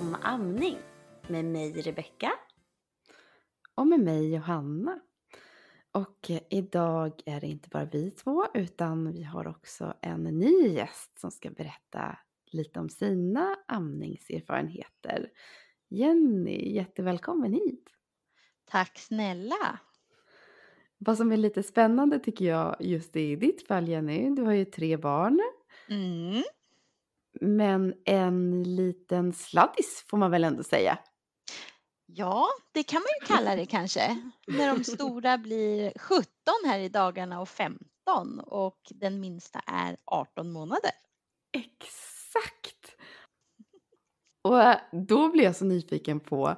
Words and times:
om 0.00 0.16
amning 0.22 0.76
med 1.28 1.44
mig 1.44 1.72
Rebecka. 1.72 2.32
Och 3.74 3.86
med 3.86 4.00
mig 4.00 4.34
Johanna. 4.34 5.00
Och 5.92 6.30
eh, 6.30 6.40
idag 6.50 7.22
är 7.26 7.40
det 7.40 7.46
inte 7.46 7.68
bara 7.68 7.84
vi 7.84 8.10
två 8.10 8.46
utan 8.54 9.12
vi 9.12 9.22
har 9.22 9.48
också 9.48 9.94
en 10.02 10.22
ny 10.22 10.68
gäst 10.68 11.18
som 11.18 11.30
ska 11.30 11.50
berätta 11.50 12.18
lite 12.52 12.80
om 12.80 12.88
sina 12.88 13.56
amningserfarenheter. 13.68 15.30
Jenny, 15.88 16.74
jättevälkommen 16.74 17.52
hit! 17.52 17.88
Tack 18.64 18.98
snälla! 18.98 19.78
Vad 20.98 21.16
som 21.16 21.32
är 21.32 21.36
lite 21.36 21.62
spännande 21.62 22.18
tycker 22.18 22.44
jag 22.44 22.76
just 22.80 23.16
i 23.16 23.36
ditt 23.36 23.66
fall 23.66 23.88
Jenny, 23.88 24.34
du 24.34 24.42
har 24.42 24.52
ju 24.52 24.64
tre 24.64 24.96
barn. 24.96 25.40
Mm. 25.88 26.42
Men 27.40 27.94
en 28.04 28.62
liten 28.76 29.32
sladdis 29.32 30.04
får 30.08 30.18
man 30.18 30.30
väl 30.30 30.44
ändå 30.44 30.62
säga. 30.62 30.98
Ja, 32.06 32.46
det 32.72 32.82
kan 32.82 33.00
man 33.00 33.08
ju 33.20 33.26
kalla 33.36 33.56
det 33.56 33.66
kanske. 33.66 34.30
När 34.46 34.74
de 34.74 34.84
stora 34.84 35.38
blir 35.38 35.92
17 35.98 36.26
här 36.66 36.78
i 36.78 36.88
dagarna 36.88 37.40
och 37.40 37.48
15 37.48 38.40
och 38.40 38.80
den 38.90 39.20
minsta 39.20 39.60
är 39.66 39.96
18 40.04 40.52
månader. 40.52 40.90
Exakt! 41.52 42.96
Och 44.42 44.62
eh, 44.62 44.78
då 44.92 45.28
blir 45.28 45.44
jag 45.44 45.56
så 45.56 45.64
nyfiken 45.64 46.20
på 46.20 46.56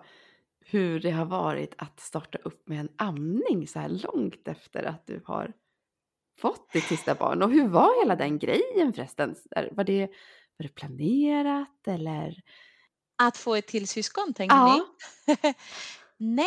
hur 0.60 1.00
det 1.00 1.10
har 1.10 1.24
varit 1.24 1.74
att 1.78 2.00
starta 2.00 2.38
upp 2.38 2.68
med 2.68 2.80
en 2.80 2.88
amning 2.96 3.68
så 3.68 3.78
här 3.78 3.88
långt 3.88 4.48
efter 4.48 4.84
att 4.84 5.06
du 5.06 5.22
har 5.24 5.52
fått 6.38 6.72
ditt 6.72 6.84
sista 6.84 7.14
barn. 7.14 7.42
Och 7.42 7.50
hur 7.50 7.68
var 7.68 8.02
hela 8.02 8.16
den 8.16 8.38
grejen 8.38 8.92
förresten? 8.92 9.34
Var 9.72 9.84
det, 9.84 10.10
var 10.60 10.64
det 10.64 10.74
planerat 10.74 11.86
eller? 11.86 12.42
Att 13.22 13.36
få 13.36 13.54
ett 13.54 13.66
till 13.66 13.88
syskon 13.88 14.34
tänker 14.34 14.56
Ja. 14.56 14.86
ni? 15.26 15.36
Nej, 16.16 16.46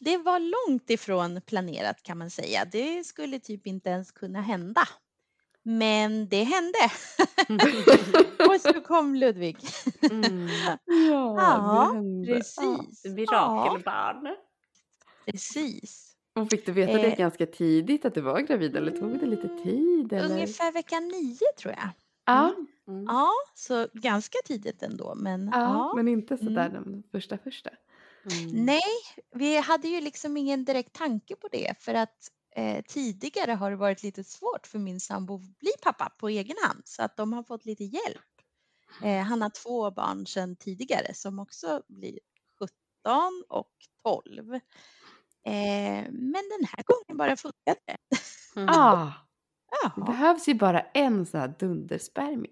det 0.00 0.16
var 0.16 0.38
långt 0.68 0.90
ifrån 0.90 1.40
planerat 1.46 2.02
kan 2.02 2.18
man 2.18 2.30
säga. 2.30 2.64
Det 2.64 3.04
skulle 3.04 3.38
typ 3.40 3.66
inte 3.66 3.90
ens 3.90 4.10
kunna 4.10 4.40
hända. 4.40 4.88
Men 5.62 6.28
det 6.28 6.42
hände. 6.44 6.78
och 8.48 8.60
så 8.60 8.80
kom 8.80 9.14
Ludvig. 9.14 9.56
Mm. 10.10 10.48
Ja, 10.86 11.34
Ja. 11.36 11.94
Precis. 12.26 13.04
Mirakelbarn. 13.04 14.36
Precis. 15.26 16.06
Och 16.34 16.50
fick 16.50 16.66
du 16.66 16.72
veta 16.72 16.92
det 16.92 17.12
Eh. 17.12 17.18
ganska 17.18 17.46
tidigt 17.46 18.04
att 18.04 18.14
du 18.14 18.20
var 18.20 18.40
gravid 18.40 18.76
eller 18.76 18.92
tog 18.92 19.18
det 19.20 19.26
lite 19.26 19.48
tid? 19.62 20.12
Eller? 20.12 20.30
Ungefär 20.34 20.72
vecka 20.72 21.00
nio 21.00 21.52
tror 21.58 21.74
jag. 21.76 21.88
Ja, 22.26 22.44
Mm. 22.48 22.66
Ja, 23.08 23.30
så 23.54 23.88
ganska 23.92 24.38
tidigt 24.44 24.82
ändå. 24.82 25.14
Men, 25.14 25.50
ja, 25.52 25.60
ja. 25.60 25.92
men 25.96 26.08
inte 26.08 26.36
sådär 26.36 26.66
Mm. 26.68 26.82
den 26.92 27.02
första 27.12 27.38
första. 27.38 27.70
Mm. 28.32 28.64
Nej, 28.64 28.80
vi 29.34 29.56
hade 29.60 29.88
ju 29.88 30.00
liksom 30.00 30.36
ingen 30.36 30.64
direkt 30.64 30.92
tanke 30.92 31.36
på 31.36 31.48
det 31.52 31.74
för 31.78 31.94
att 31.94 32.28
eh, 32.56 32.84
tidigare 32.88 33.52
har 33.52 33.70
det 33.70 33.76
varit 33.76 34.02
lite 34.02 34.24
svårt 34.24 34.66
för 34.66 34.78
min 34.78 35.00
sambo 35.00 35.34
att 35.34 35.58
bli 35.58 35.70
pappa 35.82 36.12
på 36.18 36.28
egen 36.28 36.56
hand 36.66 36.82
så 36.84 37.02
att 37.02 37.16
de 37.16 37.32
har 37.32 37.42
fått 37.42 37.64
lite 37.66 37.84
hjälp. 37.84 38.20
Eh, 39.02 39.22
han 39.22 39.42
har 39.42 39.50
två 39.50 39.90
barn 39.90 40.26
sedan 40.26 40.56
tidigare 40.56 41.14
som 41.14 41.38
också 41.38 41.82
blir 41.88 42.18
17 42.58 43.44
och 43.48 43.72
12. 44.02 44.54
Eh, 45.44 46.04
men 46.10 46.32
den 46.58 46.64
här 46.68 46.84
gången 46.84 47.18
bara 47.18 47.36
funkade 47.36 47.80
det. 47.86 47.96
Mm. 48.60 48.68
Ah, 48.68 49.12
det 49.70 49.76
Jaha. 49.96 50.06
behövs 50.06 50.48
ju 50.48 50.54
bara 50.54 50.80
en 50.80 51.26
sån 51.26 51.40
här 51.40 51.54
dunderspermie. 51.58 52.50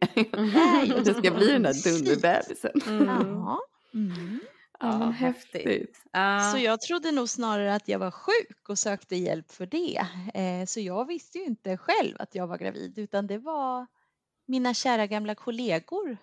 Att 0.97 1.05
det 1.05 1.15
ska 1.15 1.31
bli 1.31 1.53
den 1.53 1.63
där 1.63 1.85
dunderbebisen. 1.85 2.71
Mm. 2.87 3.57
Mm. 3.95 4.41
Ja, 4.81 4.99
men 4.99 5.13
häftigt. 5.13 5.55
häftigt. 5.65 6.03
Ja. 6.13 6.51
Så 6.53 6.59
jag 6.59 6.81
trodde 6.81 7.13
nog 7.13 7.29
snarare 7.29 7.75
att 7.75 7.89
jag 7.89 7.99
var 7.99 8.11
sjuk 8.11 8.69
och 8.69 8.79
sökte 8.79 9.17
hjälp 9.17 9.53
för 9.53 9.67
det. 9.67 10.07
Eh, 10.35 10.67
så 10.67 10.81
jag 10.81 11.07
visste 11.07 11.39
ju 11.39 11.45
inte 11.45 11.77
själv 11.77 12.17
att 12.19 12.35
jag 12.35 12.47
var 12.47 12.59
gravid 12.59 12.99
utan 12.99 13.27
det 13.27 13.39
var 13.39 13.87
mina 14.47 14.75
kära 14.75 15.07
gamla 15.07 15.35
kollegor 15.35 16.17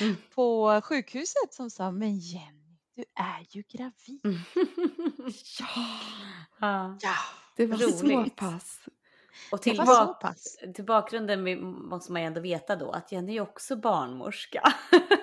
Mm. 0.00 0.16
på 0.34 0.80
sjukhuset 0.84 1.54
som 1.54 1.70
sa 1.70 1.90
men 1.90 2.18
Jenny, 2.18 2.78
du 2.96 3.04
är 3.14 3.46
ju 3.50 3.62
gravid. 3.68 4.20
Mm. 4.24 4.38
Ja, 5.58 5.66
Ja. 6.60 6.98
ja. 7.02 7.14
Det 7.56 7.66
var 7.66 7.76
så 7.78 8.06
Roligt. 8.06 8.36
pass. 8.36 8.78
Och 9.50 9.62
till, 9.62 9.76
bak, 9.76 10.22
till 10.74 10.84
bakgrunden 10.84 11.60
måste 11.88 12.12
man 12.12 12.22
ju 12.22 12.26
ändå 12.26 12.40
veta 12.40 12.76
då 12.76 12.90
att 12.90 13.12
Jenny 13.12 13.36
är 13.36 13.40
också 13.40 13.76
barnmorska. 13.76 14.62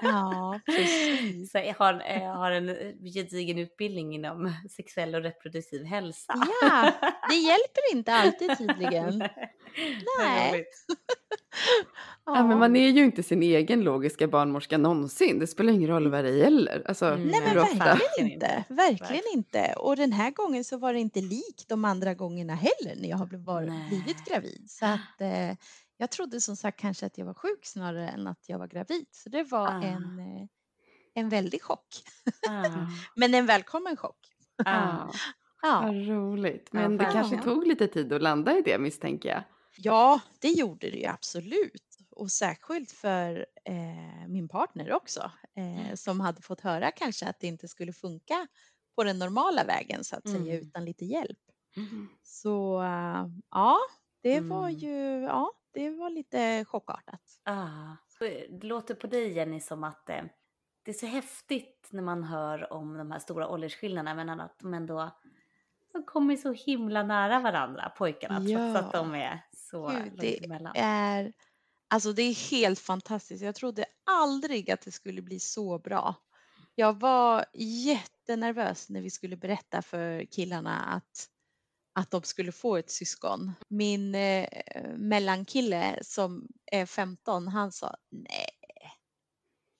Ja, 0.02 0.60
precis. 0.66 1.52
Så 1.52 1.58
jag 1.58 1.74
har, 1.74 2.04
jag 2.08 2.36
har 2.36 2.52
en 2.52 2.68
gedigen 3.14 3.58
utbildning 3.58 4.16
inom 4.16 4.54
sexuell 4.70 5.16
och 5.16 5.22
reproduktiv 5.22 5.86
hälsa. 5.86 6.34
Ja, 6.62 6.92
det 7.30 7.36
hjälper 7.36 7.92
inte 7.92 8.14
alltid 8.14 8.58
tydligen. 8.58 9.18
Nej. 10.20 10.66
Ja, 12.26 12.48
men 12.48 12.60
man 12.60 12.76
är 12.76 12.90
ju 12.90 13.04
inte 13.04 13.24
sin 13.24 13.44
egen 13.44 13.82
logiska 13.84 14.28
barnmorska 14.28 14.78
någonsin. 14.78 15.40
Det 15.40 15.48
spelar 15.48 15.74
ingen 15.74 15.90
roll 15.90 16.08
vad 16.12 16.24
det 16.24 16.32
gäller. 16.32 16.84
Alltså, 16.88 17.06
Mm, 17.06 17.28
Nej 17.28 17.42
men 17.46 17.56
verkligen 17.56 18.32
inte. 18.32 18.64
Verkligen 18.70 19.24
inte. 19.34 19.74
Och 19.78 19.96
den 19.96 20.12
här 20.12 20.32
gången 20.32 20.64
så 20.64 20.78
var 20.78 20.94
det 20.94 21.00
inte 21.00 21.22
likt 21.22 21.70
de 21.70 21.86
andra 21.86 22.14
gångerna 22.14 22.56
heller 22.56 22.96
när 23.02 23.10
jag 23.10 23.18
har 23.18 23.26
blivit, 23.90 24.26
gravid. 24.26 24.66
Så 24.70 24.86
att 24.86 25.22
eh, 25.22 25.56
jag 25.98 26.12
trodde 26.12 26.42
som 26.42 26.56
sagt 26.56 26.80
kanske 26.80 27.06
att 27.06 27.18
jag 27.18 27.26
var 27.26 27.34
sjuk 27.34 27.66
snarare 27.66 28.10
än 28.10 28.28
att 28.28 28.44
jag 28.50 28.60
var 28.60 28.68
gravid. 28.68 29.06
Så 29.12 29.30
det 29.30 29.44
var 29.44 29.68
Ah. 29.68 29.82
en, 29.84 30.20
eh, 30.20 30.48
en 31.14 31.30
väldig 31.30 31.62
chock. 31.64 31.88
Ah, 32.50 32.66
Men 33.16 33.34
en 33.34 33.46
välkommen 33.46 33.98
chock. 33.98 34.18
ah. 34.66 35.12
Ja, 35.62 35.82
Vad 35.86 36.08
roligt. 36.08 36.70
Ja, 36.72 36.80
Men 36.80 36.98
det 36.98 37.10
kanske 37.14 37.38
tog 37.38 37.68
lite 37.68 37.88
tid 37.88 38.14
att 38.14 38.22
landa 38.22 38.58
i 38.58 38.62
det 38.62 38.78
misstänker 38.80 39.30
jag. 39.30 39.44
Ja 39.78 40.22
det 40.42 40.50
gjorde 40.50 40.90
det 40.90 40.98
ju 40.98 41.06
absolut. 41.06 41.98
Och 42.10 42.32
särskilt 42.32 42.92
för 42.92 43.46
eh, 43.66 44.28
min 44.28 44.48
partner 44.48 44.94
också. 44.94 45.32
Eh, 45.56 45.96
som 45.96 46.20
hade 46.20 46.42
fått 46.42 46.62
höra 46.62 46.92
kanske 46.92 47.28
att 47.28 47.40
det 47.40 47.48
inte 47.48 47.68
skulle 47.68 47.94
funka 47.94 48.48
på 48.96 49.04
den 49.04 49.20
normala 49.20 49.64
vägen 49.64 50.04
så 50.04 50.16
att 50.16 50.30
säga 50.30 50.54
Mm. 50.54 50.68
utan 50.68 50.86
lite 50.86 51.06
hjälp. 51.06 51.40
Så 52.24 52.82
äh, 52.84 53.26
ja, 53.52 53.78
det 54.24 54.40
var 54.42 54.68
Mm. 54.70 54.80
ju 54.80 55.22
ja, 55.22 55.52
det 55.74 55.90
var 55.90 56.10
lite 56.10 56.66
chockartat. 56.66 57.22
Ah. 57.44 57.96
Så 58.08 58.24
Det 58.24 58.64
låter 58.64 58.96
på 58.96 59.08
dig 59.08 59.32
Jenny 59.34 59.60
som 59.60 59.84
att 59.84 60.10
eh, 60.10 60.24
det 60.84 60.92
är 60.92 60.96
så 60.96 61.06
häftigt 61.06 61.90
när 61.92 62.02
man 62.04 62.24
hör 62.24 62.74
om 62.74 62.98
de 62.98 63.12
här 63.12 63.20
stora 63.20 63.48
åldersskillnaderna 63.48 64.16
men 64.16 64.40
att 64.40 64.60
de 64.60 64.74
ändå 64.74 65.12
de 65.94 66.04
kommer 66.04 66.36
så 66.36 66.52
himla 66.54 67.04
nära 67.04 67.40
varandra, 67.40 67.90
pojkarna, 67.98 68.40
trots 68.40 68.52
Ja. 68.52 68.78
att 68.80 68.92
de 68.92 69.16
är 69.16 69.42
så 69.72 69.88
Gud, 70.04 70.14
det 70.20 70.46
emellan. 70.46 70.74
är 70.76 71.34
alltså 71.90 72.14
det 72.14 72.22
är 72.22 72.52
helt 72.52 72.80
fantastiskt. 72.80 73.44
Jag 73.44 73.56
trodde 73.56 73.86
aldrig 74.12 74.72
att 74.72 74.82
det 74.82 74.92
skulle 74.92 75.22
bli 75.22 75.40
så 75.40 75.80
bra. 75.80 76.16
Jag 76.76 77.00
var 77.00 77.46
jättenervös 77.54 78.90
när 78.90 79.02
vi 79.02 79.10
skulle 79.10 79.38
berätta 79.38 79.82
för 79.82 80.26
killarna 80.32 80.80
att 80.80 81.28
att 81.94 82.12
de 82.12 82.24
skulle 82.24 82.52
få 82.52 82.78
ett 82.78 82.92
syskon. 82.92 83.52
Min 83.70 84.16
eh, 84.16 84.48
mellankille 84.98 86.00
som 86.04 86.48
är 86.72 86.86
15, 86.86 87.48
han 87.48 87.72
sa 87.72 87.96
nej. 88.12 88.50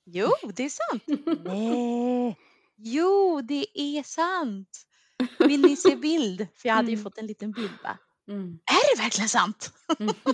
Jo, 0.06 0.30
det 0.56 0.64
är 0.64 0.70
sant. 0.70 1.04
nej. 1.46 2.38
Jo, 2.76 3.42
det 3.42 3.66
är 3.80 4.04
sant. 4.04 4.70
Vill 5.40 5.62
ni 5.62 5.76
se 5.76 5.96
bild? 6.02 6.48
För 6.56 6.70
jag 6.70 6.76
hade 6.76 6.88
ju 6.88 6.94
Mm. 6.94 7.04
fått 7.04 7.18
en 7.18 7.28
liten 7.28 7.52
bild 7.52 7.78
va. 7.84 7.98
Mm. 8.28 8.60
Är 8.66 8.96
det 8.96 9.02
verkligen 9.04 9.30
sant? 9.30 9.74
Mm. 10.00 10.16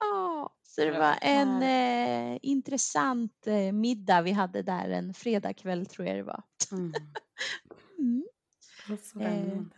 Ja, 0.00 0.56
så 0.62 0.84
det 0.84 0.98
var 0.98 1.18
en 1.20 1.62
eh, 1.62 2.38
intressant 2.42 3.46
eh, 3.46 3.72
middag 3.72 4.22
vi 4.22 4.30
hade 4.32 4.62
där 4.62 4.88
en 4.90 5.14
fredagkväll 5.14 5.86
tror 5.86 6.08
jag 6.08 6.16
det 6.16 6.22
var. 6.22 6.42
Mm. 6.72 6.92
Mm. 7.98 8.24
Spännande. 9.02 9.76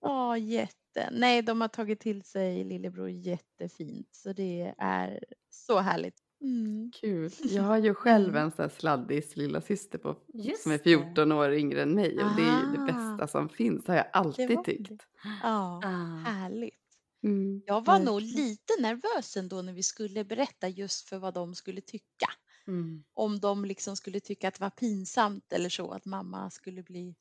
Ja, 0.00 0.38
jätte. 0.38 1.08
Nej, 1.12 1.42
de 1.42 1.60
har 1.60 1.68
tagit 1.68 2.00
till 2.00 2.22
sig 2.22 2.64
lillebror 2.64 3.10
jättefint 3.10 4.08
så 4.12 4.32
det 4.32 4.74
är 4.78 5.24
så 5.50 5.78
härligt. 5.78 6.23
Mm. 6.44 6.90
Kul. 6.94 7.30
Jag 7.42 7.62
har 7.62 7.78
ju 7.78 7.94
själv 7.94 8.28
Mm. 8.28 8.42
en 8.44 8.50
sån 8.52 8.62
här 8.62 8.68
sladdis 8.70 9.36
lilla 9.36 9.60
syster 9.60 9.98
på, 9.98 10.16
Just 10.34 10.62
som 10.62 10.72
är 10.72 10.78
det. 10.78 10.82
14 10.84 11.32
år 11.32 11.52
yngre 11.52 11.82
än 11.82 11.94
mig 11.94 12.18
och 12.24 12.36
det 12.36 12.42
är 12.42 12.60
ju 12.60 12.76
det 12.76 12.82
Ah. 12.82 12.86
bästa 13.16 13.26
som 13.38 13.48
finns 13.48 13.86
har 13.86 13.94
jag 13.94 14.06
alltid 14.12 14.64
tyckt. 14.64 14.88
det. 14.88 14.98
Ja, 15.42 15.80
Ah. 15.84 16.16
härligt. 16.30 16.74
Mm, 17.22 17.62
Jag 17.66 17.84
var 17.84 17.98
nog 17.98 18.20
verkligen. 18.22 18.46
lite 18.48 18.72
nervös 18.80 19.36
ändå 19.36 19.62
när 19.62 19.72
vi 19.72 19.82
skulle 19.82 20.24
berätta 20.24 20.68
just 20.68 21.08
för 21.08 21.18
vad 21.18 21.34
de 21.34 21.54
skulle 21.54 21.80
tycka. 21.80 22.26
Mm. 22.66 23.04
Om 23.14 23.40
de 23.40 23.64
liksom 23.64 23.96
skulle 23.96 24.20
tycka 24.20 24.48
att 24.48 24.54
det 24.54 24.60
var 24.60 24.70
pinsamt 24.70 25.52
eller 25.52 25.68
så 25.68 25.90
att 25.90 26.04
mamma 26.04 26.50
skulle 26.50 26.82
bli 26.82 27.14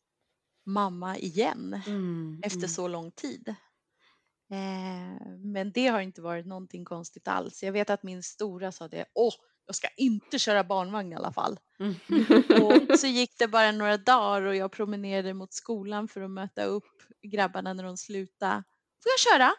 mamma 0.65 1.17
igen 1.17 1.81
Mm. 1.87 2.39
efter 2.43 2.57
mm. 2.57 2.69
så 2.69 2.87
lång 2.87 3.11
tid. 3.11 3.55
Eh, 4.53 5.27
men 5.39 5.71
det 5.71 5.87
har 5.87 6.01
inte 6.01 6.21
varit 6.21 6.45
någonting 6.45 6.85
konstigt 6.85 7.27
alls. 7.27 7.63
Jag 7.63 7.71
vet 7.71 7.89
att 7.89 8.03
min 8.03 8.23
stora 8.23 8.71
sa 8.71 8.87
det. 8.87 9.05
Åh, 9.13 9.33
jag 9.65 9.75
ska 9.75 9.87
inte 9.97 10.39
köra 10.39 10.63
barnvagn 10.63 11.13
i 11.13 11.15
alla 11.15 11.31
fall. 11.31 11.59
Mm. 11.79 11.95
Och 12.63 12.99
så 12.99 13.07
gick 13.07 13.37
det 13.39 13.47
bara 13.47 13.71
några 13.71 13.97
dagar 13.97 14.41
och 14.41 14.55
jag 14.55 14.71
promenerade 14.71 15.33
mot 15.33 15.53
skolan 15.53 16.07
för 16.07 16.21
att 16.21 16.31
möta 16.31 16.63
upp 16.63 17.03
grabbarna 17.21 17.73
när 17.73 17.83
de 17.83 17.97
slutade. 17.97 18.63
Får 19.03 19.11
jag 19.11 19.19
köra? 19.19 19.51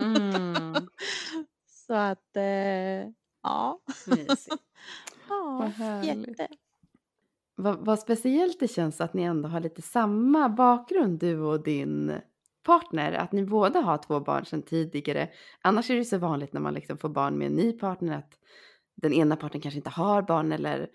Mm. 0.00 0.74
Så 1.86 1.94
att, 1.94 2.36
eh, 2.36 3.10
ja. 3.42 3.80
Mysigt. 4.06 4.48
ja 5.28 5.72
Vad 5.78 6.04
jätte. 6.04 6.48
Vad, 7.54 7.86
vad 7.86 7.98
speciellt 7.98 8.60
det 8.60 8.68
känns 8.68 9.00
att 9.00 9.14
ni 9.14 9.22
ändå 9.22 9.48
har 9.48 9.60
lite 9.60 9.82
samma 9.82 10.48
bakgrund 10.48 11.18
du 11.18 11.40
och 11.40 11.62
din 11.62 12.20
partner. 12.66 13.12
Att 13.12 13.32
ni 13.32 13.44
båda 13.44 13.80
har 13.80 13.98
två 13.98 14.20
barn 14.20 14.44
sedan 14.44 14.62
tidigare. 14.62 15.28
Annars 15.62 15.90
är 15.90 15.94
det 15.96 16.04
så 16.04 16.18
vanligt 16.18 16.52
när 16.52 16.60
man 16.60 16.74
liksom 16.74 16.98
får 16.98 17.08
barn 17.08 17.38
med 17.38 17.46
en 17.46 17.52
ny 17.56 17.72
partner 17.72 18.18
att 18.18 18.32
den 18.96 19.12
ena 19.12 19.36
parten 19.36 19.60
kanske 19.60 19.78
inte 19.78 19.90
har 19.90 20.22
barn 20.22 20.52
eller 20.52 20.88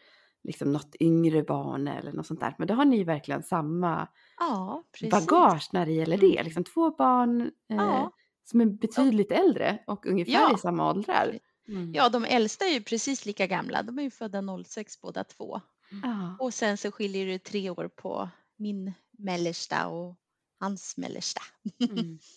liksom 0.43 0.71
något 0.73 0.95
yngre 0.99 1.43
barn 1.43 1.87
eller 1.87 2.11
något 2.13 2.27
sånt 2.27 2.39
där. 2.39 2.55
Men 2.57 2.67
då 2.67 2.73
har 2.73 2.85
ni 2.85 3.03
verkligen 3.03 3.43
samma 3.43 4.07
Ja, 4.39 4.83
bagage 5.11 5.69
när 5.73 5.85
det 5.85 5.91
gäller 5.91 6.17
det. 6.17 6.43
Liksom 6.43 6.63
två 6.63 6.91
barn 6.91 7.41
eh, 7.41 7.75
Ja. 7.75 8.11
som 8.43 8.61
är 8.61 8.65
betydligt 8.65 9.31
äldre 9.31 9.79
och 9.87 10.05
ungefär 10.05 10.31
Ja. 10.33 10.55
i 10.55 10.57
samma 10.57 10.89
åldrar. 10.89 11.39
Mm. 11.67 11.93
Ja, 11.93 12.09
de 12.09 12.25
äldsta 12.25 12.65
är 12.65 12.73
ju 12.73 12.81
precis 12.81 13.25
lika 13.25 13.47
gamla. 13.47 13.83
De 13.83 13.99
är 13.99 14.03
ju 14.03 14.11
födda 14.11 14.43
06 14.65 15.01
båda 15.01 15.23
två. 15.23 15.61
Ja. 16.03 16.35
Och 16.39 16.53
sen 16.53 16.77
så 16.77 16.91
skiljer 16.91 17.25
det 17.27 17.39
tre 17.39 17.69
år 17.69 17.87
på 17.95 18.29
min 18.57 18.93
mellersta 19.17 19.87
och 19.87 20.15
hans 20.61 20.97
mellersta. 20.97 21.41
Mm. 21.89 22.19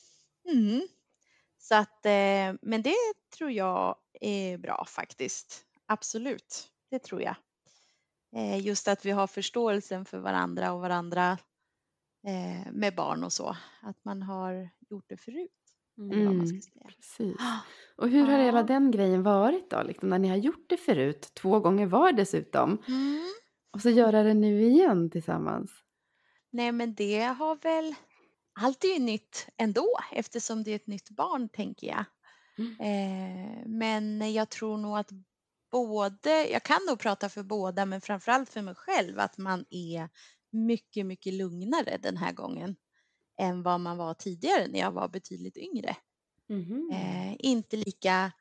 Mm. 0.53 0.83
Så 1.59 1.75
att, 1.75 2.07
eh, 2.07 2.55
men 2.63 2.83
det 2.83 2.95
tror 3.37 3.51
jag 3.51 3.97
är 4.21 4.59
bra 4.59 4.85
faktiskt. 4.89 5.65
Absolut, 5.87 6.69
det 6.91 6.99
tror 6.99 7.23
jag. 7.23 7.37
Eh, 8.37 8.67
just 8.67 8.89
att 8.89 9.07
vi 9.07 9.11
har 9.11 9.27
förståelsen 9.27 10.05
för 10.05 10.19
varandra 10.19 10.73
och 10.73 10.81
varandra 10.81 11.39
eh, 12.27 12.73
med 12.73 12.95
barn 12.95 13.25
och 13.25 13.33
så. 13.33 13.57
Att 13.83 14.05
man 14.05 14.23
har 14.23 14.69
gjort 14.91 15.05
det 15.09 15.17
förut. 15.17 15.51
Mm. 15.99 16.41
Precis. 16.87 17.37
Och 17.97 18.09
hur 18.09 18.27
har 18.27 18.39
hela 18.39 18.63
den 18.63 18.91
grejen 18.91 19.23
varit 19.23 19.71
då? 19.71 19.83
Liksom 19.83 20.09
när 20.09 20.19
ni 20.19 20.29
har 20.29 20.37
gjort 20.37 20.69
det 20.69 20.77
förut, 20.77 21.31
två 21.35 21.61
gånger 21.61 21.87
var 21.87 22.13
dessutom. 22.13 22.83
Mm. 22.89 23.23
Och 23.73 23.81
så 23.81 23.91
göra 23.91 24.23
det 24.23 24.35
nu 24.35 24.63
igen 24.63 25.11
tillsammans. 25.11 25.71
Nej, 26.51 26.73
men 26.73 26.95
det 26.95 27.23
har 27.23 27.57
väl... 27.57 27.95
Allt 28.61 28.85
är 28.85 28.89
ju 28.89 28.99
nytt 28.99 29.49
ändå 29.57 29.99
eftersom 30.13 30.65
det 30.65 30.71
är 30.71 30.77
ett 30.77 30.87
nytt 30.87 31.11
barn, 31.11 31.49
tänker 31.49 31.87
jag. 31.87 32.05
Mm. 32.59 32.81
Eh, 32.81 33.67
men 33.67 34.33
jag 34.33 34.51
tror 34.51 34.79
nog 34.79 34.99
att 34.99 35.11
både, 35.73 36.49
jag 36.51 36.63
kan 36.63 36.81
nog 36.89 36.99
prata 36.99 37.29
för 37.29 37.43
båda, 37.43 37.87
men 37.87 38.01
framförallt 38.01 38.51
för 38.51 38.63
mig 38.63 38.75
själv, 38.75 39.19
att 39.19 39.39
man 39.39 39.65
är 39.71 40.09
mycket, 40.53 41.07
mycket 41.07 41.35
lugnare 41.35 41.99
den 42.03 42.17
här 42.17 42.33
gången 42.33 42.77
än 43.41 43.63
vad 43.63 43.81
man 43.81 43.97
var 43.97 44.15
tidigare 44.15 44.67
när 44.69 44.79
jag 44.79 44.93
var 44.93 45.09
betydligt 45.09 45.57
yngre. 45.57 45.97
Mhm. 46.49 46.91
Eh, 46.93 47.37
inte, 47.39 47.77
lika, 47.77 48.33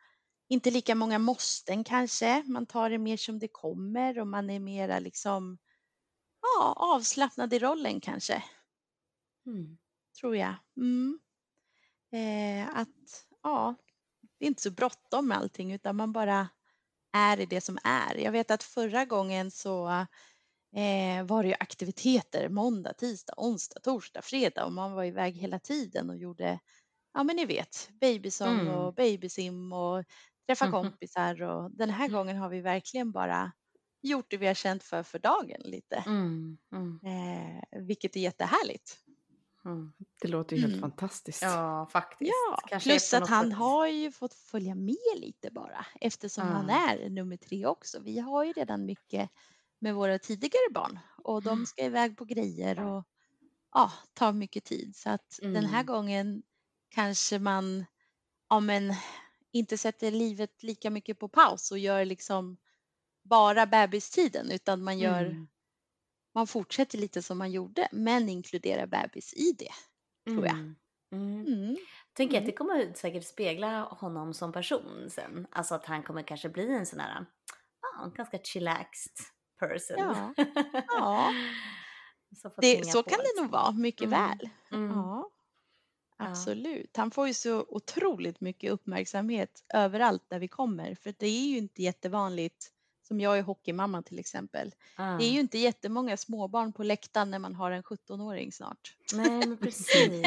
inte 0.50 0.72
lika 0.72 0.96
många 0.96 1.20
måsten 1.20 1.84
kanske. 1.84 2.44
Man 2.48 2.66
tar 2.66 2.90
det 2.90 2.98
mer 2.98 3.18
som 3.18 3.40
det 3.40 3.48
kommer 3.48 4.20
och 4.20 4.28
man 4.28 4.50
är 4.50 4.60
mera 4.60 5.00
liksom 5.00 5.58
ja, 6.42 6.74
avslappnad 6.78 7.54
i 7.54 7.60
rollen 7.60 8.02
kanske, 8.02 8.44
Mm. 9.46 9.78
Tror 10.20 10.36
jag. 10.38 10.56
Mm. 10.78 11.20
Eh, 12.14 12.78
att 12.78 13.26
ja, 13.44 13.76
det 14.40 14.46
är 14.46 14.48
inte 14.48 14.62
så 14.62 14.72
bråttom 14.72 15.28
med 15.28 15.38
allting 15.38 15.74
utan 15.74 15.96
man 15.96 16.14
bara 16.14 16.50
är 17.18 17.40
i 17.40 17.46
det 17.46 17.62
som 17.62 17.80
är. 17.84 18.16
Jag 18.16 18.32
vet 18.32 18.52
att 18.52 18.64
förra 18.64 19.06
gången 19.06 19.52
så 19.52 19.88
eh, 20.76 21.24
var 21.26 21.44
det 21.44 21.50
ju 21.50 21.56
aktiviteter 21.60 22.50
måndag, 22.50 22.94
tisdag, 22.94 23.34
onsdag, 23.38 23.80
torsdag, 23.82 24.22
fredag 24.22 24.66
och 24.66 24.74
man 24.74 24.94
var 24.94 25.04
iväg 25.04 25.34
hela 25.36 25.60
tiden 25.60 26.10
och 26.10 26.18
gjorde, 26.18 26.60
ja 27.14 27.24
men 27.24 27.36
ni 27.36 27.46
vet, 27.46 27.90
babysång 28.02 28.68
Mm. 28.68 28.70
och 28.70 28.96
babysim 28.96 29.74
och 29.74 30.06
träffa 30.48 30.68
Mhm. 30.68 30.68
kompisar 30.68 31.44
och 31.44 31.72
den 31.78 31.90
här 31.90 32.10
gången 32.10 32.38
har 32.38 32.50
vi 32.50 32.62
verkligen 32.62 33.12
bara 33.12 33.52
gjort 34.04 34.28
det 34.32 34.38
vi 34.38 34.48
har 34.48 34.54
känt 34.54 34.84
för 34.84 35.04
för 35.04 35.20
dagen 35.20 35.62
lite, 35.66 36.06
Mm. 36.06 36.58
Mm. 36.72 37.00
eh, 37.06 37.82
vilket 37.88 38.16
är 38.16 38.20
jättehärligt. 38.22 39.03
Mm. 39.66 39.94
Det 40.22 40.28
låter 40.28 40.56
ju 40.56 40.62
helt 40.62 40.74
Mm. 40.74 40.82
fantastiskt. 40.82 41.42
Ja, 41.42 41.88
faktiskt. 41.92 42.32
Ja, 42.72 42.80
plus 42.80 43.14
att 43.14 43.30
han 43.30 43.50
sätt- 43.50 43.58
har 43.58 43.88
ju 43.88 44.12
fått 44.12 44.34
följa 44.34 44.76
med 44.76 44.96
lite 45.18 45.52
bara 45.52 45.86
eftersom 46.02 46.48
han 46.48 46.70
Ja. 46.70 46.90
är 46.90 47.10
nummer 47.10 47.38
tre 47.38 47.66
också. 47.66 48.00
Vi 48.00 48.20
har 48.20 48.44
ju 48.44 48.54
redan 48.54 48.86
mycket 48.86 49.30
med 49.80 49.96
våra 49.96 50.20
tidigare 50.20 50.72
barn 50.74 51.00
och 51.24 51.42
Mm. 51.42 51.44
de 51.58 51.66
ska 51.66 51.84
iväg 51.84 52.18
på 52.18 52.26
grejer 52.26 52.80
och 52.80 53.04
ja, 53.74 53.92
tar 54.14 54.34
mycket 54.34 54.64
tid. 54.64 54.96
Så 54.96 55.10
att 55.10 55.40
den 55.42 55.66
här 55.66 55.82
Mm. 55.82 55.86
gången 55.86 56.44
kanske 56.90 57.40
man 57.40 57.86
ja, 58.50 58.60
men, 58.60 58.94
inte 59.52 59.78
sätter 59.78 60.12
livet 60.12 60.64
lika 60.64 60.90
mycket 60.90 61.20
på 61.20 61.28
paus 61.30 61.72
och 61.72 61.80
gör 61.80 62.06
liksom 62.06 62.58
bara 63.24 63.66
bebistiden 63.66 64.52
utan 64.52 64.84
man 64.84 65.00
gör 65.00 65.26
Mm. 65.26 65.48
Man 66.36 66.48
fortsätter 66.48 66.98
lite 66.98 67.22
som 67.22 67.38
man 67.38 67.52
gjorde 67.52 67.88
men 67.92 68.30
inkluderar 68.30 68.86
bebis 68.88 69.34
i 69.34 69.52
det. 69.60 69.72
tror 70.32 70.46
jag. 70.46 70.56
Mm. 70.56 70.76
Mm. 71.14 71.46
Mm. 71.48 71.78
Tänker 72.14 72.38
att 72.38 72.42
Mm. 72.42 72.46
det 72.52 72.58
kommer 72.58 72.94
säkert 72.94 73.26
spegla 73.26 73.82
honom 73.84 74.34
som 74.34 74.52
person 74.52 75.10
sen. 75.10 75.48
Alltså 75.52 75.76
att 75.76 75.86
han 75.86 76.04
kommer 76.04 76.22
kanske 76.24 76.50
bli 76.50 76.74
en 76.76 76.86
sån 76.86 77.00
här, 77.00 77.26
en 78.04 78.12
ganska 78.14 78.38
chillaxed 78.38 79.12
person. 79.60 79.98
Ja. 79.98 80.34
Ja. 80.88 81.34
Så, 82.42 82.52
Det, 82.58 82.86
så 82.86 83.04
kan 83.04 83.18
det 83.18 83.24
liksom. 83.24 83.44
nog 83.44 83.52
vara, 83.52 83.72
mycket 83.72 84.08
Mm. 84.08 84.20
väl. 84.30 84.50
Ja. 84.70 85.30
absolut. 86.18 86.98
Han 86.98 87.12
får 87.12 87.28
ju 87.28 87.34
så 87.34 87.66
otroligt 87.70 88.42
mycket 88.42 88.72
uppmärksamhet 88.72 89.64
överallt 89.74 90.24
där 90.30 90.40
vi 90.40 90.48
kommer. 90.48 90.96
För 90.96 91.14
det 91.18 91.28
är 91.28 91.48
ju 91.48 91.58
inte 91.58 91.84
jättevanligt, 91.84 92.72
som 93.14 93.20
jag 93.20 93.38
är 93.38 93.42
hockeymamma 93.44 94.02
till 94.02 94.20
exempel. 94.20 94.74
Det 94.98 95.04
är 95.04 95.20
ju 95.30 95.34
Ja. 95.36 95.40
inte 95.40 95.58
jättemånga 95.58 96.18
småbarn 96.18 96.74
på 96.74 96.84
läktaren 96.84 97.32
när 97.32 97.40
man 97.40 97.56
har 97.56 97.72
en 97.72 97.84
17-åring 97.84 98.52
snart. 98.52 98.96
Nej 99.14 99.30
men 99.48 99.58
precis, 99.58 100.26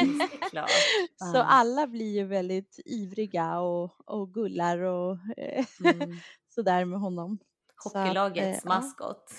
klart. 0.51 0.69
Så 1.17 1.37
Ja. 1.37 1.43
alla 1.43 1.87
blir 1.87 2.15
ju 2.15 2.23
väldigt 2.23 2.79
ivriga 2.85 3.59
och, 3.59 4.09
och 4.09 4.33
gullar 4.33 4.77
och 4.79 5.17
Mm. 5.83 6.17
sådär 6.55 6.85
med 6.85 6.99
honom. 6.99 7.37
Så 7.83 7.89
att, 7.89 7.95
eh, 7.95 8.01
Hockeylagets 8.01 8.61
ja. 8.63 8.69
maskot. 8.69 9.31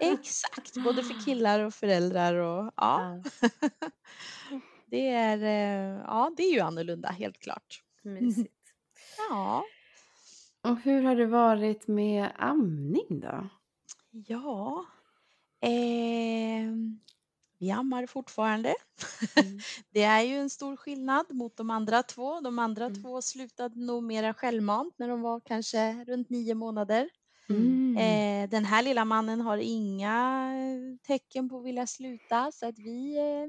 Exakt, 0.00 0.74
både 0.84 1.02
för 1.02 1.14
killar 1.24 1.60
och 1.60 1.74
föräldrar 1.74 2.34
och 2.34 2.72
ja. 2.76 3.22
Ja, 3.30 4.60
Det 4.86 5.08
är, 5.08 5.38
eh, 5.42 6.00
ja, 6.06 6.32
det 6.36 6.42
är 6.42 6.52
ju 6.52 6.60
annorlunda 6.60 7.08
helt 7.10 7.38
klart. 7.38 7.82
mysigt. 8.02 8.54
Ja, 9.30 9.64
Och 10.62 10.76
hur 10.80 11.02
har 11.02 11.16
det 11.16 11.26
varit 11.26 11.88
med 11.88 12.32
amning 12.36 13.20
då? 13.20 13.48
ja. 14.10 14.84
ehm, 15.60 17.00
vi 17.58 17.70
ammar 17.70 18.06
fortfarande. 18.06 18.74
Mm. 19.34 19.64
Det 19.90 20.02
är 20.02 20.22
ju 20.22 20.34
en 20.36 20.50
stor 20.50 20.76
skillnad 20.76 21.26
mot 21.34 21.56
de 21.56 21.70
andra 21.70 22.02
två. 22.02 22.40
De 22.40 22.58
andra 22.58 22.86
Mm. 22.86 23.02
två 23.02 23.22
slutade 23.22 23.80
nog 23.80 24.02
mera 24.04 24.34
självmant 24.34 24.94
när 24.98 25.08
de 25.08 25.22
var 25.22 25.40
kanske 25.40 26.04
runt 26.04 26.30
nio 26.30 26.54
månader. 26.54 27.10
Mm. 27.48 27.96
Eh, 27.96 28.50
den 28.50 28.64
här 28.64 28.82
lilla 28.82 29.04
mannen 29.04 29.40
har 29.40 29.58
inga 29.58 30.46
eh, 30.56 31.06
tecken 31.06 31.48
på 31.48 31.58
att 31.58 31.64
vilja 31.64 31.86
sluta 31.86 32.52
så 32.52 32.66
att 32.68 32.78
vi 32.78 33.16
eh, 33.18 33.48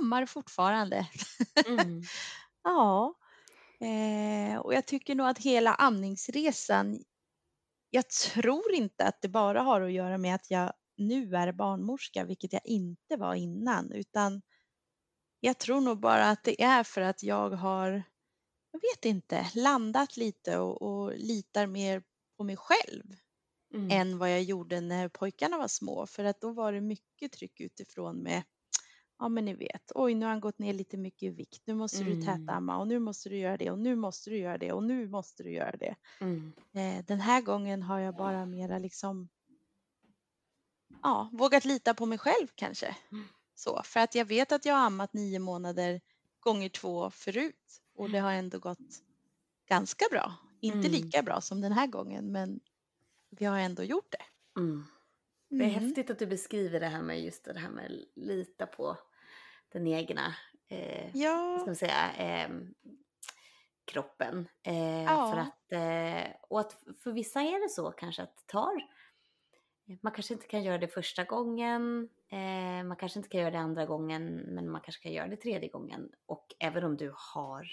ammar 0.00 0.26
fortfarande. 0.26 1.08
Mm. 1.64 2.08
Ja, 2.64 3.14
eh, 3.80 4.58
och 4.58 4.74
jag 4.74 4.86
tycker 4.86 5.14
nog 5.14 5.26
att 5.26 5.38
hela 5.38 5.74
amningsresan, 5.74 7.04
jag 7.90 8.08
tror 8.08 8.72
inte 8.72 9.04
att 9.04 9.22
det 9.22 9.28
bara 9.28 9.62
har 9.62 9.80
att 9.80 9.92
göra 9.92 10.18
med 10.18 10.34
att 10.34 10.50
jag 10.50 10.72
nu 10.96 11.36
är 11.36 11.52
barnmorska, 11.52 12.24
vilket 12.24 12.52
jag 12.52 12.66
inte 12.66 13.16
var 13.16 13.34
innan, 13.34 13.92
utan 13.92 14.42
jag 15.40 15.58
tror 15.58 15.80
nog 15.80 16.00
bara 16.00 16.30
att 16.30 16.44
det 16.44 16.62
är 16.62 16.84
för 16.84 17.00
att 17.00 17.22
jag 17.22 17.50
har, 17.50 18.02
jag 18.70 18.80
vet 18.80 19.04
inte, 19.04 19.46
landat 19.54 20.16
lite 20.16 20.58
och, 20.58 20.82
och 20.82 21.12
litar 21.18 21.66
mer 21.66 22.02
på 22.36 22.44
mig 22.44 22.56
själv 22.56 23.04
Mm. 23.74 23.90
än 23.90 24.18
vad 24.18 24.32
jag 24.32 24.42
gjorde 24.42 24.80
när 24.80 25.08
pojkarna 25.08 25.58
var 25.58 25.68
små. 25.68 26.06
För 26.06 26.24
att 26.24 26.40
då 26.40 26.52
var 26.52 26.72
det 26.72 26.80
mycket 26.80 27.32
tryck 27.32 27.60
utifrån 27.60 28.16
med, 28.22 28.42
ja 29.18 29.28
men 29.28 29.44
ni 29.44 29.54
vet, 29.54 29.92
oj 29.94 30.14
nu 30.14 30.24
har 30.26 30.30
han 30.30 30.40
gått 30.40 30.58
ner 30.58 30.72
lite 30.72 30.96
mycket 30.96 31.22
i 31.22 31.30
vikt, 31.30 31.62
nu 31.66 31.74
måste 31.74 32.04
du 32.04 32.12
Mm. 32.12 32.20
tätamma 32.20 32.78
och 32.78 32.88
nu 32.88 32.98
måste 32.98 33.28
du 33.28 33.36
göra 33.38 33.56
det 33.56 33.70
och 33.70 33.78
nu 33.78 33.96
måste 33.96 34.30
du 34.30 34.38
göra 34.38 34.58
det 34.58 34.72
och 34.72 34.82
nu 34.82 35.08
måste 35.08 35.42
du 35.42 35.50
göra 35.52 35.76
det. 35.76 35.96
Mm. 36.20 36.52
Eh, 36.74 37.04
den 37.04 37.20
här 37.20 37.42
gången 37.42 37.82
har 37.82 37.98
jag 38.00 38.14
bara 38.14 38.46
mera 38.46 38.78
liksom, 38.78 39.28
ja, 41.02 41.30
vågat 41.32 41.64
lita 41.64 41.94
på 41.94 42.06
mig 42.06 42.18
själv 42.18 42.46
kanske. 42.54 42.96
Mm. 43.12 43.28
Så, 43.54 43.82
för 43.84 44.00
att 44.00 44.14
jag 44.14 44.24
vet 44.24 44.52
att 44.52 44.64
jag 44.64 44.74
har 44.74 44.86
ammat 44.86 45.12
nio 45.12 45.38
månader 45.38 46.00
gånger 46.40 46.68
två 46.68 47.10
förut 47.10 47.82
och 47.94 48.10
det 48.10 48.18
har 48.18 48.32
ändå 48.32 48.58
gått 48.58 49.02
ganska 49.68 50.04
bra. 50.10 50.34
Inte 50.60 50.88
Mm. 50.88 50.92
lika 50.92 51.22
bra 51.22 51.40
som 51.40 51.60
den 51.60 51.72
här 51.72 51.86
gången 51.86 52.32
men 52.32 52.60
vi 53.30 53.44
har 53.46 53.58
ändå 53.58 53.82
gjort 53.82 54.12
det. 54.12 54.24
Det 55.58 55.64
är 55.64 55.68
Mm. 55.68 55.84
häftigt 55.84 56.10
att 56.10 56.18
du 56.18 56.26
beskriver 56.26 56.80
det 56.80 56.86
här 56.86 57.02
med 57.02 57.22
just 57.22 57.44
det 57.44 57.58
här 57.58 57.70
med 57.70 57.84
att 57.84 58.16
lita 58.24 58.66
på 58.66 58.96
den 59.72 59.86
egna 59.86 60.34
eh, 60.68 61.16
Ja, 61.16 61.56
ska 61.58 61.66
man 61.66 61.76
säga, 61.76 62.12
eh, 62.18 62.50
kroppen. 63.84 64.48
Eh, 64.62 65.02
Ja. 65.04 65.30
För 65.32 65.38
att, 65.40 65.72
eh, 65.72 66.32
och 66.48 66.60
att 66.60 66.82
för 67.02 67.12
vissa 67.12 67.40
är 67.40 67.62
det 67.62 67.68
så 67.68 67.90
kanske 67.90 68.22
att 68.22 68.36
det 68.36 68.46
tar, 68.46 68.72
man 70.02 70.12
kanske 70.12 70.34
inte 70.34 70.46
kan 70.46 70.62
göra 70.62 70.78
det 70.78 70.88
första 70.88 71.24
gången, 71.24 72.08
eh, 72.28 72.84
man 72.84 72.96
kanske 72.96 73.18
inte 73.18 73.28
kan 73.28 73.40
göra 73.40 73.50
det 73.50 73.58
andra 73.58 73.86
gången, 73.86 74.36
men 74.36 74.70
man 74.70 74.80
kanske 74.80 75.02
kan 75.02 75.12
göra 75.12 75.28
det 75.28 75.36
tredje 75.36 75.68
gången. 75.68 76.10
Och 76.26 76.46
även 76.60 76.84
om 76.84 76.96
du 76.96 77.12
har 77.16 77.66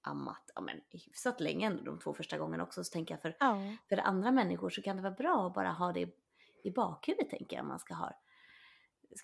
ammat 0.00 0.50
ja, 0.54 0.60
men, 0.60 0.80
hyfsat 0.90 1.40
länge 1.40 1.70
de 1.70 1.98
två 1.98 2.14
första 2.14 2.38
gångerna 2.38 2.62
också, 2.62 2.84
så 2.84 2.92
tänker 2.92 3.14
jag 3.14 3.22
för, 3.22 3.36
ja, 3.40 3.58
för 3.88 3.96
andra 3.96 4.30
människor 4.30 4.70
så 4.70 4.82
kan 4.82 4.96
det 4.96 5.02
vara 5.02 5.14
bra 5.14 5.46
att 5.46 5.54
bara 5.54 5.70
ha 5.72 5.92
det 5.92 6.08
i, 6.64 6.70
bakhuvudet, 6.70 7.30
tänker 7.30 7.56
jag, 7.56 7.62
om 7.62 7.68
man 7.68 7.78
ska 7.78 7.94
ha 7.94 8.12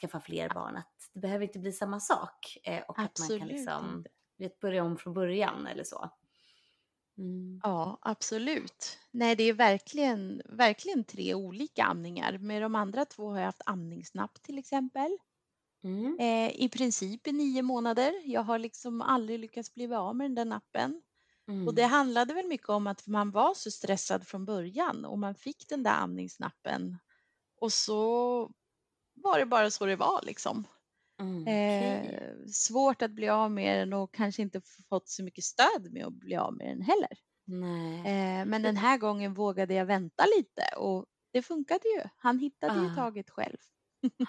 skaffa 0.00 0.20
fler 0.20 0.49
barn. 0.49 0.76
Att 0.76 1.11
det 1.14 1.20
behöver 1.20 1.44
inte 1.47 1.59
bli 1.59 1.73
samma 1.73 2.00
sak. 2.00 2.59
Eh, 2.64 2.82
och 2.88 2.90
att 2.90 2.97
man 2.99 3.04
absolut 3.04 3.38
kan 3.38 3.49
liksom 3.49 4.04
vet, 4.38 4.61
börja 4.61 4.85
om 4.85 4.97
från 4.97 5.14
början 5.14 5.66
eller 5.66 5.85
så. 5.85 6.11
Mm. 7.18 7.61
Ja, 7.62 7.99
absolut. 8.02 8.99
Nej, 9.11 9.37
det 9.37 9.44
är 9.44 9.52
verkligen, 9.52 10.42
verkligen 10.44 11.04
tre 11.04 11.35
olika 11.35 11.85
amningar. 11.85 12.38
Med 12.38 12.62
de 12.62 12.75
andra 12.75 13.04
två 13.04 13.30
har 13.30 13.38
jag 13.38 13.47
haft 13.47 13.62
amningsnapp 13.66 14.42
till 14.42 14.59
exempel. 14.59 15.18
Mm. 15.85 16.16
Eh, 16.20 16.61
I 16.61 16.68
princip 16.68 17.26
i 17.26 17.32
nio 17.32 17.62
månader. 17.62 18.12
Jag 18.25 18.42
har 18.42 18.59
liksom 18.59 19.02
aldrig 19.02 19.38
lyckats 19.40 19.75
bli 19.75 19.94
av 19.94 20.16
med 20.16 20.25
den 20.25 20.35
där 20.35 20.44
nappen. 20.44 21.02
Och 21.66 21.75
det 21.75 21.82
Mm. 21.82 21.92
handlade 21.92 22.35
väl 22.35 22.47
mycket 22.47 22.68
om 22.68 22.87
att 22.87 23.06
man 23.06 23.30
var 23.30 23.54
så 23.54 23.70
stressad 23.70 24.26
från 24.26 24.44
början 24.44 25.04
och 25.04 25.18
man 25.18 25.35
fick 25.35 25.68
den 25.68 25.82
där 25.82 25.94
amningsnappen. 25.94 26.99
Och 27.61 27.73
så 27.73 27.99
var 29.14 29.38
det 29.38 29.47
bara 29.47 29.71
så 29.71 29.87
det 29.87 29.97
var 29.97 30.21
liksom. 30.23 30.67
Mm. 31.21 31.43
Okej. 31.43 32.21
Eh, 32.23 32.47
svårt 32.47 33.02
att 33.02 33.11
bli 33.11 33.29
av 33.29 33.50
med 33.52 33.79
den 33.79 33.93
och 33.93 34.14
kanske 34.14 34.43
inte 34.43 34.61
fått 34.88 35.09
så 35.09 35.25
mycket 35.25 35.45
stöd 35.45 35.93
med 35.93 36.07
att 36.07 36.14
bli 36.14 36.37
av 36.37 36.55
med 36.55 36.67
den 36.69 36.83
heller. 36.83 37.11
Nej. 37.47 37.99
Eh, 38.00 38.47
men 38.47 38.62
den 38.62 38.76
här 38.76 38.99
gången 38.99 39.35
vågade 39.35 39.75
jag 39.75 39.87
vänta 39.87 40.25
lite 40.38 40.62
och 40.76 41.07
det 41.33 41.43
funkade 41.43 41.88
ju. 41.88 42.02
Han 42.17 42.38
hittade 42.38 42.81
ju 42.81 42.87
Ah. 42.87 42.95
taget 42.97 43.31
själv. 43.31 43.57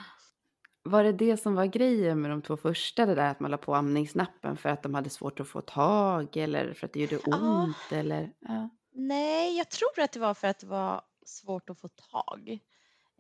Var 0.83 1.03
det 1.03 1.11
det 1.13 1.37
som 1.37 1.55
var 1.55 1.65
grejen 1.65 2.21
med 2.21 2.31
de 2.31 2.41
två 2.41 2.57
första, 2.57 3.05
det 3.05 3.15
där 3.15 3.31
att 3.31 3.39
man 3.39 3.51
la 3.51 3.57
på 3.57 3.75
amningsnappen 3.75 4.57
för 4.57 4.69
att 4.69 4.83
de 4.83 4.93
hade 4.93 5.09
svårt 5.09 5.39
att 5.39 5.47
få 5.47 5.61
tag 5.61 6.37
eller 6.37 6.73
för 6.73 6.85
att 6.87 6.93
det 6.93 6.99
gjorde 6.99 7.17
ont 7.17 7.91
eller? 7.91 8.33
Ja. 8.39 8.69
Nej, 8.93 9.57
jag 9.57 9.69
tror 9.69 9.99
att 9.99 10.11
det 10.11 10.19
var 10.19 10.33
för 10.33 10.47
att 10.47 10.59
det 10.59 10.67
var 10.67 11.01
svårt 11.25 11.69
att 11.69 11.79
få 11.79 11.87
tag. 11.87 12.59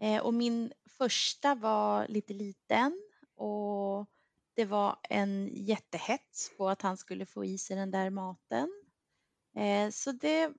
Eh, 0.01 0.21
och 0.21 0.33
min 0.33 0.73
första 0.89 1.55
var 1.55 2.07
lite 2.07 2.33
liten 2.33 3.01
och 3.35 4.07
det 4.55 4.65
var 4.65 4.99
en 5.09 5.49
jättehets 5.53 6.51
på 6.57 6.69
att 6.69 6.81
han 6.81 6.97
skulle 6.97 7.25
få 7.25 7.45
i 7.45 7.57
sig 7.57 7.75
den 7.75 7.91
där 7.91 8.09
maten. 8.09 8.69
Eh, 9.57 9.89
så 9.89 10.11
det 10.11 10.51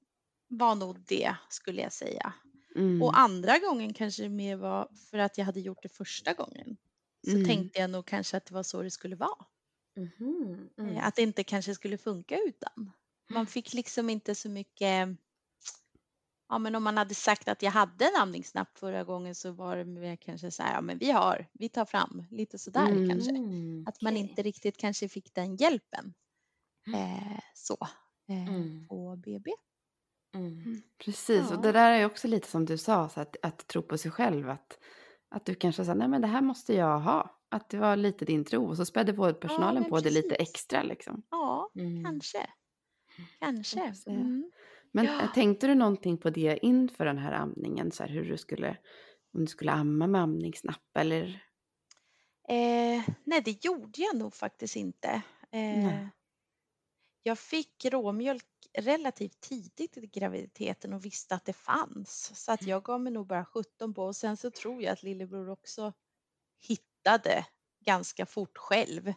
var 0.49 0.75
nog 0.75 1.01
det 1.01 1.35
skulle 1.49 1.83
jag 1.83 1.93
säga. 1.93 2.33
Mm. 2.77 3.03
Och 3.03 3.19
andra 3.19 3.59
gången 3.59 3.95
kanske 3.95 4.23
det 4.23 4.29
mer 4.29 4.57
var 4.57 4.89
för 5.11 5.19
att 5.19 5.39
jag 5.39 5.45
hade 5.45 5.61
gjort 5.61 5.83
det 5.83 5.89
första 5.89 6.35
gången. 6.35 6.77
Så 7.23 7.37
Mm. 7.37 7.45
tänkte 7.45 7.79
jag 7.81 7.91
nog 7.91 8.07
kanske 8.07 8.37
att 8.37 8.47
det 8.47 8.55
var 8.55 8.63
så 8.63 8.83
det 8.83 8.91
skulle 8.91 9.17
vara. 9.17 9.47
Mhm. 9.97 10.71
Eh, 10.85 10.85
Mm. 10.85 10.99
Att 10.99 11.17
det 11.17 11.23
inte 11.23 11.45
kanske 11.45 11.75
skulle 11.75 11.99
funka 11.99 12.39
utan. 12.39 12.91
Man 13.31 13.47
fick 13.47 13.75
liksom 13.75 14.11
inte 14.11 14.35
så 14.35 14.49
mycket 14.49 15.09
Ja 16.53 16.59
men 16.59 16.75
om 16.75 16.83
man 16.83 16.97
hade 16.97 17.15
sagt 17.15 17.49
att 17.49 17.63
jag 17.63 17.71
hade 17.71 18.05
en 18.05 18.17
amningsnapp 18.23 18.79
förra 18.79 19.05
gången 19.05 19.35
så 19.35 19.53
var 19.53 19.77
det 19.77 19.85
mer 19.85 20.17
kanske 20.17 20.51
så 20.51 20.63
här, 20.63 20.75
ja 20.75 20.81
men 20.81 20.99
vi 20.99 21.11
har, 21.11 21.47
vi 21.53 21.69
tar 21.69 21.85
fram, 21.85 22.25
lite 22.31 22.59
sådär 22.59 22.87
Mm. 22.91 23.09
kanske. 23.09 23.31
Mm. 23.31 23.85
Att 23.89 24.03
man 24.03 24.13
okej. 24.13 24.23
inte 24.23 24.43
riktigt 24.43 24.77
kanske 24.77 25.09
fick 25.09 25.35
den 25.35 25.57
hjälpen. 25.57 26.15
Eh, 26.95 27.39
så, 27.55 27.77
eh, 28.29 28.49
Mm. 28.55 28.89
på 28.89 29.17
BB. 29.17 29.51
Mm. 30.35 30.83
Precis, 31.05 31.51
och 31.51 31.57
Ja. 31.57 31.61
det 31.61 31.73
där 31.73 31.91
är 31.93 32.07
också 32.07 32.29
lite 32.29 32.49
som 32.49 32.65
du 32.65 32.79
sa, 32.79 33.09
så 33.09 33.21
att, 33.21 33.37
att 33.43 33.67
tro 33.67 33.83
på 33.83 33.99
sig 33.99 34.11
själv. 34.11 34.51
Att, 34.51 34.79
att 35.31 35.47
du 35.47 35.55
kanske 35.55 35.85
sa, 35.85 35.95
nej 35.95 36.09
men 36.09 36.21
det 36.21 36.29
här 36.29 36.43
måste 36.43 36.75
jag 36.75 36.99
ha. 37.01 37.39
Att 37.51 37.69
det 37.71 37.79
var 37.79 37.97
lite 37.97 38.25
din 38.25 38.45
tro 38.45 38.67
och 38.69 38.77
så 38.77 38.85
spädde 38.85 39.13
vårdpersonalen 39.13 39.83
men 39.83 39.91
på 39.91 40.01
det 40.01 40.11
lite 40.11 40.29
precis. 40.29 40.49
extra 40.55 40.83
liksom. 40.83 41.23
Ja, 41.31 41.71
Mm. 41.77 42.05
kanske. 42.05 42.47
Kanske. 43.41 43.95
Mm. 44.95 45.07
Men 45.07 45.07
Ja. 45.07 45.23
eh, 45.23 45.33
tänkte 45.33 45.67
du 45.67 45.75
någonting 45.75 46.19
på 46.19 46.31
det 46.31 46.59
inför 46.63 47.05
den 47.05 47.19
här 47.19 47.33
amningen? 47.33 47.93
Så 47.93 48.03
här, 48.03 48.11
hur 48.11 48.25
du 48.25 48.37
skulle, 48.39 48.77
om 49.35 49.41
du 49.41 49.47
skulle 49.47 49.73
amma 49.73 50.07
med 50.07 50.21
amningsnapp 50.21 50.97
eller? 50.99 51.43
Eh, 52.49 53.03
nej, 53.25 53.43
det 53.45 53.65
gjorde 53.65 54.03
jag 54.03 54.17
nog 54.17 54.35
faktiskt 54.35 54.77
inte. 54.77 55.23
Eh, 55.53 56.07
jag 57.23 57.39
fick 57.39 57.85
råmjölk 57.85 58.47
relativt 58.79 59.41
tidigt 59.41 59.97
i 59.97 60.07
graviditeten 60.07 60.93
och 60.93 61.05
visste 61.05 61.35
att 61.35 61.45
det 61.45 61.53
fanns. 61.53 62.33
Så 62.45 62.53
att 62.53 62.63
jag 62.67 62.85
gav 62.85 63.01
mig 63.01 63.13
nog 63.13 63.27
bara 63.27 63.45
17 63.45 63.95
på 63.95 64.05
och 64.05 64.17
sen 64.17 64.37
så 64.37 64.51
tror 64.51 64.83
jag 64.83 64.93
att 64.93 65.03
lillebror 65.03 65.49
också 65.49 65.93
hittade 66.69 67.47
ganska 67.85 68.27
fort 68.27 68.59
själv 68.59 69.09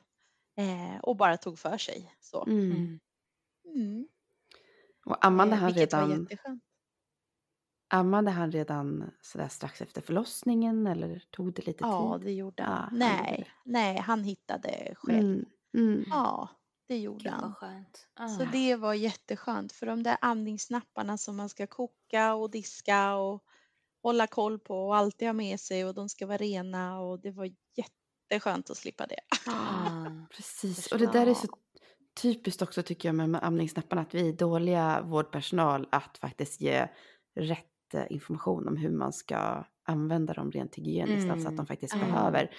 eh, 0.58 1.00
och 1.04 1.16
bara 1.18 1.38
tog 1.38 1.60
för 1.60 1.78
sig. 1.78 2.16
Så. 2.20 2.46
Mm. 2.46 3.00
Mm. 3.76 4.08
Och 5.06 5.26
ammade 5.26 5.56
Eh, 5.56 5.58
han 5.58 5.74
vilket 5.74 5.94
redan, 5.94 6.28
ammade 7.90 8.32
han 8.32 8.52
redan 8.52 9.12
sådär 9.22 9.48
strax 9.48 9.82
efter 9.82 10.02
förlossningen 10.02 10.88
eller 10.88 11.20
tog 11.32 11.54
det 11.54 11.68
lite 11.68 11.84
Ja, 11.84 12.20
tid? 12.20 12.22
det 12.22 12.32
gjorde 12.34 12.64
Ja, 12.64 12.70
han. 12.70 12.94
han 13.02 13.18
gjorde 13.18 13.40
nej, 13.40 13.52
nej, 13.64 13.98
han 14.00 14.24
hittade 14.24 14.96
själv. 14.96 15.30
Mm. 15.34 15.46
Mm. 15.78 16.04
Ja, 16.10 16.50
det 16.88 16.98
gjorde 17.00 17.30
Gud 17.30 17.32
han. 17.32 17.54
skönt. 17.54 18.08
Så 18.26 18.44
Ah. 18.44 18.46
det 18.46 18.76
var 18.76 18.94
jätteskönt 18.94 19.72
för 19.74 19.86
de 19.86 20.04
där 20.04 20.18
amningsnapparna 20.22 21.18
som 21.18 21.36
man 21.38 21.50
ska 21.50 21.68
koka 21.68 22.34
och 22.36 22.52
diska 22.52 23.16
och 23.16 23.44
hålla 24.04 24.28
koll 24.28 24.60
på 24.60 24.88
och 24.88 24.96
alltid 24.98 25.28
ha 25.28 25.34
med 25.34 25.60
sig 25.60 25.86
och 25.86 25.94
de 25.96 26.10
ska 26.10 26.28
vara 26.28 26.38
rena 26.38 27.00
och 27.00 27.20
det 27.20 27.32
var 27.32 27.50
jätteskönt 27.76 28.70
att 28.70 28.78
slippa 28.78 29.08
det. 29.08 29.20
Ah. 29.46 30.28
Precis, 30.30 30.88
och 30.88 30.98
det 31.00 31.08
där 31.12 31.28
är 31.28 31.36
Ja. 31.36 31.36
så 31.36 31.48
typiskt 32.22 32.62
också 32.62 32.84
tycker 32.84 33.10
jag 33.10 33.16
med 33.30 33.44
amningsnapparna 33.44 34.02
att 34.02 34.16
vi 34.16 34.30
är 34.30 34.34
dåliga 34.34 35.02
vårdpersonal 35.02 35.88
att 35.92 36.18
faktiskt 36.18 36.62
ge 36.62 36.88
rätt 37.36 37.94
eh, 37.94 38.04
information 38.10 38.68
om 38.68 38.78
hur 38.78 38.92
man 38.92 39.14
ska 39.14 39.66
använda 39.84 40.34
dem 40.34 40.52
rent 40.52 40.76
hygieniskt. 40.76 41.30
Alltså 41.30 41.48
att 41.48 41.54
de 41.56 41.60
Mm. 41.60 41.66
faktiskt 41.66 41.96
Ah. 41.96 41.98
behöver 42.00 42.52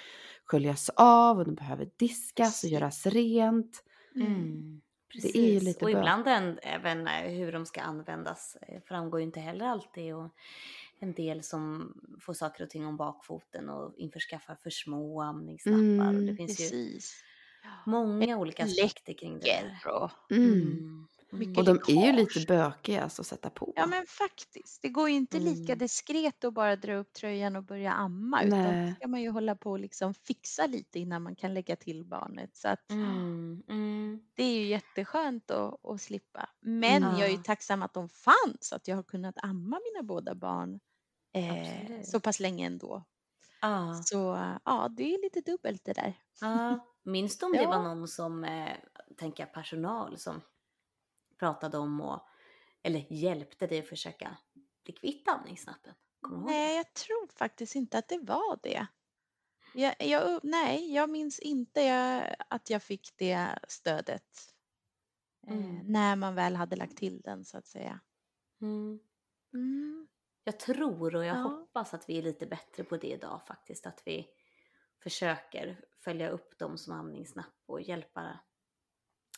sköljas 0.44 0.90
av 0.96 1.38
och 1.38 1.44
de 1.44 1.54
behöver 1.54 1.90
diskas 1.96 2.64
och 2.64 2.70
göras 2.70 3.06
rent. 3.06 3.84
Mm. 4.14 4.80
Det 5.22 5.38
är 5.38 5.52
ju 5.52 5.60
lite 5.60 5.84
och 5.84 5.90
ibland 5.90 6.26
en, 6.28 6.58
även 6.62 7.06
eh, 7.06 7.30
hur 7.38 7.52
de 7.52 7.66
ska 7.66 7.80
användas 7.80 8.56
eh, 8.62 8.80
framgår 8.82 9.20
ju 9.20 9.26
inte 9.26 9.40
heller 9.40 9.66
alltid. 9.66 10.14
Och 10.14 10.30
en 10.98 11.12
del 11.12 11.42
som 11.42 11.94
får 12.20 12.34
saker 12.34 12.64
och 12.64 12.70
ting 12.70 12.86
om 12.86 12.96
bakfoten 12.96 13.68
och 13.68 13.94
införskaffar 13.96 14.54
för 14.62 14.70
små 14.70 15.22
amningsnappar. 15.22 16.14
Och 16.14 16.22
det 16.24 16.32
Mm, 16.32 16.36
finns 16.36 16.60
ju 16.60 16.64
Precis. 16.64 17.14
Många 17.86 18.38
olika 18.38 18.64
aspekter 18.64 19.12
kring 19.12 19.38
det 19.38 19.46
där. 19.46 19.80
Mm. 20.30 20.52
Mm. 20.52 21.06
Mycket 21.30 21.58
Och 21.58 21.64
de 21.64 21.78
är 22.02 22.06
ju 22.06 22.12
lite 22.12 22.40
bökiga 22.48 23.02
alltså, 23.02 23.22
att 23.22 23.26
sätta 23.26 23.50
på. 23.50 23.72
Ja 23.76 23.86
men 23.86 24.06
faktiskt. 24.06 24.82
Det 24.82 24.88
går 24.88 25.08
ju 25.08 25.14
inte 25.16 25.38
lika 25.38 25.72
Mm. 25.72 25.78
diskret 25.78 26.44
att 26.44 26.54
bara 26.54 26.76
dra 26.76 26.94
upp 26.94 27.12
tröjan 27.12 27.56
och 27.56 27.62
börja 27.64 27.92
amma 27.92 28.42
utan 28.42 28.58
Nej. 28.60 28.88
då 28.90 28.94
ska 28.94 29.08
man 29.08 29.22
ju 29.22 29.30
hålla 29.30 29.56
på 29.56 29.70
och 29.70 29.78
liksom 29.80 30.14
fixa 30.14 30.66
lite 30.66 30.98
innan 30.98 31.22
man 31.22 31.36
kan 31.36 31.54
lägga 31.54 31.76
till 31.76 32.04
barnet. 32.04 32.56
Så 32.56 32.68
att 32.68 32.90
Mm. 32.90 33.62
Mm. 33.68 34.20
det 34.34 34.42
är 34.42 34.54
ju 34.58 34.66
jätteskönt 34.66 35.50
att, 35.50 35.84
att 35.86 36.00
slippa. 36.02 36.48
Men 36.60 37.02
jag 37.02 37.20
är 37.24 37.28
ju 37.28 37.34
Ja. 37.36 37.42
tacksam 37.44 37.82
att 37.82 37.94
de 37.94 38.08
fanns, 38.08 38.72
att 38.72 38.88
jag 38.88 38.96
har 38.96 39.02
kunnat 39.02 39.34
amma 39.42 39.80
mina 39.92 40.02
båda 40.02 40.34
barn 40.34 40.80
eh, 41.32 42.02
så 42.04 42.20
pass 42.20 42.40
länge 42.40 42.66
ändå. 42.66 43.04
Ah. 43.60 43.94
Så 43.94 44.16
ja, 44.64 44.88
det 44.96 45.14
är 45.14 45.22
lite 45.22 45.40
dubbelt 45.50 45.84
det 45.84 45.92
där. 45.92 46.14
Ja, 46.40 46.86
minns 47.06 47.38
du 47.38 47.46
om 47.46 47.52
det 47.52 47.66
var 47.66 47.74
Ja. 47.74 47.82
någon 47.82 48.08
som, 48.08 48.44
eh, 48.44 48.76
tänker 49.16 49.42
jag, 49.42 49.52
personal 49.54 50.18
som 50.18 50.40
pratade 51.38 51.78
om 51.78 52.00
och, 52.00 52.20
eller 52.82 53.12
hjälpte 53.12 53.66
dig 53.66 53.78
att 53.78 53.88
försöka 53.88 54.36
bli 54.84 54.92
kvitt 54.94 55.28
det? 55.84 55.94
Nej, 56.28 56.76
jag 56.76 56.92
tror 56.94 57.26
faktiskt 57.38 57.74
inte 57.74 57.98
att 57.98 58.08
det 58.08 58.18
var 58.18 58.58
det. 58.62 58.86
Jag, 59.74 59.94
jag, 59.98 60.40
nej, 60.42 60.94
jag 60.94 61.10
minns 61.10 61.38
inte 61.38 61.80
jag, 61.80 62.34
att 62.48 62.70
jag 62.70 62.82
fick 62.82 63.08
det 63.16 63.58
stödet 63.68 64.52
eh, 65.48 65.52
Mm. 65.52 65.86
när 65.86 66.16
man 66.16 66.34
väl 66.34 66.56
hade 66.56 66.76
lagt 66.76 66.96
till 66.96 67.20
den 67.20 67.44
så 67.44 67.58
att 67.58 67.66
säga. 67.66 68.00
Mm. 68.60 68.98
Mm. 69.54 70.08
Jag 70.44 70.60
tror 70.60 71.14
och 71.16 71.24
jag 71.24 71.36
Ja. 71.36 71.42
hoppas 71.42 71.94
att 71.94 72.08
vi 72.08 72.18
är 72.18 72.22
lite 72.22 72.46
bättre 72.46 72.84
på 72.84 72.96
det 72.96 73.06
idag 73.12 73.40
faktiskt. 73.48 73.86
Att 73.86 74.02
vi 74.06 74.26
försöker 75.10 75.80
följa 76.04 76.28
upp 76.30 76.58
dem 76.58 76.78
som 76.78 76.92
amningsnapp 76.92 77.54
och 77.66 77.80
hjälpa 77.80 78.38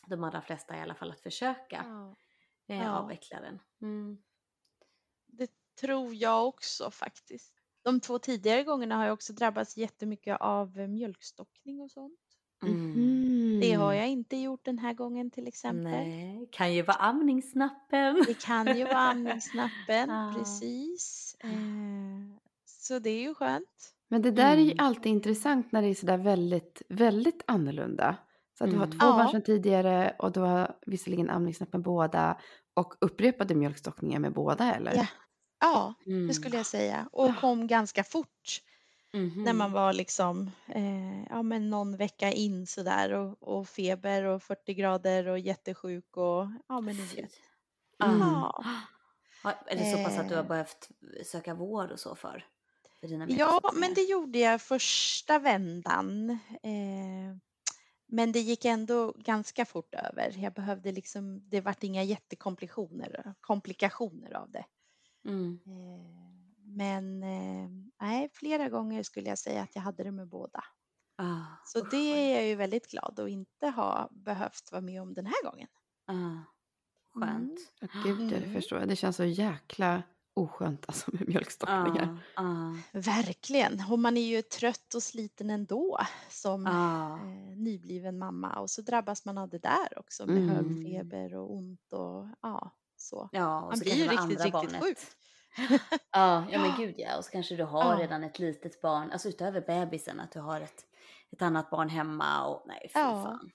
de 0.06 0.25
allra 0.25 0.42
flesta 0.42 0.76
i 0.76 0.80
alla 0.80 0.94
fall 0.94 1.10
att 1.10 1.20
försöka 1.20 1.84
Ja. 1.87 2.16
eh, 2.75 2.94
avveckla 2.94 3.40
den. 3.40 3.58
Mm. 3.82 4.18
Det 5.26 5.50
tror 5.80 6.14
jag 6.14 6.46
också 6.48 6.90
faktiskt. 6.90 7.54
De 7.82 8.00
två 8.00 8.18
tidigare 8.18 8.64
gångerna 8.64 8.96
har 8.96 9.04
jag 9.04 9.12
också 9.12 9.32
drabbats 9.32 9.76
jättemycket 9.76 10.37
av 10.40 10.76
mjölkstockning 10.88 11.80
och 11.80 11.90
sånt. 11.90 12.20
Mhm. 12.62 13.60
Det 13.60 13.72
har 13.72 13.92
jag 13.92 14.08
inte 14.08 14.37
gjort 14.37 14.64
den 14.64 14.78
här 14.78 14.92
gången 14.94 15.30
till 15.30 15.46
exempel. 15.48 15.82
Nej, 15.82 16.48
kan 16.52 16.75
ju 16.75 16.82
vara 16.82 16.96
amningsnappen. 16.96 18.22
Det 18.26 18.40
kan 18.40 18.76
ju 18.78 18.84
vara 18.84 18.98
amningsnappen, 18.98 20.08
Ja. 20.08 20.34
precis. 20.38 21.37
Eh, 21.40 21.50
så 22.64 22.98
det 22.98 23.10
är 23.10 23.20
ju 23.20 23.34
skönt. 23.34 23.94
Men 24.08 24.22
det 24.22 24.30
där 24.30 24.52
är 24.56 24.60
ju 24.60 24.72
Mm. 24.72 24.84
alltid 24.84 25.12
intressant 25.12 25.72
när 25.72 25.82
det 25.82 25.88
är 25.88 25.94
sådär 25.94 26.18
väldigt, 26.18 26.82
väldigt 26.88 27.42
annorlunda. 27.46 28.16
Så 28.58 28.64
att 28.64 28.70
du 28.70 28.76
har 28.76 28.84
Mm. 28.86 28.98
två 28.98 29.06
barn 29.06 29.18
Ja. 29.26 29.30
sedan 29.32 29.42
tidigare 29.42 30.16
och 30.18 30.32
du 30.32 30.40
har 30.40 30.76
visserligen 30.86 31.30
amningsnapp 31.30 31.72
med 31.72 31.82
båda 31.82 32.38
och 32.74 32.94
upprepade 33.00 33.54
mjölkstockningar 33.54 34.18
med 34.20 34.32
båda 34.32 34.74
eller? 34.74 34.94
Ja. 34.94 35.06
Ja, 35.60 35.94
Mm. 36.06 36.28
det 36.28 36.34
skulle 36.34 36.56
jag 36.56 36.66
säga. 36.66 37.08
Och 37.12 37.28
Ja. 37.28 37.34
kom 37.40 37.66
ganska 37.66 38.04
fort 38.04 38.60
Mhm. 39.14 39.42
när 39.44 39.52
man 39.52 39.72
var 39.72 39.92
liksom 39.92 40.50
eh, 40.68 41.24
ja, 41.30 41.42
men 41.42 41.70
någon 41.70 41.96
vecka 41.96 42.32
in 42.32 42.66
sådär 42.66 43.12
och, 43.12 43.42
och 43.42 43.68
feber 43.68 44.24
och 44.24 44.42
40 44.42 44.74
grader 44.74 45.28
och 45.28 45.38
jättesjuk 45.38 46.16
och 46.16 46.46
ja 46.68 46.80
men 46.80 46.96
ni 46.96 47.02
vet. 47.02 47.30
Mm. 48.04 48.18
Ja. 48.20 48.64
Är 49.66 49.76
det 49.76 49.84
så 49.96 50.04
pass 50.04 50.18
att 50.18 50.28
du 50.28 50.34
har 50.34 50.42
Eh. 50.42 50.48
behövt 50.48 50.88
söka 51.26 51.54
vård 51.54 51.90
och 51.90 51.98
så 52.00 52.14
för? 52.14 52.44
För 53.00 53.09
dina 53.09 53.26
Ja, 53.28 53.61
men 53.75 53.95
det 53.95 54.02
gjorde 54.02 54.38
jag 54.38 54.62
första 54.62 55.38
vändan. 55.38 56.31
Eh, 56.62 57.37
men 58.07 58.33
det 58.33 58.40
gick 58.40 58.64
ändå 58.64 59.12
ganska 59.19 59.64
fort 59.64 59.95
över. 59.95 60.35
Jag 60.38 60.52
behövde 60.55 60.93
liksom, 60.93 61.49
det 61.50 61.61
vart 61.61 61.83
inga 61.85 62.02
jättekomplikationer 62.02 63.35
komplikationer 63.40 64.33
av 64.37 64.50
det. 64.50 64.64
Mm. 65.25 65.61
Eh, 65.67 66.38
men 66.64 67.23
eh, 67.23 67.69
nej, 68.00 68.28
flera 68.33 68.69
gånger 68.69 69.02
skulle 69.02 69.28
jag 69.28 69.38
säga 69.38 69.62
att 69.62 69.75
jag 69.75 69.83
hade 69.83 70.05
det 70.05 70.12
med 70.12 70.28
båda. 70.28 70.64
Ah, 71.19 71.45
Så 71.62 71.81
usch, 71.81 71.90
det 71.90 71.97
är 71.97 72.35
jag 72.37 72.47
ju 72.49 72.55
väldigt 72.55 72.90
glad 72.90 73.21
att 73.21 73.28
inte 73.31 73.69
ha 73.69 74.09
behövt 74.12 74.73
vara 74.73 74.83
med 74.83 75.02
om 75.02 75.14
den 75.14 75.26
här 75.26 75.50
gången. 75.50 75.69
Ah, 76.07 76.43
skönt. 77.14 77.73
Ja, 77.81 77.88
Gud, 77.93 78.33
ja, 78.33 78.38
det 78.40 78.45
Mm. 78.45 78.52
förstår 78.52 78.78
jag. 78.78 78.88
Det 78.88 78.97
känns 78.97 79.17
så 79.17 79.25
jäkla 79.25 80.02
oskönt 80.38 80.85
alltså 80.88 81.11
med 81.12 81.28
mjölkstockningar. 81.28 82.18
Ah, 82.37 82.42
ah, 82.42 82.75
Verkligen. 82.92 83.83
Och 83.90 83.99
man 83.99 84.16
är 84.16 84.26
ju 84.26 84.42
trött 84.42 84.95
och 84.95 85.02
sliten 85.02 85.50
ändå 85.50 85.99
som 86.30 86.66
ah. 86.66 87.14
eh, 87.16 87.57
nybliven 87.57 88.18
mamma 88.18 88.59
och 88.61 88.71
så 88.71 88.83
drabbas 88.83 89.25
man 89.25 89.38
av 89.38 89.49
det 89.49 89.59
där 89.59 89.99
också 89.99 90.26
med 90.26 90.37
Mm. 90.37 90.49
hög 90.49 90.87
feber 90.92 91.35
och 91.35 91.54
ont 91.54 91.92
och 91.92 92.26
ja, 92.42 92.71
så. 92.97 93.28
Ja, 93.33 93.61
och 93.61 93.68
Man 93.68 93.76
så 93.76 93.85
blir 93.85 93.95
ju 93.95 94.02
riktigt, 94.02 94.18
andra 94.21 94.45
riktigt 94.45 94.52
barnet. 94.52 94.83
sjuk. 94.83 94.99
Ja, 96.12 96.45
ja 96.50 96.59
men 96.61 96.76
gud 96.76 96.95
ja. 96.99 97.16
Och 97.18 97.25
så 97.25 97.30
kanske 97.30 97.57
du 97.57 97.64
har 97.64 97.95
Ja. 97.95 97.99
redan 98.00 98.25
ett 98.25 98.38
litet 98.38 98.80
barn, 98.83 99.11
alltså 99.12 99.28
utöver 99.28 99.61
bebisen, 99.61 100.21
att 100.21 100.33
du 100.33 100.40
har 100.40 100.61
ett, 100.61 100.85
ett 101.33 101.42
annat 101.42 101.71
barn 101.71 101.88
hemma 101.88 102.47
och 102.47 102.64
nej 102.66 102.80
fy 102.95 103.00
Ja. 103.00 103.23
fan. 103.25 103.50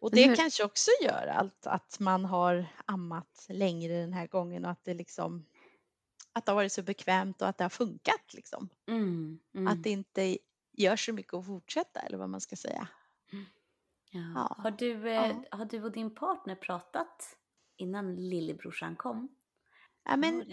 Och 0.00 0.10
det 0.10 0.36
kanske 0.36 0.64
också 0.64 0.90
gör 1.04 1.26
allt 1.26 1.66
att 1.66 1.96
man 2.00 2.24
har 2.24 2.66
ammat 2.86 3.46
längre 3.48 4.00
den 4.00 4.12
här 4.12 4.26
gången 4.26 4.64
och 4.64 4.70
att 4.70 4.84
det 4.84 4.94
liksom 4.94 5.46
att 6.32 6.46
det 6.46 6.52
har 6.52 6.56
varit 6.56 6.72
så 6.72 6.82
bekvämt 6.82 7.42
och 7.42 7.48
att 7.48 7.58
det 7.58 7.64
har 7.64 7.68
funkat 7.68 8.34
liksom. 8.34 8.68
Mm, 8.88 9.38
mm. 9.54 9.66
Att 9.66 9.82
det 9.82 9.90
inte 9.90 10.38
gör 10.72 10.96
så 10.96 11.12
mycket 11.12 11.34
att 11.34 11.46
fortsätta 11.46 12.00
eller 12.00 12.18
vad 12.18 12.28
man 12.28 12.40
ska 12.40 12.56
säga. 12.56 12.88
ja. 14.10 14.20
ja. 14.34 14.56
Har, 14.58 14.70
du, 14.70 15.10
eh, 15.10 15.14
Ja. 15.14 15.56
har 15.56 15.64
du 15.64 15.82
och 15.82 15.92
din 15.92 16.14
partner 16.14 16.54
pratat 16.54 17.36
innan 17.76 18.16
lillebrorsan 18.16 18.96
kom? 18.96 19.28
Ja, 20.04 20.16
men, 20.16 20.44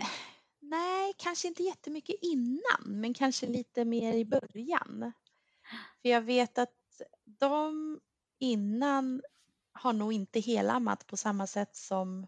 nej, 0.59 1.13
kanske 1.17 1.47
inte 1.47 1.63
jättemycket 1.63 2.15
innan, 2.21 2.83
men 2.85 3.13
kanske 3.13 3.47
lite 3.47 3.85
mer 3.85 4.13
i 4.13 4.25
början. 4.25 5.11
För 6.01 6.09
jag 6.09 6.21
vet 6.21 6.57
att 6.57 7.01
de 7.25 7.99
innan 8.39 9.21
har 9.71 9.93
nog 9.93 10.13
inte 10.13 10.39
helammat 10.39 11.07
på 11.07 11.17
samma 11.17 11.47
sätt 11.47 11.75
som 11.75 12.27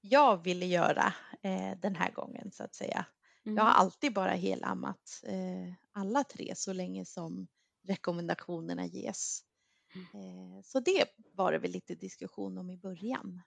jag 0.00 0.42
ville 0.44 0.66
göra 0.66 1.14
eh, 1.42 1.78
den 1.78 1.96
här 1.96 2.10
gången 2.12 2.52
så 2.52 2.64
att 2.64 2.74
säga. 2.74 3.06
Jag 3.42 3.52
har 3.62 3.70
Mm. 3.70 3.80
alltid 3.80 4.14
bara 4.14 4.30
helammat 4.30 5.20
eh, 5.26 5.72
alla 5.92 6.24
tre 6.24 6.52
så 6.56 6.72
länge 6.72 7.04
som 7.04 7.48
rekommendationerna 7.82 8.86
ges. 8.86 9.40
Eh, 9.94 10.62
så 10.64 10.80
det 10.80 11.04
var 11.32 11.52
det 11.52 11.58
väl 11.58 11.70
lite 11.70 11.94
diskussion 11.94 12.58
om 12.58 12.70
i 12.70 12.76
början. 12.76 13.42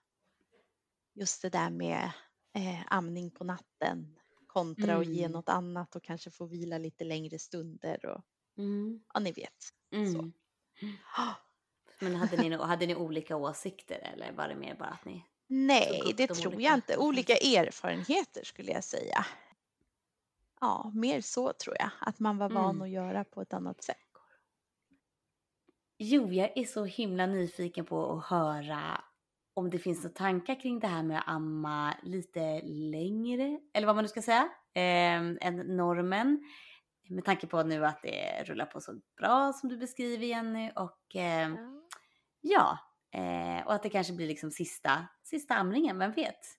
Just 1.14 1.42
det 1.42 1.50
där 1.50 1.70
med 1.70 2.12
eh, 2.54 2.80
amning 2.86 3.30
på 3.30 3.44
natten 3.44 4.18
kontra 4.46 4.96
att 4.96 5.06
ge 5.06 5.20
Mm. 5.20 5.32
något 5.32 5.48
annat 5.48 5.96
och 5.96 6.02
kanske 6.04 6.30
få 6.30 6.46
vila 6.46 6.78
lite 6.78 7.04
längre 7.04 7.38
stunder 7.38 8.06
och 8.06 8.22
Mm. 8.58 9.04
ja, 9.14 9.20
ni 9.20 9.32
vet. 9.32 9.56
Mm. 9.92 10.32
Men 12.00 12.14
hade 12.14 12.36
ni, 12.36 12.56
hade 12.56 12.86
ni 12.86 12.94
olika 12.96 13.36
åsikter 13.36 13.98
eller 13.98 14.32
var 14.32 14.48
det 14.48 14.54
mer 14.56 14.74
bara 14.74 14.88
att 14.90 15.04
ni... 15.04 15.24
Nej, 15.54 16.14
det 16.16 16.26
de 16.26 16.34
tror 16.34 16.52
olika 16.54 16.68
jag 16.68 16.74
inte. 16.74 16.96
Olika 16.96 17.32
erfarenheter 17.32 18.44
skulle 18.44 18.72
jag 18.72 18.84
säga. 18.84 19.26
Ja, 20.60 20.90
mer 20.94 21.20
så 21.20 21.52
tror 21.52 21.76
jag. 21.78 21.90
Att 22.00 22.18
man 22.18 22.38
var 22.38 22.48
van 22.50 22.70
Mm. 22.70 22.82
att 22.82 22.90
göra 22.90 23.24
på 23.24 23.42
ett 23.42 23.52
annat 23.52 23.82
sätt. 23.84 23.96
Jo, 25.98 26.32
jag 26.32 26.58
är 26.58 26.64
så 26.64 26.84
himla 26.84 27.26
nyfiken 27.26 27.84
på 27.84 28.12
att 28.12 28.24
höra 28.26 29.04
om 29.54 29.70
det 29.70 29.78
finns 29.78 30.02
några 30.04 30.14
tankar 30.16 30.60
kring 30.60 30.78
det 30.80 30.86
här 30.86 31.02
med 31.02 31.18
att 31.18 31.28
amma 31.28 31.94
lite 32.02 32.60
längre, 32.64 33.60
eller 33.72 33.86
vad 33.86 33.96
man 33.96 34.04
nu 34.04 34.08
ska 34.08 34.22
säga, 34.22 34.48
eh, 34.74 35.46
än 35.46 35.76
normen. 35.76 36.44
Med 37.08 37.24
tanke 37.24 37.46
på 37.46 37.62
nu 37.62 37.86
att 37.86 38.02
det 38.02 38.44
rullar 38.46 38.66
på 38.66 38.80
så 38.80 39.00
bra 39.16 39.52
som 39.52 39.68
du 39.68 39.76
beskriver 39.76 40.26
Jenny 40.26 40.70
och 40.76 41.16
eh, 41.16 41.54
ja, 42.40 42.78
eh, 43.12 43.66
och 43.66 43.74
att 43.74 43.82
det 43.82 43.90
kanske 43.90 44.12
blir 44.12 44.26
liksom 44.26 44.50
sista, 44.50 45.06
sista 45.22 45.54
amningen, 45.54 45.98
vem 45.98 46.12
vet? 46.12 46.58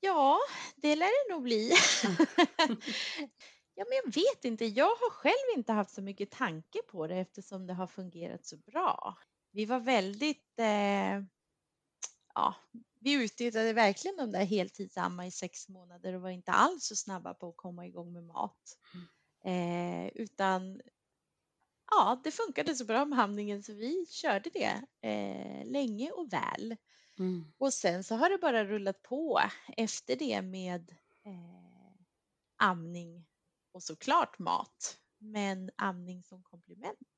Ja, 0.00 0.38
det 0.76 0.96
lär 0.96 1.28
det 1.28 1.34
nog 1.34 1.42
bli. 1.42 1.68
ja, 3.74 3.84
men 3.88 4.00
jag 4.04 4.14
vet 4.14 4.44
inte. 4.44 4.64
Jag 4.64 4.86
har 4.86 5.10
själv 5.10 5.56
inte 5.56 5.72
haft 5.72 5.90
så 5.90 6.02
mycket 6.02 6.30
tanke 6.30 6.78
på 6.90 7.06
det 7.06 7.16
eftersom 7.16 7.66
det 7.66 7.74
har 7.74 7.86
fungerat 7.86 8.46
så 8.46 8.56
bra. 8.56 9.18
Vi 9.52 9.64
var 9.64 9.80
väldigt, 9.80 10.58
eh, 10.58 11.22
ja, 12.34 12.54
vi 13.00 13.12
utnyttjade 13.12 13.72
verkligen 13.72 14.16
de 14.16 14.32
där 14.32 14.44
heltidsamma 14.44 15.26
i 15.26 15.30
sex 15.30 15.68
månader 15.68 16.14
och 16.14 16.22
var 16.22 16.30
inte 16.30 16.52
alls 16.52 16.84
så 16.84 16.96
snabba 16.96 17.34
på 17.34 17.48
att 17.48 17.56
komma 17.56 17.86
igång 17.86 18.12
med 18.12 18.24
mat. 18.24 18.78
Eh, 19.44 20.08
utan 20.08 20.80
ja, 21.90 22.20
det 22.24 22.30
funkade 22.30 22.74
så 22.74 22.84
bra 22.84 23.04
med 23.04 23.18
amningen 23.18 23.62
så 23.62 23.72
vi 23.72 24.06
körde 24.10 24.50
det 24.50 24.82
eh, 25.08 25.66
länge 25.66 26.10
och 26.10 26.32
väl. 26.32 26.76
Mm. 27.18 27.52
Och 27.58 27.74
sen 27.74 28.04
så 28.04 28.14
har 28.14 28.30
det 28.30 28.38
bara 28.38 28.64
rullat 28.64 29.02
på 29.02 29.40
efter 29.76 30.16
det 30.16 30.42
med 30.42 30.90
eh, 31.24 32.04
amning 32.56 33.26
och 33.72 33.82
såklart 33.82 34.38
mat. 34.38 34.98
Men 35.18 35.70
amning 35.76 36.22
som 36.22 36.42
komplement. 36.42 37.08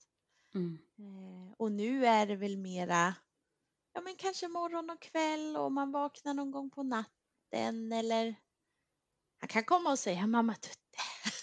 Mm. 0.55 0.79
Eh, 0.99 1.55
och 1.57 1.73
nu 1.73 2.07
är 2.07 2.27
det 2.27 2.37
väl 2.37 2.57
mera, 2.57 3.15
ja 3.93 4.01
men 4.01 4.17
kanske 4.17 4.49
morgon 4.49 4.91
och 4.91 5.03
kväll 5.03 5.57
och 5.57 5.73
man 5.73 5.93
vaknar 5.93 6.35
någon 6.35 6.51
gång 6.51 6.71
på 6.71 6.83
natten 6.83 7.93
eller 7.93 8.35
han 9.39 9.49
kan 9.49 9.65
komma 9.65 9.91
och 9.91 9.99
säga 9.99 10.27
mamma 10.27 10.55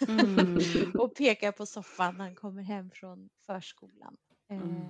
Mm. 0.02 0.58
och 1.00 1.16
peka 1.16 1.52
på 1.52 1.66
soffan 1.66 2.18
när 2.18 2.26
han 2.26 2.36
kommer 2.36 2.64
hem 2.64 2.92
från 2.92 3.30
förskolan. 3.46 4.18
Eh, 4.50 4.58
Mm. 4.58 4.86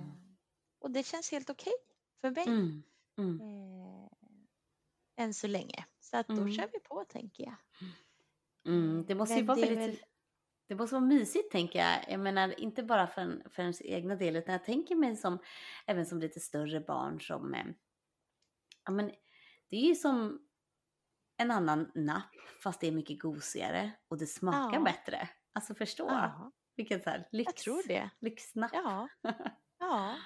Och 0.80 0.90
det 0.90 1.06
känns 1.06 1.30
helt 1.30 1.50
okej 1.50 1.72
för 2.20 2.30
mig. 2.30 2.44
Mm. 2.48 2.82
Mm. 3.18 3.40
eh, 3.40 4.08
än 5.16 5.34
så 5.34 5.46
länge. 5.46 5.84
Så 6.00 6.16
att 6.16 6.26
då 6.28 6.34
Mm. 6.34 6.52
kör 6.52 6.68
vi 6.72 6.80
på 6.80 7.04
tänker 7.04 7.44
jag. 7.44 7.54
Mm. 8.74 9.04
Det 9.06 9.14
måste 9.14 9.34
ju 9.34 9.40
Men 9.40 9.46
vara 9.46 9.56
det 9.56 9.62
är 9.66 9.76
väldigt... 9.76 10.00
väl- 10.00 10.04
Det 10.68 10.74
måste 10.74 10.94
vara 10.94 11.04
mysigt 11.04 11.50
tänker 11.52 11.78
jag. 11.78 12.04
Jag 12.12 12.20
menar 12.20 12.60
inte 12.60 12.82
bara 12.82 13.06
för, 13.06 13.22
en, 13.22 13.42
för 13.50 13.62
ens 13.62 13.82
egna 13.82 14.16
del 14.16 14.36
utan 14.36 14.52
jag 14.52 14.64
tänker 14.64 14.94
mig 14.96 15.16
som 15.16 15.38
även 15.86 16.06
som 16.06 16.18
lite 16.20 16.40
större 16.40 16.80
barn 16.80 17.20
som 17.20 17.54
eh, 17.54 17.66
ja 18.84 18.92
men 18.92 19.06
det 19.68 19.76
är 19.76 19.88
ju 19.88 19.94
som 19.94 20.47
en 21.38 21.50
annan 21.50 21.90
napp 21.94 22.30
fast 22.62 22.80
det 22.80 22.86
är 22.88 22.92
mycket 22.92 23.18
gosigare 23.20 23.92
och 24.08 24.18
det 24.18 24.26
smakar 24.26 24.78
Ja. 24.78 24.84
bättre. 24.84 25.28
Alltså 25.52 25.74
förstå. 25.74 26.06
Ja, 26.08 26.52
Vilken 26.76 27.02
så 27.02 27.10
här 27.10 27.28
lyx, 27.32 27.46
jag 27.46 27.56
tror 27.56 27.82
det. 27.88 28.10
lyxnapp. 28.20 28.70
Ja, 28.74 29.08
ja. 29.78 30.16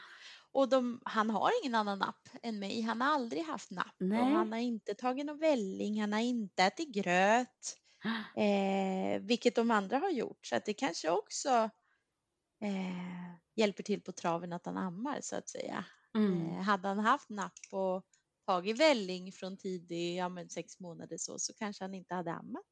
Och 0.52 0.68
de, 0.68 1.00
han 1.04 1.30
har 1.30 1.50
ingen 1.62 1.74
annan 1.74 1.98
napp 1.98 2.28
än 2.42 2.58
mig. 2.58 2.80
Han 2.82 3.00
har 3.00 3.14
aldrig 3.14 3.42
haft 3.44 3.70
napp. 3.70 3.94
Han 4.00 4.52
har 4.52 4.58
inte 4.58 4.94
tagit 4.94 5.26
någon 5.26 5.38
välling. 5.38 6.00
Han 6.00 6.12
har 6.12 6.20
inte 6.20 6.62
ätit 6.62 6.94
gröt. 6.94 7.78
Eh, 8.36 9.20
vilket 9.20 9.54
de 9.54 9.70
andra 9.70 9.98
har 9.98 10.10
gjort. 10.10 10.46
Så 10.46 10.56
att 10.56 10.64
det 10.64 10.74
kanske 10.74 11.10
också 11.10 11.48
eh, 12.60 13.34
hjälper 13.56 13.82
till 13.82 14.02
på 14.02 14.12
traven 14.12 14.52
att 14.52 14.66
han 14.66 14.76
ammar 14.76 15.18
så 15.22 15.36
att 15.36 15.48
säga. 15.48 15.84
Mm. 16.14 16.46
Eh, 16.50 16.62
hade 16.62 16.88
han 16.88 16.98
haft 16.98 17.30
napp 17.30 17.52
och 17.72 18.04
tagit 18.46 18.80
välling 18.80 19.32
från 19.32 19.56
tidig, 19.56 20.16
ja 20.16 20.28
men 20.28 20.48
sex 20.50 20.80
månader 20.80 21.16
så, 21.18 21.38
så 21.38 21.54
kanske 21.54 21.84
han 21.84 21.94
inte 21.94 22.14
hade 22.14 22.32
ammat 22.32 22.64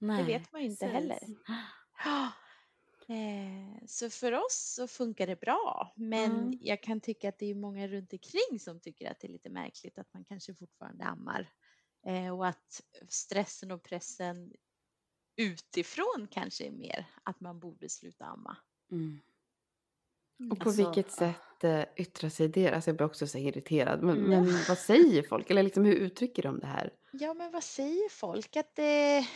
Nej, 0.00 0.24
vet 0.24 0.52
man 0.52 0.62
ju 0.62 0.66
inte 0.68 0.86
heller. 0.86 1.18
precis. 1.18 1.38
Ja. 2.04 2.32
Eh, 3.08 3.86
så 3.86 4.10
för 4.10 4.32
oss 4.32 4.74
så 4.76 4.88
funkar 4.88 5.26
det 5.26 5.40
bra. 5.40 5.92
Men 5.96 6.30
Mm. 6.32 6.58
jag 6.60 6.82
kan 6.82 7.00
tycka 7.00 7.28
att 7.28 7.38
det 7.38 7.46
är 7.46 7.54
många 7.54 7.88
runt 7.88 8.12
omkring 8.12 8.60
som 8.60 8.80
tycker 8.80 9.10
att 9.10 9.20
det 9.20 9.26
är 9.28 9.32
lite 9.32 9.50
märkligt 9.50 9.98
att 9.98 10.14
man 10.14 10.24
kanske 10.24 10.54
fortfarande 10.54 11.04
ammar. 11.04 11.50
Eh, 12.06 12.34
och 12.38 12.46
att 12.46 12.82
stressen 13.08 13.70
och 13.70 13.82
pressen 13.84 14.52
utifrån 15.36 16.28
kanske 16.30 16.64
är 16.66 16.70
mer 16.72 17.06
att 17.24 17.40
man 17.40 17.60
borde 17.60 17.88
sluta 17.88 18.24
amma. 18.24 18.56
Mm. 18.92 19.20
Och 20.50 20.58
på 20.58 20.68
Alltså, 20.68 20.84
vilket 20.84 21.12
sätt 21.12 21.64
eh, 21.64 21.82
yttrar 21.96 22.30
sig 22.30 22.48
det? 22.48 22.70
Alltså 22.70 22.90
jag 22.90 22.96
blir 22.96 23.06
också 23.06 23.26
så 23.26 23.38
irriterad. 23.38 24.02
Men, 24.02 24.16
Mm. 24.18 24.30
men 24.30 24.44
vad 24.68 24.78
säger 24.78 25.22
folk? 25.22 25.50
Eller 25.50 25.62
liksom, 25.62 25.84
hur 25.84 25.94
uttrycker 25.94 26.42
de 26.42 26.58
det 26.60 26.66
här? 26.66 26.90
Ja, 27.12 27.34
men 27.34 27.52
vad 27.52 27.64
säger 27.64 28.08
folk? 28.08 28.56
Att 28.56 28.74
det... 28.74 29.26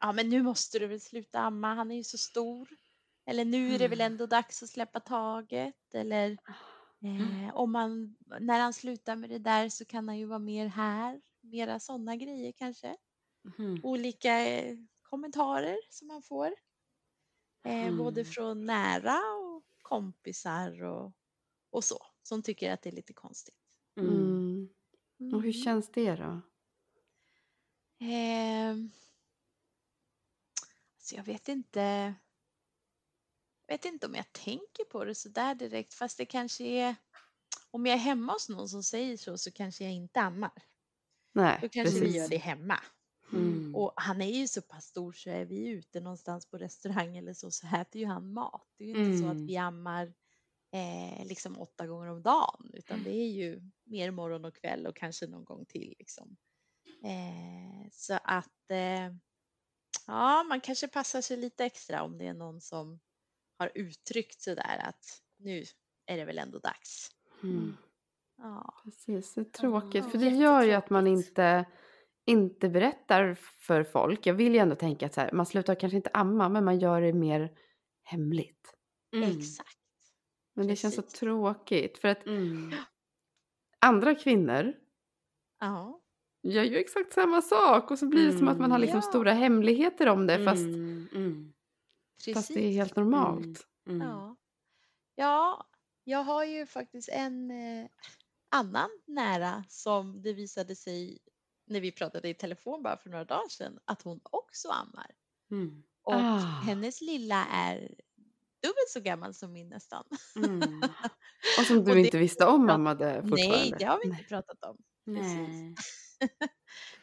Ja, 0.00 0.12
men 0.12 0.28
nu 0.28 0.42
måste 0.42 0.78
du 0.78 0.86
väl 0.86 1.00
sluta 1.00 1.40
amma, 1.40 1.74
han 1.74 1.90
är 1.90 1.96
ju 1.96 2.04
så 2.04 2.18
stor. 2.18 2.68
Eller 3.26 3.44
nu 3.44 3.74
är 3.74 3.78
det 3.78 3.88
väl 3.88 4.00
Mm. 4.00 4.12
ändå 4.12 4.26
dags 4.26 4.62
att 4.62 4.68
släppa 4.68 5.00
taget. 5.00 5.94
Eller 5.94 6.30
eh, 7.02 7.54
om 7.56 7.72
man, 7.72 8.16
när 8.40 8.60
han 8.60 8.72
slutar 8.72 9.16
med 9.16 9.30
det 9.30 9.38
där 9.38 9.68
så 9.68 9.84
kan 9.84 10.08
han 10.08 10.18
ju 10.18 10.24
vara 10.26 10.38
mer 10.38 10.66
här. 10.66 11.20
Mera 11.40 11.80
sådana 11.80 12.16
grejer 12.16 12.52
kanske. 12.52 12.96
Mm. 13.58 13.80
Olika 13.82 14.38
eh, 14.48 14.76
kommentarer 15.02 15.76
som 15.90 16.08
man 16.08 16.22
får. 16.22 16.46
Eh, 17.64 17.96
Både 17.96 18.20
Mm. 18.20 18.32
från 18.32 18.66
nära 18.66 19.16
och 19.16 19.62
kompisar 19.92 20.82
och, 20.82 21.12
och 21.70 21.84
så. 21.84 22.06
Som 22.22 22.42
tycker 22.42 22.72
att 22.72 22.82
det 22.82 22.90
är 22.90 22.92
lite 22.92 23.12
konstigt. 23.12 23.54
Mm. 23.96 24.68
Mm. 25.20 25.34
Och 25.34 25.42
hur 25.42 25.52
känns 25.52 25.92
det 25.92 26.16
då? 26.16 26.40
Eh, 28.06 28.70
alltså 30.94 31.16
jag 31.16 31.24
vet 31.24 31.48
inte. 31.48 32.14
Jag 33.66 33.74
vet 33.74 33.84
inte 33.84 34.06
om 34.06 34.14
jag 34.14 34.32
tänker 34.32 34.84
på 34.84 35.04
det 35.04 35.14
så 35.14 35.28
där 35.28 35.54
direkt. 35.54 35.94
Fast 35.94 36.18
det 36.18 36.26
kanske 36.26 36.64
är. 36.64 36.96
Om 37.70 37.86
jag 37.86 37.94
är 37.94 38.00
hemma 38.00 38.32
hos 38.32 38.48
någon 38.48 38.68
som 38.68 38.82
säger 38.82 39.16
så 39.16 39.38
så 39.38 39.52
kanske 39.52 39.84
jag 39.84 39.92
inte 39.92 40.20
ammar. 40.20 40.62
Nej, 41.32 41.58
Då 41.62 41.68
kanske 41.68 42.00
vi 42.00 42.06
gör 42.06 42.12
precis. 42.12 42.30
det 42.30 42.36
hemma. 42.36 42.80
Mm. 43.32 43.74
Och 43.74 43.92
han 43.96 44.22
är 44.22 44.30
ju 44.40 44.48
så 44.48 44.62
pass 44.62 44.84
stor 44.84 45.12
så 45.12 45.30
är 45.30 45.44
vi 45.44 45.68
ute 45.68 46.00
någonstans 46.00 46.46
på 46.46 46.58
restaurang 46.58 47.16
eller 47.16 47.32
så 47.34 47.50
så 47.50 47.66
äter 47.66 48.00
ju 48.00 48.06
han 48.06 48.32
mat. 48.32 48.66
Det 48.78 48.84
är 48.84 48.88
ju 48.88 49.04
inte 49.04 49.18
så 49.18 49.26
att 49.26 49.32
Mm. 49.34 49.46
vi 49.46 49.56
ammar 49.56 50.12
eh, 50.72 51.26
liksom 51.26 51.58
åtta 51.58 51.86
gånger 51.86 52.08
om 52.08 52.22
dagen 52.22 52.70
utan 52.74 53.02
det 53.04 53.10
är 53.10 53.28
ju 53.30 53.60
mer 53.84 54.10
morgon 54.10 54.44
och 54.44 54.54
kväll 54.56 54.86
och 54.86 54.96
kanske 54.96 55.26
någon 55.26 55.44
gång 55.44 55.64
till. 55.64 55.94
Liksom. 55.98 56.36
Eh, 57.04 57.88
så 57.92 58.18
att 58.24 58.70
eh, 58.70 59.14
ja, 60.06 60.42
man 60.48 60.60
kanske 60.60 60.88
passar 60.88 61.20
sig 61.20 61.36
lite 61.36 61.64
extra 61.64 62.02
om 62.02 62.18
det 62.18 62.26
är 62.26 62.34
någon 62.34 62.60
som 62.60 63.00
har 63.58 63.72
uttryckt 63.74 64.40
sådär 64.42 64.80
att 64.84 65.22
nu 65.36 65.64
är 66.06 66.16
det 66.16 66.24
väl 66.24 66.38
ändå 66.38 66.58
dags. 66.58 67.08
Mm. 67.42 67.76
Ja, 68.38 68.74
Precis, 68.84 69.34
det 69.34 69.40
är 69.40 69.44
tråkigt. 69.44 70.04
Ja, 70.04 70.10
för 70.10 70.18
det 70.18 70.28
gör 70.28 70.62
ju 70.62 70.72
att 70.72 70.90
man 70.90 71.06
inte, 71.06 71.64
inte 72.26 72.68
berättar 72.68 73.34
för 73.34 73.84
folk. 73.84 74.26
Jag 74.26 74.34
vill 74.34 74.52
ju 74.54 74.58
ändå 74.58 74.74
tänka 74.76 75.06
att 75.06 75.14
så 75.14 75.20
här, 75.20 75.32
man 75.32 75.46
slutar 75.46 75.74
kanske 75.74 75.96
inte 75.96 76.10
amma, 76.14 76.48
men 76.48 76.64
man 76.64 76.78
gör 76.78 77.00
det 77.00 77.12
mer 77.12 77.52
hemligt. 78.04 78.74
Mm. 79.16 79.38
exakt. 79.38 79.78
Men 80.54 80.66
det 80.66 80.76
känns 80.76 80.94
så 80.94 81.02
Precis. 81.02 81.18
tråkigt. 81.20 81.98
För 81.98 82.08
att 82.08 82.26
Mm. 82.26 82.72
andra 83.80 84.14
kvinnor 84.14 84.74
Ja, 85.60 86.00
gör 86.42 86.62
ju 86.64 86.76
exakt 86.76 87.12
samma 87.12 87.42
sak. 87.42 87.90
Och 87.90 87.98
så 87.98 88.06
blir 88.06 88.26
det 88.32 88.38
som 88.38 88.48
att 88.48 88.58
man 88.58 88.70
har 88.70 88.78
liksom 88.78 88.98
Ja. 88.98 89.02
stora 89.02 89.32
hemligheter 89.32 90.08
om 90.08 90.26
det. 90.26 90.44
Fast, 90.44 90.62
Mm. 90.62 91.08
Mm. 91.14 91.52
precis. 92.18 92.34
fast 92.34 92.54
det 92.54 92.64
är 92.66 92.72
helt 92.72 92.96
normalt. 92.96 93.66
Mm. 93.88 94.08
Ja. 94.08 94.36
ja, 95.14 95.66
jag 96.04 96.18
har 96.24 96.44
ju 96.44 96.66
faktiskt 96.66 97.08
en 97.08 97.50
eh, 97.50 97.88
annan 98.50 98.90
nära 99.06 99.64
som 99.68 100.22
det 100.22 100.32
visade 100.32 100.76
sig 100.76 101.18
när 101.72 101.80
vi 101.80 101.92
pratade 101.92 102.28
i 102.28 102.34
telefon 102.34 102.82
bara 102.82 102.96
för 102.96 103.10
några 103.10 103.24
dagar 103.24 103.48
sedan 103.48 103.78
att 103.84 104.02
hon 104.02 104.20
också 104.24 104.68
ammar. 104.68 105.10
Mm. 105.50 105.82
Och 106.02 106.14
Ah. 106.14 106.36
hennes 106.38 107.00
lilla 107.00 107.46
är 107.46 107.76
dubbelt 108.62 108.88
så 108.88 109.00
gammal 109.00 109.34
som 109.34 109.52
min 109.52 109.68
nästan. 109.68 110.04
Mm. 110.36 110.60
Och 111.58 111.64
som 111.66 111.84
du 111.84 111.92
Och 111.92 111.98
inte 111.98 112.18
visste 112.18 112.46
om 112.46 112.60
Ja, 112.60 112.66
mammade 112.66 113.14
fortfarande. 113.22 113.48
Nej, 113.48 113.74
det 113.78 113.84
har 113.84 113.98
vi 114.04 114.08
Nej. 114.08 114.18
inte 114.18 114.28
pratat 114.28 114.64
om. 114.64 114.76
Nej. 115.04 115.74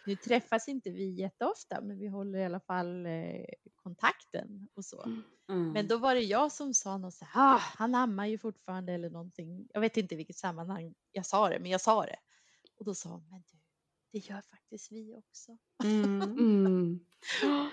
Nu 0.05 0.15
träffas 0.15 0.67
inte 0.67 0.89
vi 0.89 1.09
jätteofta 1.09 1.81
men 1.81 1.99
vi 1.99 2.07
håller 2.07 2.39
i 2.39 2.45
alla 2.45 2.59
fall 2.59 3.05
eh, 3.05 3.45
kontakten 3.75 4.67
och 4.75 4.85
så. 4.85 5.03
Mm. 5.49 5.71
Men 5.71 5.87
då 5.87 5.97
var 5.97 6.15
det 6.15 6.21
jag 6.21 6.51
som 6.51 6.73
sa 6.73 6.97
något 6.97 7.13
så 7.13 7.25
här, 7.25 7.55
ah, 7.55 7.57
han 7.57 7.95
ammar 7.95 8.25
ju 8.25 8.37
fortfarande 8.37 8.93
eller 8.93 9.09
någonting. 9.09 9.67
Jag 9.73 9.81
vet 9.81 9.97
inte 9.97 10.15
vilket 10.15 10.35
sammanhang 10.37 10.93
jag 11.11 11.25
sa 11.25 11.49
det, 11.49 11.59
men 11.59 11.71
jag 11.71 11.81
sa 11.81 12.05
det. 12.05 12.15
Och 12.79 12.85
då 12.85 12.93
sa 12.95 13.09
hon, 13.09 13.29
men 13.29 13.43
du, 13.51 13.57
det 14.11 14.17
gör 14.19 14.41
faktiskt 14.41 14.91
vi 14.91 15.15
också. 15.17 15.57
Mm. 15.83 16.99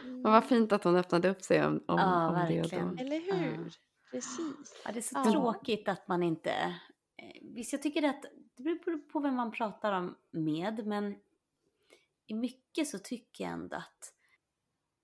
Mm. 0.05 0.25
Och 0.27 0.33
vad 0.33 0.45
fint 0.45 0.73
att 0.73 0.85
hon 0.85 0.97
öppnade 0.97 1.29
upp 1.31 1.43
sig 1.43 1.67
om, 1.67 1.75
om, 1.87 1.99
Ja, 1.99 2.29
om 2.29 2.35
det. 2.35 2.41
verkligen. 2.61 2.99
Eller 2.99 3.21
hur? 3.21 3.65
Ja. 3.65 3.71
Precis. 4.11 4.81
Ja, 4.85 4.93
det 4.93 4.99
är 4.99 5.03
så 5.03 5.15
Ja. 5.25 5.33
tråkigt 5.33 5.89
att 5.89 6.09
man 6.09 6.23
inte... 6.23 6.51
eh, 7.17 7.43
Visst, 7.43 7.73
jag 7.73 7.83
tycker 7.83 8.03
att 8.03 8.23
det 8.57 8.63
beror 8.63 8.99
på 8.99 9.21
vem 9.21 9.35
man 9.35 9.51
pratar 9.51 9.93
om 9.93 10.15
med, 10.31 10.87
men 10.87 11.15
i 12.27 12.35
mycket 12.35 12.89
så 12.89 12.99
tycker 12.99 13.45
jag 13.45 13.53
ändå 13.53 13.77
att 13.77 14.13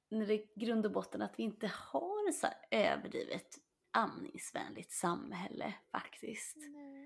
när 0.08 0.26
det 0.26 0.34
är 0.34 0.46
grund 0.54 0.86
och 0.86 0.92
botten 0.92 1.22
att 1.22 1.38
vi 1.38 1.42
inte 1.42 1.66
har 1.66 2.32
så 2.32 2.46
här 2.46 2.56
överdrivet 2.70 3.58
amningsvänligt 3.90 4.92
samhälle 4.92 5.74
faktiskt. 5.90 6.56
Nej, 6.56 7.01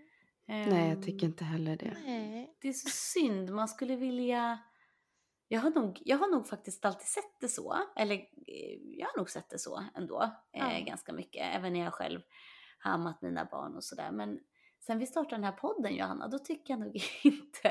jag 0.46 0.72
Ehm, 0.72 1.02
tycker 1.02 1.26
inte 1.26 1.44
heller 1.44 1.76
det. 1.76 1.96
Nej. 2.04 2.56
det 2.60 2.68
är 2.68 2.72
så 2.72 2.88
synd, 2.90 3.50
man 3.50 3.68
skulle 3.68 3.96
vilja... 3.96 4.58
Jag 5.48 5.60
har, 5.60 5.70
nog, 5.70 6.02
jag 6.04 6.18
har 6.18 6.28
nog 6.30 6.46
faktiskt 6.48 6.84
alltid 6.84 7.06
sett 7.06 7.40
det 7.40 7.48
så, 7.48 7.76
eller 7.96 8.14
eh, 8.14 8.78
jag 8.98 9.06
har 9.06 9.16
nog 9.18 9.30
sett 9.30 9.50
det 9.50 9.58
så 9.58 9.84
ändå, 9.94 10.22
eh, 10.52 10.78
Ja. 10.78 10.84
ganska 10.86 11.12
mycket, 11.12 11.54
även 11.56 11.72
när 11.72 11.80
jag 11.80 11.94
själv 11.94 12.20
har 12.78 12.90
ammat 12.92 13.22
mina 13.22 13.44
barn 13.44 13.76
och 13.76 13.84
sådär. 13.84 14.10
Men 14.12 14.40
sen 14.86 14.98
vi 14.98 15.06
startade 15.06 15.36
den 15.36 15.44
här 15.44 15.52
podden 15.52 15.94
Johanna, 15.96 16.28
då 16.28 16.38
tycker 16.38 16.72
jag 16.74 16.80
nog 16.80 16.96
inte... 17.24 17.68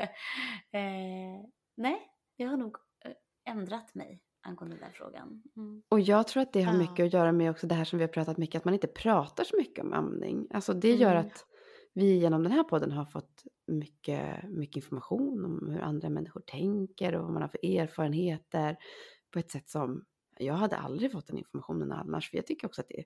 Eh, 0.72 1.44
nej, 1.76 2.08
jag 2.36 2.48
har 2.48 2.56
nog 2.56 2.76
eh, 3.04 3.52
ändrat 3.52 3.94
mig 3.94 4.22
angående 4.42 4.76
den 4.76 4.84
där 4.84 4.92
frågan. 4.94 5.42
Mm. 5.56 5.82
Och 5.88 6.00
jag 6.00 6.26
tror 6.28 6.42
att 6.42 6.52
det 6.52 6.62
har 6.62 6.72
Ja. 6.72 6.78
mycket 6.78 7.06
att 7.06 7.12
göra 7.12 7.32
med 7.32 7.50
också 7.50 7.66
det 7.66 7.74
här 7.74 7.84
som 7.84 7.98
vi 7.98 8.04
har 8.04 8.12
pratat 8.12 8.36
mycket, 8.38 8.58
att 8.58 8.64
man 8.64 8.74
inte 8.74 8.86
pratar 8.86 9.44
så 9.44 9.56
mycket 9.56 9.84
om 9.84 9.92
amning. 9.92 10.46
Alltså 10.50 10.72
det 10.74 10.94
gör 10.94 11.14
Mm. 11.14 11.26
att 11.26 11.46
vi 11.96 12.18
genom 12.18 12.42
den 12.42 12.52
här 12.52 12.64
podden 12.64 12.92
har 12.92 13.04
fått 13.04 13.44
mycket, 13.66 14.42
mycket 14.50 14.76
information 14.76 15.44
om 15.44 15.70
hur 15.70 15.80
andra 15.80 16.08
människor 16.10 16.40
tänker 16.40 17.14
och 17.14 17.22
vad 17.22 17.32
man 17.32 17.42
har 17.42 17.48
för 17.48 17.64
erfarenheter 17.78 18.76
på 19.32 19.38
ett 19.38 19.50
sätt 19.50 19.68
som 19.68 20.04
jag 20.38 20.54
hade 20.54 20.76
aldrig 20.76 21.12
fått 21.12 21.26
den 21.26 21.38
informationen 21.38 21.92
annars. 21.92 22.30
För 22.30 22.36
jag 22.36 22.46
tycker 22.46 22.66
också 22.66 22.80
att 22.80 22.88
det 22.88 22.98
är 22.98 23.04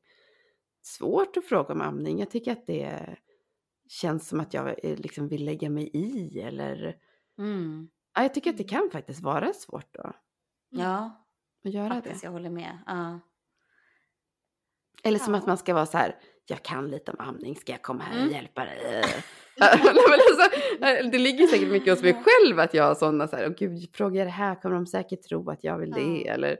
svårt 0.83 1.37
att 1.37 1.44
fråga 1.44 1.74
om 1.74 1.81
amning. 1.81 2.18
Jag 2.18 2.31
tycker 2.31 2.53
att 2.53 2.66
det 2.66 3.16
känns 3.88 4.29
som 4.29 4.40
att 4.40 4.55
jag 4.55 4.85
eh, 4.85 4.96
liksom 4.98 5.29
vill 5.29 5.44
lägga 5.44 5.70
mig 5.70 5.90
i 5.92 6.40
eller 6.40 6.96
Mm. 7.38 7.88
ja, 8.14 8.22
jag 8.22 8.35
tycker 8.35 8.50
att 8.50 8.59
det 8.59 8.64
kan 8.64 8.90
faktiskt 8.92 9.20
vara 9.20 9.53
svårt 9.53 9.94
då 9.94 10.12
Ja, 10.70 11.26
att 11.64 11.72
göra 11.72 11.88
faktiskt, 11.94 12.20
det. 12.20 12.26
jag 12.26 12.33
håller 12.33 12.50
med. 12.50 12.79
Ja. 12.87 13.20
Eller 15.03 15.18
som 15.18 15.35
Ja. 15.35 15.40
att 15.40 15.46
man 15.46 15.59
ska 15.59 15.74
vara 15.74 15.87
så 15.87 15.98
här, 15.98 16.16
jag 16.46 16.62
kan 16.62 16.90
lite 16.90 17.11
om 17.12 17.20
amning, 17.20 17.57
ska 17.57 17.72
jag 17.72 17.83
komma 17.83 18.03
här 18.05 18.12
och 18.14 18.20
Mm. 18.22 18.33
hjälpa 18.35 18.64
dig? 18.64 19.03
Alltså, 19.61 21.11
det 21.11 21.18
ligger 21.18 21.46
säkert 21.46 21.68
mycket 21.68 21.92
hos 21.92 22.03
mig 22.03 22.24
själv 22.24 22.59
att 22.61 22.74
jag 22.74 22.85
har 22.85 22.94
sådana 22.94 23.29
så 23.29 23.37
här, 23.37 23.46
åh 23.48 23.55
gud, 23.59 23.96
frågar 23.96 24.18
jag 24.18 24.26
det 24.26 24.31
här 24.31 24.55
kommer 24.62 24.74
de 24.76 24.87
säkert 24.87 25.22
tro 25.22 25.50
att 25.50 25.64
jag 25.64 25.79
vill 25.79 25.90
det. 25.90 26.00
Ja. 26.24 26.33
Eller. 26.33 26.59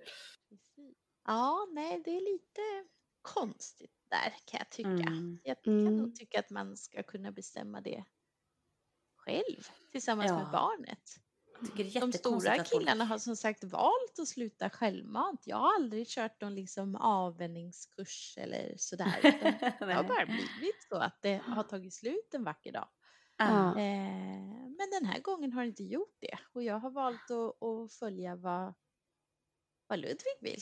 Ja, 1.27 1.69
nej, 1.73 2.03
det 2.05 2.11
är 2.11 2.21
lite 2.21 2.91
konstigt 3.23 3.91
där 4.11 4.35
kan 4.45 4.59
jag 4.59 4.71
tycka. 4.71 4.89
Mm. 5.11 5.39
Jag 5.45 5.63
kan 5.63 5.81
Mm. 5.81 5.97
nog 5.97 6.15
tycka 6.15 6.39
att 6.41 6.51
man 6.51 6.77
ska 6.77 7.03
kunna 7.03 7.33
bestämma 7.33 7.81
det 7.81 8.05
själv 9.17 9.63
tillsammans 9.93 10.31
med 10.31 10.41
Ja. 10.43 10.49
barnet. 10.53 11.03
Tycker 11.65 11.85
det 11.85 11.97
är 11.97 12.01
De 12.01 12.13
stora 12.13 12.65
killarna 12.65 13.05
har 13.05 13.19
som 13.19 13.37
sagt 13.37 13.65
valt 13.65 14.19
att 14.19 14.29
sluta 14.29 14.71
självmant. 14.71 15.47
Jag 15.47 15.57
har 15.57 15.75
aldrig 15.75 16.09
kört 16.09 16.41
någon 16.41 16.55
liksom 16.55 16.97
avvänjningskurs 16.97 18.35
eller 18.39 18.75
sådär. 18.77 19.21
Det 19.87 19.95
har 19.95 20.05
bara 20.05 20.27
blivit 20.27 20.87
så 20.89 20.97
att 20.97 21.23
det 21.23 21.43
har 21.47 21.63
tagit 21.63 21.95
slut 21.95 22.35
en 22.35 22.45
vacker 22.45 22.73
dag. 22.73 22.89
Eh, 23.41 24.41
men 24.79 24.91
den 25.01 25.05
här 25.05 25.21
gången 25.21 25.53
har 25.53 25.63
det 25.63 25.69
inte 25.69 25.85
gjort 25.85 26.17
det. 26.21 26.39
Och 26.53 26.63
jag 26.63 26.79
har 26.79 26.91
valt 26.91 27.31
att, 27.31 27.63
att 27.63 27.93
följa 27.93 28.37
vad, 28.37 28.75
vad 29.87 29.99
Ludvig 29.99 30.37
vill, 30.41 30.61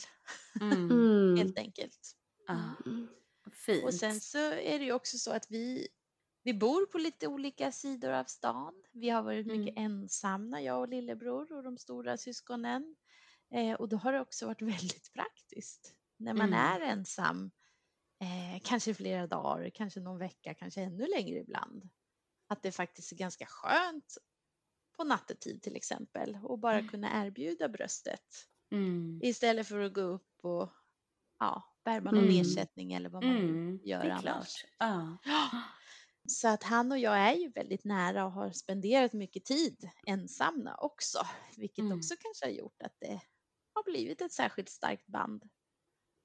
Mm. 0.61 0.73
mm. 0.91 1.37
helt 1.37 1.57
enkelt. 1.57 2.15
Ja. 2.47 2.75
Mm. 2.85 3.07
Fint. 3.51 3.83
Och 3.83 3.93
sen 3.93 4.21
så 4.21 4.37
är 4.37 4.79
det 4.79 4.85
ju 4.85 4.93
också 4.93 5.17
så 5.17 5.31
att 5.31 5.51
vi, 5.51 5.87
vi 6.49 6.53
bor 6.53 6.85
på 6.85 6.97
lite 6.97 7.27
olika 7.27 7.71
sidor 7.71 8.11
av 8.11 8.23
stan. 8.23 8.73
Vi 8.91 9.09
har 9.09 9.21
varit 9.23 9.47
mycket 9.47 9.77
ensamma, 9.77 10.61
jag 10.61 10.79
och 10.79 10.87
lillebror 10.87 11.51
och 11.53 11.63
de 11.63 11.77
stora 11.77 12.17
syskonen. 12.17 12.95
Eh, 13.51 13.73
och 13.73 13.89
då 13.89 13.97
har 13.97 14.13
det 14.13 14.19
också 14.21 14.45
varit 14.45 14.61
väldigt 14.93 15.13
praktiskt. 15.13 15.93
När 16.17 16.33
man 16.33 16.53
Mm. 16.53 16.59
är 16.59 16.79
ensam, 16.81 17.51
eh, 18.21 18.61
kanske 18.63 18.93
flera 18.93 19.27
dagar, 19.27 19.69
kanske 19.69 19.99
någon 19.99 20.17
vecka, 20.19 20.53
kanske 20.53 20.81
ännu 20.81 21.07
längre 21.07 21.39
ibland. 21.39 21.89
Att 22.47 22.63
det 22.63 22.71
faktiskt 22.71 23.11
är 23.11 23.15
ganska 23.15 23.45
skönt 23.45 24.17
på 24.97 25.03
nattetid 25.03 25.61
till 25.61 25.75
exempel 25.75 26.37
och 26.43 26.59
bara 26.59 26.87
kunna 26.87 27.25
erbjuda 27.25 27.69
bröstet 27.69 28.45
Mm. 28.71 29.19
istället 29.23 29.67
för 29.67 29.79
att 29.79 29.93
gå 29.93 30.01
upp 30.01 30.39
och 30.45 30.69
ja, 31.39 31.63
värma 31.83 32.11
någon 32.11 32.23
Mm. 32.23 32.41
ersättning 32.41 32.93
eller 32.93 33.09
vad 33.09 33.23
man 33.23 33.37
Mm. 33.37 33.79
gör 33.83 34.09
annars. 34.09 34.65
Ja. 34.79 35.17
Så 36.27 36.47
att 36.47 36.63
han 36.63 36.91
och 36.91 36.97
jag 36.99 37.17
är 37.17 37.33
ju 37.33 37.49
väldigt 37.51 37.83
nära 37.85 38.25
och 38.25 38.31
har 38.31 38.51
spenderat 38.51 39.13
mycket 39.13 39.45
tid 39.45 39.89
ensamma 40.07 40.75
också, 40.77 41.19
vilket 41.57 41.79
Mm. 41.83 41.97
också 41.97 42.15
kanske 42.19 42.45
har 42.45 42.51
gjort 42.51 42.81
att 42.83 42.95
det 42.99 43.21
har 43.73 43.83
blivit 43.83 44.21
ett 44.21 44.33
särskilt 44.33 44.69
starkt 44.69 45.07
band 45.07 45.43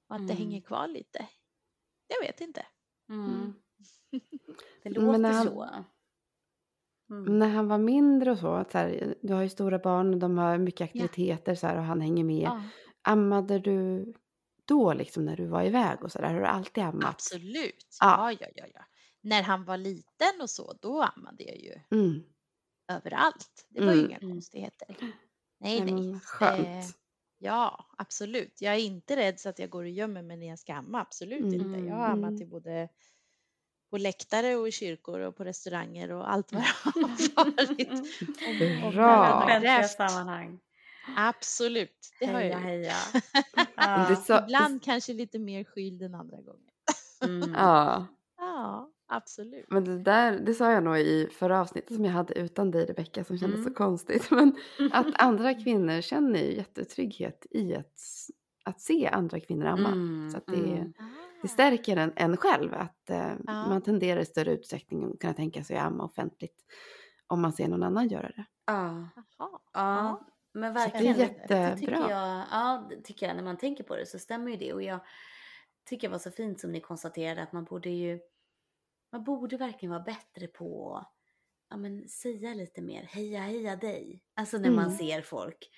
och 0.09 0.15
att 0.15 0.27
det 0.27 0.33
Mm. 0.33 0.37
hänger 0.47 0.61
kvar 0.61 0.87
lite. 0.87 1.27
Jag 2.07 2.27
vet 2.27 2.41
inte. 2.41 2.65
Mm. 3.09 3.53
Det 4.83 4.89
Men 4.89 4.93
låter 4.93 5.19
när 5.19 5.31
han- 5.31 5.47
så. 5.47 5.69
Mm. 7.09 7.39
När 7.39 7.49
han 7.49 7.67
var 7.67 7.77
mindre 7.77 8.31
och 8.31 8.39
så, 8.39 8.47
att 8.53 8.71
så 8.71 8.77
här, 8.77 9.15
du 9.21 9.33
har 9.33 9.41
ju 9.41 9.49
stora 9.49 9.79
barn 9.79 10.13
och 10.13 10.19
de 10.19 10.37
har 10.37 10.57
mycket 10.57 10.85
aktiviteter 10.85 11.55
så 11.55 11.67
här, 11.67 11.77
och 11.77 11.83
han 11.83 12.01
hänger 12.01 12.23
med. 12.23 12.41
Ja, 12.43 12.63
Ammade 13.01 13.59
du 13.59 14.13
då 14.65 14.93
liksom 14.93 15.25
när 15.25 15.37
du 15.37 15.45
var 15.47 15.63
iväg 15.63 16.03
och 16.03 16.11
så 16.11 16.21
där? 16.21 16.33
Har 16.33 16.39
du 16.39 16.45
alltid 16.45 16.83
ammat? 16.83 17.05
absolut. 17.09 17.97
Ja. 18.01 18.31
Ja, 18.31 18.37
ja, 18.41 18.47
ja, 18.55 18.65
ja. 18.73 18.81
När 19.25 19.43
han 19.43 19.65
var 19.65 19.77
liten 19.77 20.41
och 20.41 20.49
så, 20.49 20.73
då 20.81 21.01
ammade 21.01 21.43
jag 21.43 21.57
ju 21.57 21.73
Mm. 21.91 22.23
överallt. 22.91 23.65
Det 23.69 23.85
var 23.85 23.93
ju 23.93 23.99
Mm. 23.99 24.09
inga 24.11 24.17
Mm. 24.17 24.31
konstigheter. 24.31 24.95
Nej, 25.59 25.77
Ja, 25.77 25.83
nej. 25.85 25.93
men 25.93 26.19
skönt. 26.19 26.67
Eh, 26.67 26.85
Ja, 27.37 27.85
absolut. 27.97 28.61
Jag 28.61 28.73
är 28.73 28.79
inte 28.79 29.15
rädd 29.15 29.39
så 29.39 29.49
att 29.49 29.59
jag 29.59 29.69
går 29.69 29.83
och 29.83 29.89
gömmer 29.89 30.21
mig 30.21 30.37
när 30.37 30.47
jag 30.47 30.59
ska 30.59 30.73
amma. 30.73 31.01
Absolut 31.01 31.39
Mm. 31.39 31.53
inte. 31.53 31.79
Jag 31.79 31.95
har 31.95 32.05
ammat 32.07 32.29
Mm. 32.29 32.41
i 32.41 32.45
både 32.45 32.89
på 33.89 33.97
läktare 33.97 34.55
och 34.55 34.67
i 34.67 34.71
kyrkor 34.71 35.19
och 35.19 35.35
på 35.37 35.43
restauranger 35.43 36.11
och 36.11 36.31
allt 36.31 36.51
vad 36.53 36.61
det 37.17 37.35
har 37.35 37.45
varit. 37.45 37.89
Om- 38.81 38.83
om 38.87 38.91
Bra. 38.93 39.43
Offentliga 39.43 39.83
sammanhang. 39.83 40.59
Absolut, 41.17 42.09
det 42.19 42.25
har 42.25 42.33
Heja, 42.33 42.49
jag 42.49 42.59
gjort. 42.59 42.65
heja. 42.65 42.95
Ja. 44.27 44.43
Ibland 44.43 44.83
kanske 44.83 45.13
lite 45.13 45.39
mer 45.39 45.63
skyld 45.63 46.01
än 46.01 46.15
andra 46.15 46.37
gånger. 46.41 46.71
Mm. 47.23 47.53
Ja, 47.53 48.05
Ja, 48.37 48.91
absolut. 49.07 49.65
men 49.69 49.83
det 49.85 49.99
där, 49.99 50.39
det 50.39 50.53
sa 50.53 50.71
jag 50.71 50.83
nog 50.83 50.97
i 50.97 51.29
förra 51.31 51.61
avsnittet 51.61 51.95
som 51.95 52.05
jag 52.05 52.11
hade 52.11 52.33
utan 52.39 52.71
dig 52.71 52.85
Rebecka 52.85 53.23
som 53.23 53.37
kändes 53.37 53.59
Mm. 53.59 53.69
så 53.69 53.73
konstigt. 53.77 54.31
Men 54.31 54.55
att 54.91 55.07
andra 55.21 55.53
kvinnor 55.53 56.01
känner 56.01 56.39
ju 56.39 56.55
jättetrygghet 56.55 57.45
i 57.51 57.75
att, 57.75 57.93
att 58.65 58.81
se 58.81 59.07
andra 59.07 59.39
kvinnor 59.39 59.65
amma. 59.65 59.91
Mm, 59.91 60.29
Så 60.31 60.37
att 60.37 60.45
det, 60.47 60.53
mm. 60.71 60.93
det 61.41 61.47
stärker 61.47 61.97
en, 61.97 62.13
en 62.15 62.37
själv 62.37 62.73
att 62.73 63.09
eh, 63.09 63.33
Ja. 63.47 63.67
man 63.67 63.81
tenderar 63.81 64.19
i 64.21 64.25
större 64.25 64.51
utsträckning 64.51 65.03
att 65.13 65.19
kunna 65.19 65.33
tänka 65.33 65.63
sig 65.63 65.77
att 65.77 65.87
amma 65.87 66.03
offentligt 66.03 66.63
om 67.27 67.41
man 67.41 67.53
ser 67.53 67.67
någon 67.67 67.83
annan 67.83 68.07
göra 68.07 68.27
det. 68.27 68.45
Ja. 68.67 69.09
Jaha. 69.37 69.59
Ja, 69.73 70.27
men 70.53 70.73
det 70.73 70.79
är 70.81 70.85
verkligen. 70.85 71.17
Det, 71.17 71.23
det 71.47 71.75
tycker 71.75 71.91
jättebra. 71.91 72.09
jag, 72.11 72.43
ja, 72.51 72.87
det 72.89 73.01
tycker 73.01 73.27
jag 73.27 73.35
när 73.35 73.43
man 73.43 73.57
tänker 73.57 73.83
på 73.83 73.95
det 73.95 74.05
så 74.05 74.19
stämmer 74.19 74.51
ju 74.51 74.57
det. 74.57 74.73
Och 74.73 74.83
jag 74.83 74.99
tycker 75.89 76.07
det 76.07 76.11
var 76.11 76.19
så 76.19 76.31
fint 76.31 76.59
som 76.59 76.71
ni 76.71 76.81
konstaterade 76.81 77.43
att 77.43 77.51
man 77.53 77.63
borde 77.63 77.89
ju, 77.89 78.19
man 79.15 79.23
borde 79.23 79.57
verkligen 79.57 79.91
vara 79.91 80.03
bättre 80.03 80.47
på 80.47 80.95
att 80.97 81.11
ja, 81.69 81.77
men, 81.77 82.07
säga 82.09 82.53
lite 82.53 82.81
mer 82.81 83.03
heja 83.03 83.39
heja 83.39 83.75
dig. 83.75 84.21
Alltså 84.35 84.57
när 84.57 84.69
man 84.71 84.85
Mm. 84.85 84.97
ser 84.97 85.21
folk 85.21 85.69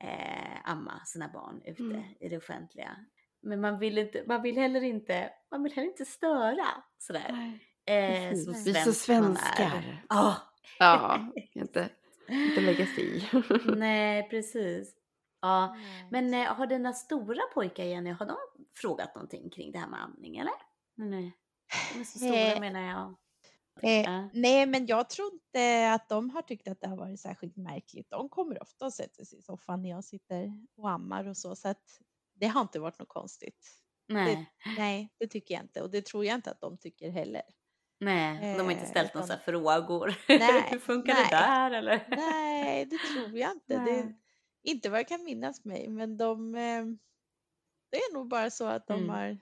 eh, 0.00 0.70
amma 0.70 1.04
sina 1.04 1.28
barn 1.28 1.62
ute 1.64 1.82
Mm. 1.82 2.02
i 2.20 2.28
det 2.28 2.36
offentliga. 2.36 2.96
Men 3.40 3.60
man 3.60 3.78
vill, 3.78 3.98
inte, 3.98 4.24
man 4.26 4.42
vill 4.42 4.56
heller 4.58 4.80
inte, 4.84 5.30
man 5.50 5.62
vill 5.62 5.72
heller 5.72 5.88
inte 5.88 6.04
störa 6.04 6.66
sådär. 6.98 7.58
Eh, 7.86 8.34
som 8.34 8.52
Vi 8.64 8.70
är 8.70 8.74
så 8.74 8.86
man 8.88 8.94
svenskar. 8.94 10.04
Ja, 10.08 10.36
Ja, 10.78 11.26
inte, 11.54 11.88
inte 12.28 12.60
lägga 12.60 12.86
sig 12.86 13.16
i. 13.16 13.28
nej 13.76 14.28
precis. 14.30 14.94
Ja. 15.40 15.76
Men 16.10 16.34
eh, 16.34 16.46
har 16.54 16.66
dina 16.66 16.92
stora 16.92 17.42
pojkar 17.54 17.84
Jenny, 17.84 18.10
har 18.10 18.26
de 18.26 18.36
frågat 18.76 19.14
någonting 19.14 19.50
kring 19.50 19.72
det 19.72 19.78
här 19.78 19.88
med 19.88 20.02
amning 20.02 20.36
eller? 20.38 20.52
Nej, 20.94 21.32
de 21.94 22.00
är 22.00 22.04
så 22.04 22.18
stora 22.18 22.36
Eh, 22.36 22.60
menar 22.60 22.80
jag. 22.80 23.14
Eh, 23.82 24.00
Ja. 24.02 24.28
nej, 24.32 24.66
men 24.66 24.86
jag 24.86 25.10
tror 25.10 25.32
inte 25.32 25.92
att 25.92 26.08
de 26.08 26.30
har 26.30 26.42
tyckt 26.42 26.68
att 26.68 26.80
det 26.80 26.88
har 26.88 26.96
varit 26.96 27.20
särskilt 27.20 27.56
märkligt. 27.56 28.10
De 28.10 28.28
kommer 28.28 28.62
ofta 28.62 28.84
och 28.86 28.92
sätter 28.92 29.24
sig 29.24 29.38
i 29.38 29.42
soffan 29.42 29.82
när 29.82 29.90
jag 29.90 30.04
sitter 30.04 30.52
och 30.76 30.90
ammar 30.90 31.24
och 31.28 31.36
så, 31.36 31.56
så 31.56 31.68
att 31.68 32.00
det 32.34 32.46
har 32.46 32.60
inte 32.60 32.78
varit 32.80 32.98
något 32.98 33.08
konstigt. 33.08 33.68
Nej, 34.08 34.50
Nej, 34.76 35.14
det 35.18 35.26
tycker 35.26 35.54
jag 35.54 35.64
inte 35.64 35.82
och 35.82 35.90
det 35.90 36.06
tror 36.06 36.24
jag 36.24 36.34
inte 36.34 36.50
att 36.50 36.60
de 36.60 36.78
tycker 36.78 37.10
heller. 37.10 37.42
nej, 38.00 38.56
de 38.56 38.64
har 38.64 38.70
inte 38.72 38.84
Eh, 38.84 38.90
ställt 38.90 39.14
några 39.14 39.24
utan- 39.26 39.38
frågor. 39.40 40.14
Nej, 40.28 40.62
Hur 40.70 40.78
funkar 40.78 41.14
nej. 41.14 41.26
det 41.30 41.36
där 41.36 41.70
eller? 41.70 42.06
Nej, 42.08 42.84
det 42.84 42.98
tror 42.98 43.38
jag 43.38 43.50
inte. 43.52 43.78
Det, 43.78 44.14
inte 44.62 44.90
vad 44.90 44.98
jag 45.00 45.08
kan 45.08 45.24
minnas 45.24 45.64
mig, 45.64 45.88
men 45.88 46.16
de, 46.16 46.54
eh, 46.54 46.84
det 47.90 47.96
är 47.96 48.14
nog 48.14 48.28
bara 48.28 48.50
så 48.50 48.66
att 48.66 48.86
de 48.86 48.98
Mm. 48.98 49.08
har 49.10 49.38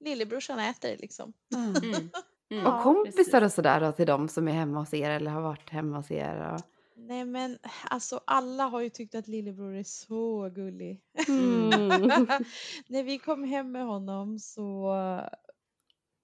Lillebrorsan 0.00 0.58
äter 0.58 0.96
liksom. 0.98 1.32
Mm. 1.54 1.74
Mm. 1.82 2.10
Mm, 2.50 2.66
Och 2.74 2.82
kompisar 2.82 3.42
och 3.42 3.52
sådär 3.52 3.80
då 3.80 3.92
till 3.92 4.06
de 4.06 4.28
som 4.28 4.48
är 4.48 4.52
hemma 4.52 4.80
hos 4.80 4.94
er 4.94 5.10
eller 5.10 5.30
har 5.30 5.40
varit 5.40 5.70
hemma 5.70 5.96
hos 5.96 6.10
er? 6.10 6.54
Och... 6.54 6.60
Nej, 6.96 7.24
men 7.24 7.58
alltså 7.84 8.20
alla 8.24 8.64
har 8.64 8.80
ju 8.80 8.90
tyckt 8.90 9.14
att 9.14 9.28
lillebror 9.28 9.74
är 9.74 9.82
så 9.82 10.48
gullig. 10.48 11.00
Mm. 11.28 11.68
När 12.86 13.02
vi 13.02 13.18
kom 13.18 13.44
hem 13.44 13.72
med 13.72 13.84
honom 13.86 14.38
så, 14.38 14.96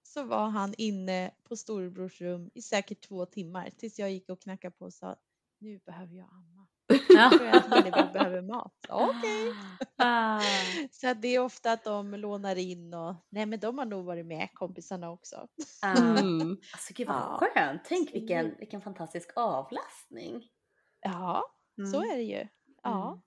så 0.03 0.23
var 0.23 0.49
han 0.49 0.75
inne 0.79 1.31
på 1.49 1.57
storebrors 1.57 2.21
rum 2.21 2.51
i 2.55 2.63
säkert 2.63 3.09
två 3.09 3.27
timmar 3.27 3.71
tills 3.79 3.99
jag 3.99 4.11
gick 4.11 4.29
och 4.29 4.43
knackade 4.43 4.75
på 4.79 4.85
och 4.85 4.95
sa 4.95 5.17
nu 5.59 5.79
behöver 5.79 6.15
jag 6.15 6.29
amma. 6.33 6.67
Ja. 7.09 7.31
För 7.39 7.99
att 7.99 8.13
behöver 8.13 8.43
mat. 8.43 8.75
Okej. 8.89 9.53
Ah. 9.97 10.41
Så 10.91 11.15
det 11.15 11.29
är 11.29 11.39
ofta 11.41 11.73
att 11.73 11.85
de 11.85 12.11
lånar 12.15 12.57
in 12.57 12.95
och 12.95 13.15
nej 13.29 13.47
men 13.47 13.61
de 13.61 13.79
har 13.79 13.85
nog 13.85 14.05
varit 14.05 14.27
med 14.27 14.49
kompisarna 14.55 15.11
också. 15.11 15.49
Ah. 15.83 15.97
Mm. 16.19 16.51
Alltså 16.73 16.93
gud 16.95 17.09
vad 17.09 17.17
Ja, 17.17 17.39
skönt. 17.55 17.83
Tänk 17.85 18.15
vilken, 18.15 18.39
absolut. 18.39 18.61
vilken 18.61 18.81
fantastisk 18.81 19.31
avlastning. 19.37 20.43
Ja, 21.01 21.45
så 21.93 21.97
Mm. 21.99 22.11
är 22.11 22.17
det 22.17 22.23
ju. 22.23 22.47
Ja. 22.83 23.09
Mm. 23.09 23.21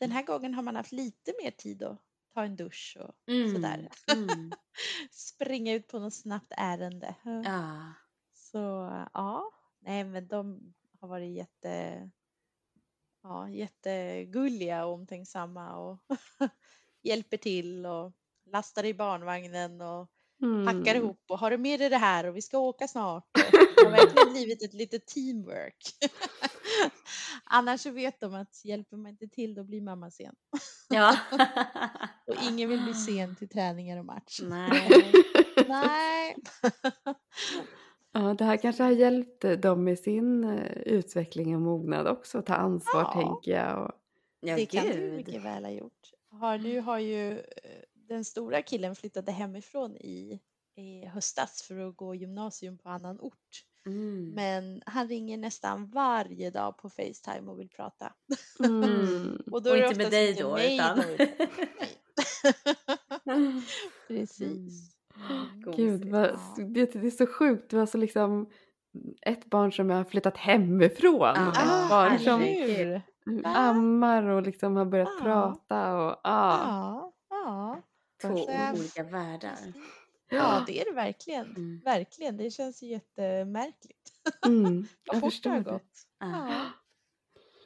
Den 0.00 0.10
här 0.10 0.22
gången 0.22 0.54
har 0.54 0.62
man 0.62 0.76
haft 0.76 0.92
lite 0.92 1.32
mer 1.42 1.50
tid 1.50 1.82
att 1.82 1.98
ta 2.34 2.44
en 2.44 2.56
dusch 2.56 2.96
och 3.00 3.32
Mm. 3.32 3.54
sådär. 3.54 3.88
Mm. 4.14 4.50
Springa 5.10 5.72
ut 5.74 5.88
på 5.88 5.98
något 5.98 6.14
snabbt 6.14 6.52
ärende. 6.56 7.14
Ja. 7.44 7.92
Så 8.34 8.58
ja, 9.14 9.50
nej 9.80 10.04
men 10.04 10.28
de 10.28 10.74
har 11.00 11.08
varit 11.08 11.36
jätte, 11.36 12.10
ja, 13.28 13.48
jättegulliga 13.48 14.84
och 14.86 14.92
omtänksamma 14.94 15.76
och 15.76 15.98
hjälper 17.02 17.36
till 17.36 17.86
och 17.86 18.12
lastar 18.52 18.84
i 18.84 18.94
barnvagnen 18.94 19.80
och 19.80 20.08
packar 20.66 20.94
Mm. 20.94 20.96
ihop 21.04 21.24
och 21.28 21.38
har 21.38 21.50
du 21.50 21.58
med 21.58 21.80
dig 21.80 21.88
det 21.88 21.96
här 21.96 22.26
och 22.26 22.36
vi 22.36 22.42
ska 22.42 22.58
åka 22.58 22.88
snart. 22.88 23.24
Det 23.76 23.84
har 23.84 23.90
verkligen 23.90 24.32
blivit 24.32 24.62
ett 24.62 24.74
litet 24.74 25.06
teamwork. 25.06 25.84
Annars 27.44 27.80
så 27.80 27.90
vet 27.90 28.20
de 28.20 28.34
att 28.34 28.64
hjälper 28.64 28.96
man 28.96 29.10
inte 29.10 29.28
till 29.28 29.54
då 29.54 29.64
blir 29.64 29.80
mamma 29.80 30.10
sen. 30.10 30.34
ja. 30.88 31.16
Och 32.26 32.34
ingen 32.50 32.68
vill 32.68 32.82
bli 32.82 32.94
sen 32.94 33.36
till 33.36 33.48
träningar 33.48 33.98
och 33.98 34.04
match. 34.04 34.40
Nej. 34.42 35.12
Nej. 35.68 36.36
Ja, 38.18 38.34
det 38.34 38.44
här 38.44 38.56
kanske 38.56 38.82
har 38.82 38.90
hjälpt 38.90 39.44
eh, 39.44 39.52
dem 39.52 39.88
i 39.88 39.96
sin 39.96 40.44
eh, 40.44 40.72
utveckling 40.72 41.54
och 41.54 41.62
mognad 41.62 42.06
också. 42.06 42.42
Ta 42.42 42.54
ansvar 42.54 43.00
Ja. 43.00 43.12
tänker 43.12 43.52
jag. 43.52 43.84
Och... 43.84 43.92
Ja, 44.40 44.56
det 44.56 44.66
kan 44.66 44.86
du 44.86 45.10
mycket 45.10 45.44
väl 45.44 45.64
ha 45.64 45.72
gjort. 45.72 46.12
Har, 46.30 46.58
nu 46.58 46.80
har 46.80 46.98
ju 46.98 47.32
eh, 47.32 47.44
den 47.94 48.24
stora 48.24 48.62
killen 48.62 48.96
flyttade 48.96 49.32
hemifrån 49.32 49.96
i, 49.96 50.40
i 50.76 51.06
höstas 51.06 51.62
för 51.62 51.88
att 51.88 51.96
gå 51.96 52.14
gymnasium 52.14 52.78
på 52.78 52.88
annan 52.88 53.20
ort. 53.20 53.64
Mm. 53.86 54.30
Men 54.34 54.82
han 54.86 55.08
ringer 55.08 55.36
nästan 55.36 55.86
varje 55.86 56.50
dag 56.50 56.78
på 56.78 56.90
Facetime 56.90 57.50
och 57.50 57.60
vill 57.60 57.68
prata. 57.68 58.12
Mm. 58.64 59.42
Och 59.50 59.62
då 59.62 59.70
Och 59.70 59.76
inte 59.76 59.94
med 59.98 60.10
dig 60.10 60.34
då, 60.34 60.60
utan... 60.60 60.98
Nej. 63.24 63.62
Precis. 64.08 64.97
Gud, 65.76 66.04
vad, 66.04 66.38
det, 66.56 66.92
det 66.92 67.06
är 67.06 67.10
så 67.10 67.26
sjukt. 67.26 67.70
Du 67.70 67.76
har 67.78 67.86
så 67.86 67.98
liksom 67.98 68.50
ett 69.22 69.44
barn 69.50 69.72
som 69.72 69.90
har 69.90 70.04
flyttat 70.04 70.36
hemifrån. 70.36 71.30
Ett 71.36 71.54
Ah, 71.56 71.88
barn 71.88 72.18
som 72.18 72.40
herregud. 72.40 73.00
Va? 73.42 73.48
ammar 73.56 74.22
och 74.22 74.42
liksom 74.42 74.76
har 74.76 74.84
börjat 74.84 75.08
Ja. 75.18 75.24
prata. 75.24 75.96
Och, 75.98 76.20
ja. 76.24 76.58
Ja, 76.64 77.12
ja. 77.30 77.82
Två 78.22 78.38
jag- 78.52 78.74
olika 78.74 79.02
världar. 79.02 79.56
Ja, 80.30 80.64
det 80.66 80.80
är 80.80 80.84
det 80.84 80.92
verkligen. 80.94 81.46
Mm. 81.46 81.80
Verkligen. 81.84 82.36
Det 82.36 82.50
känns 82.50 82.82
jättemärkligt. 82.82 84.12
Mm, 84.46 84.64
Vad 85.06 85.16
jag 85.16 85.20
fort 85.20 85.22
det 85.22 85.30
förstår 85.30 85.50
har 85.50 85.56
det. 85.60 85.70
gått. 85.70 85.92
Ja. 86.20 86.48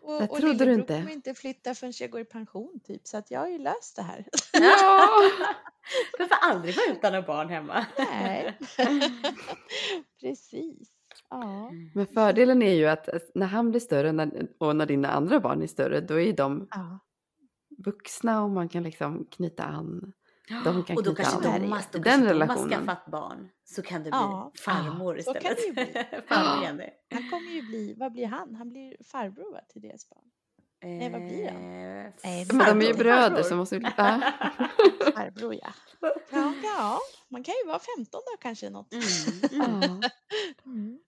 Och, 0.02 0.20
Det 0.20 0.28
och 0.28 0.36
trodde 0.38 0.52
du 0.52 0.64
lillebror 0.64 0.80
inte. 0.80 0.94
kommer 0.94 1.12
inte 1.12 1.34
flytta 1.34 1.74
förrän 1.74 1.92
jag 2.00 2.10
går 2.10 2.20
i 2.20 2.24
pension 2.24 2.80
typ. 2.84 3.06
Så 3.06 3.16
att 3.16 3.30
jag 3.30 3.40
har 3.40 3.48
ju 3.48 3.58
löst 3.58 3.96
det 3.96 4.02
här. 4.02 4.26
Ja. 4.52 5.08
Du 6.18 6.26
får 6.28 6.36
aldrig 6.42 6.76
vara 6.76 6.86
utan 6.96 7.12
några 7.12 7.26
barn 7.26 7.48
hemma. 7.48 7.86
Nej. 7.98 8.58
Precis. 10.20 10.88
Ja. 11.30 11.70
Men 11.94 12.06
fördelen 12.06 12.62
är 12.62 12.74
ju 12.74 12.86
att 12.86 13.08
eh, 13.08 13.20
när 13.34 13.46
han 13.46 13.70
blir 13.70 13.80
större 13.80 14.30
och 14.58 14.76
när 14.76 14.86
dina 14.86 15.08
andra 15.08 15.40
barn 15.40 15.62
är 15.62 15.66
större, 15.66 16.00
då 16.00 16.20
är 16.20 16.32
de 16.32 16.68
ja. 16.70 16.98
vuxna 17.78 18.44
och 18.44 18.50
man 18.50 18.68
kan 18.68 18.82
liksom 18.82 19.26
knyta 19.30 19.64
an. 19.64 20.12
De 20.64 20.84
kan 20.84 20.96
och 20.96 21.02
då 21.02 21.14
kanske 21.14 21.36
an 21.48 21.54
an. 21.54 21.60
Thomas, 21.60 21.86
då 21.92 22.02
kanske 22.02 22.10
den 22.10 22.20
Thomas 22.20 22.32
relationen. 22.32 22.86
skaffat 22.86 23.06
barn. 23.06 23.48
Så 23.64 23.82
kan 23.82 23.98
du 24.02 24.10
bli 24.10 24.18
Ja. 24.18 24.52
farmor 24.58 25.18
så 25.24 25.34
kan 25.34 25.52
istället. 25.52 25.76
det 25.76 25.82
ju 25.82 25.92
bli. 25.92 26.04
Jenny. 26.62 26.88
Han 27.14 27.30
kommer 27.30 27.50
ju 27.50 27.62
bli, 27.62 27.94
vad 27.98 28.12
blir 28.12 28.26
han? 28.26 28.54
Han 28.54 28.68
blir 28.68 28.96
farbror 29.04 29.52
va, 29.52 29.60
till 29.72 29.82
deras 29.82 30.08
barn. 30.08 30.24
Nej, 30.84 31.10
vad 31.10 31.20
blir 31.20 31.48
han? 31.50 31.56
Eh, 31.56 32.12
Nej, 32.24 32.46
Men 32.52 32.78
de 32.78 32.86
är 32.86 32.88
ju 32.92 32.94
bröder 32.94 33.42
så 33.42 33.56
måste 33.56 33.78
vi... 33.78 33.84
Ja. 33.96 34.20
Farbror 35.14 35.54
ja. 35.54 35.68
ja. 36.30 36.52
Ja, 36.62 36.98
man 37.28 37.44
kan 37.44 37.54
ju 37.64 37.68
vara 37.68 37.78
15 37.96 38.20
då 38.32 38.36
kanske 38.40 38.70
något. 38.70 38.92
Mm, 38.92 39.02
mm. 39.82 40.00
Ja. 40.02 40.08
Mm. 40.66 40.98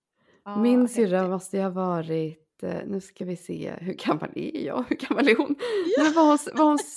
Ja, 0.45 0.57
Min 0.57 0.89
syrra 0.89 1.29
måste 1.29 1.57
ju 1.57 1.63
ha 1.63 1.71
varit, 1.71 2.44
nu 2.63 3.01
ska 3.01 3.25
vi 3.25 3.37
se, 3.37 3.75
hur 3.81 3.93
gammal 3.95 4.31
är 4.37 4.67
jag? 4.67 4.85
Hur 4.89 4.97
gammal 4.97 5.29
är 5.29 5.37
hon? 5.37 5.57
Men 5.99 6.13
var, 6.15 6.23
hon 6.25 6.39
var 6.59 6.65
hon 6.65 6.79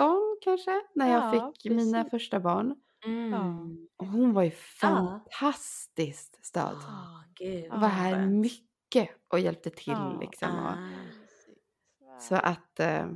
16 0.00 0.36
kanske? 0.40 0.80
När 0.94 1.10
jag 1.12 1.34
Ja, 1.36 1.52
fick 1.62 1.72
mina 1.72 2.04
precis. 2.04 2.10
första 2.10 2.40
barn. 2.40 2.74
Mm. 3.04 3.34
Och 3.96 4.06
hon 4.06 4.32
var 4.32 4.42
ju 4.42 4.50
Ja. 4.50 4.56
fantastiskt 5.36 6.44
stöd. 6.44 6.76
Ah, 6.76 7.24
gud, 7.34 7.70
Var 7.70 7.88
här 7.88 8.26
mycket 8.26 9.10
och 9.28 9.40
hjälpte 9.40 9.70
till 9.70 9.92
Ja. 9.92 10.18
liksom. 10.20 10.50
Och, 10.58 10.70
Ah. 10.70 12.20
Så 12.20 12.34
att 12.34 12.80
eh, 12.80 13.06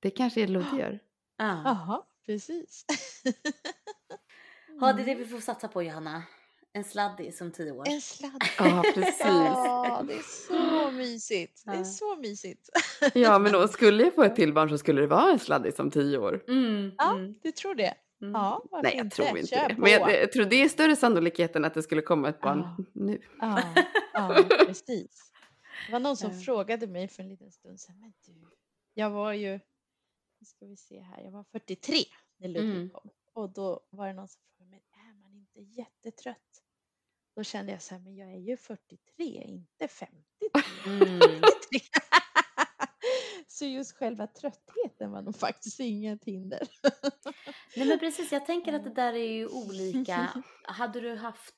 det 0.00 0.10
kanske 0.10 0.42
är 0.42 0.46
Ludde 0.46 0.76
gör. 0.78 1.00
Ah. 1.38 1.62
Jaha, 1.64 2.02
precis. 2.26 2.84
Ja, 4.80 4.92
det 4.92 5.02
är 5.02 5.06
det 5.06 5.14
vi 5.14 5.24
får 5.24 5.40
satsa 5.40 5.68
på 5.68 5.82
Johanna. 5.82 6.22
En 6.76 6.84
sladdis 6.84 7.38
som 7.38 7.52
tio 7.52 7.70
år. 7.72 7.88
En 7.88 8.00
sladd. 8.00 8.42
Ja, 8.58 8.82
precis. 8.94 9.20
Ja, 9.20 10.04
det 10.08 10.14
är 10.14 10.22
så 10.22 10.90
mysigt. 10.96 11.62
Det 11.64 11.70
är 11.72 11.84
så 11.84 12.16
mysigt. 12.16 12.68
Ja, 13.14 13.38
men 13.38 13.52
då 13.52 13.68
skulle 13.76 14.04
jag 14.04 14.14
få 14.14 14.22
ett 14.22 14.36
till 14.36 14.52
barn 14.52 14.68
så 14.68 14.78
skulle 14.78 15.00
det 15.00 15.06
vara 15.06 15.30
en 15.32 15.38
sladdis 15.38 15.78
om 15.78 15.90
tio 15.90 16.18
år. 16.18 16.44
Mm, 16.48 16.92
Ja, 16.98 17.14
mm, 17.16 17.34
du 17.42 17.52
tror 17.52 17.74
det? 17.74 17.94
mm. 18.22 18.32
Ja, 18.34 18.62
Nej, 18.82 18.94
jag 18.96 19.10
tror 19.10 19.28
inte 19.38 19.46
Kör 19.56 19.68
det. 19.68 19.74
på. 19.74 19.80
Men 19.80 19.90
jag, 19.92 20.12
jag 20.12 20.32
tror 20.32 20.44
det 20.44 20.62
är 20.62 20.68
större 20.68 20.96
sannolikhet 20.96 21.56
än 21.56 21.64
att 21.64 21.74
det 21.74 21.82
skulle 21.82 22.02
komma 22.02 22.28
ett 22.28 22.40
barn 22.40 22.58
Ja. 22.78 22.84
nu. 22.94 23.20
Ja, 23.40 23.62
ja, 24.12 24.44
precis. 24.66 25.32
Det 25.86 25.92
var 25.92 26.00
någon 26.00 26.16
som 26.16 26.30
Ja. 26.32 26.38
frågade 26.40 26.86
mig 26.86 27.08
för 27.08 27.22
en 27.22 27.28
liten 27.28 27.50
stund 27.52 27.80
sedan. 27.80 28.00
Men 28.00 28.12
du, 28.26 28.32
jag 28.94 29.10
var 29.10 29.32
ju, 29.32 29.52
nu 30.40 30.44
ska 30.46 30.66
vi 30.66 30.76
se 30.76 31.00
här, 31.00 31.22
jag 31.24 31.30
var 31.30 31.44
43 31.52 31.96
när 32.38 32.48
Ludvig 32.48 32.70
Mm. 32.74 32.90
kom. 32.90 33.10
Och 33.32 33.50
då 33.52 33.80
var 33.90 34.06
det 34.06 34.12
någon 34.12 34.28
som 34.28 34.40
frågade 34.56 34.70
mig, 34.70 34.82
är 34.92 35.14
man 35.20 35.34
inte 35.36 35.60
jättetrött? 35.80 36.62
Då 37.36 37.42
kände 37.44 37.72
jag 37.72 37.82
så 37.82 37.94
här, 37.94 38.02
men 38.02 38.16
jag 38.16 38.30
är 38.32 38.38
ju 38.38 38.56
43, 38.56 39.24
inte 39.42 39.88
53. 39.88 40.10
Mm. 40.86 41.20
43. 41.20 41.40
Så 43.48 43.64
just 43.64 43.96
själva 43.96 44.26
tröttheten 44.26 45.10
var 45.10 45.22
nog 45.22 45.36
faktiskt 45.36 45.80
inget 45.80 46.24
hinder. 46.24 46.68
Nej 47.76 47.86
men 47.88 47.98
precis, 47.98 48.32
jag 48.32 48.46
tänker 48.46 48.72
att 48.72 48.84
det 48.84 48.94
där 48.94 49.12
är 49.12 49.32
ju 49.32 49.46
olika. 49.48 50.42
Hade 50.64 51.00
du 51.00 51.16
haft 51.16 51.54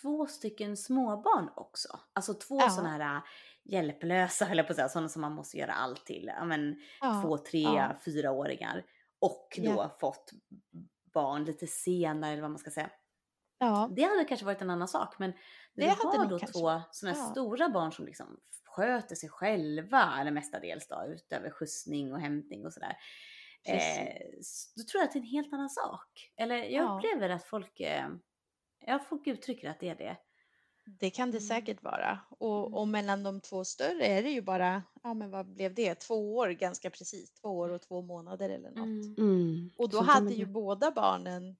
två 0.00 0.26
stycken 0.26 0.76
småbarn 0.76 1.50
också? 1.56 1.88
Alltså 2.12 2.34
två 2.34 2.60
Ja. 2.60 2.70
sådana 2.70 2.88
här 2.90 3.16
äh, 3.16 3.22
hjälplösa, 3.64 4.44
höll 4.44 4.56
jag 4.56 4.66
på 4.66 4.70
att 4.72 4.76
säga, 4.76 4.88
sådana 4.88 5.08
som 5.08 5.22
man 5.22 5.32
måste 5.32 5.56
göra 5.56 5.72
allt 5.72 6.06
till. 6.06 6.30
Ja, 6.36 6.44
men, 6.44 6.76
Ja, 7.00 7.22
två, 7.22 7.38
tre, 7.38 7.62
ja. 7.62 7.96
fyraåringar. 8.04 8.84
Och 9.18 9.48
då 9.56 9.62
Ja. 9.64 9.96
fått 10.00 10.30
barn 11.14 11.44
lite 11.44 11.66
senare, 11.66 12.32
eller 12.32 12.42
vad 12.42 12.50
man 12.50 12.58
ska 12.58 12.70
säga. 12.70 12.90
Ja, 13.58 13.90
Det 13.96 14.02
hade 14.02 14.24
kanske 14.24 14.46
varit 14.46 14.62
en 14.62 14.70
annan 14.70 14.88
sak, 14.88 15.18
men 15.18 15.30
när 15.74 15.86
Det 15.86 15.92
du 16.02 16.06
hade 16.08 16.18
har 16.18 16.26
då 16.26 16.38
kanske- 16.38 16.58
två 16.58 16.80
sådana 16.90 17.18
ja. 17.18 17.24
stora 17.24 17.68
barn 17.68 17.92
som 17.92 18.06
liksom 18.06 18.40
sköter 18.64 19.14
sig 19.14 19.28
själva, 19.28 20.14
eller 20.20 20.30
mestadels 20.30 20.88
då, 20.88 21.04
utöver 21.08 21.50
skjutsning 21.50 22.12
och 22.12 22.20
hämtning 22.20 22.66
och 22.66 22.72
sådär. 22.72 22.96
Eh, 23.64 24.08
då 24.76 24.82
tror 24.82 25.00
jag 25.00 25.04
att 25.06 25.12
det 25.12 25.18
är 25.18 25.20
en 25.20 25.26
helt 25.26 25.52
annan 25.52 25.70
sak. 25.70 26.32
Eller 26.36 26.56
jag 26.56 26.70
Ja. 26.72 26.96
upplever 26.96 27.28
att 27.28 27.44
folk, 27.44 27.80
eh, 27.80 28.08
ja, 28.86 28.98
folk 29.08 29.26
uttrycker 29.26 29.70
att 29.70 29.80
det 29.80 29.88
är 29.88 29.94
det. 29.96 30.16
det 31.00 31.10
kan 31.10 31.30
det 31.30 31.36
Mm. 31.38 31.48
säkert 31.48 31.82
vara. 31.82 32.18
Och, 32.30 32.58
Mm. 32.66 32.74
och 32.74 32.88
mellan 32.88 33.22
de 33.22 33.40
två 33.40 33.64
större 33.64 34.04
är 34.06 34.22
det 34.22 34.30
ju 34.30 34.42
bara, 34.42 34.82
ja 35.02 35.14
men 35.14 35.30
vad 35.30 35.46
blev 35.52 35.74
det, 35.74 35.94
två 35.94 36.36
år 36.36 36.48
ganska 36.48 36.90
precis, 36.90 37.32
två 37.32 37.48
år 37.48 37.68
och 37.68 37.82
två 37.82 38.02
månader 38.02 38.50
eller 38.50 38.70
något. 38.70 39.18
Mm. 39.18 39.70
Och 39.78 39.88
då 39.88 39.96
Så 39.98 40.02
de 40.04 40.08
hade 40.08 40.34
ju 40.34 40.46
båda 40.46 40.90
barnen 40.90 41.56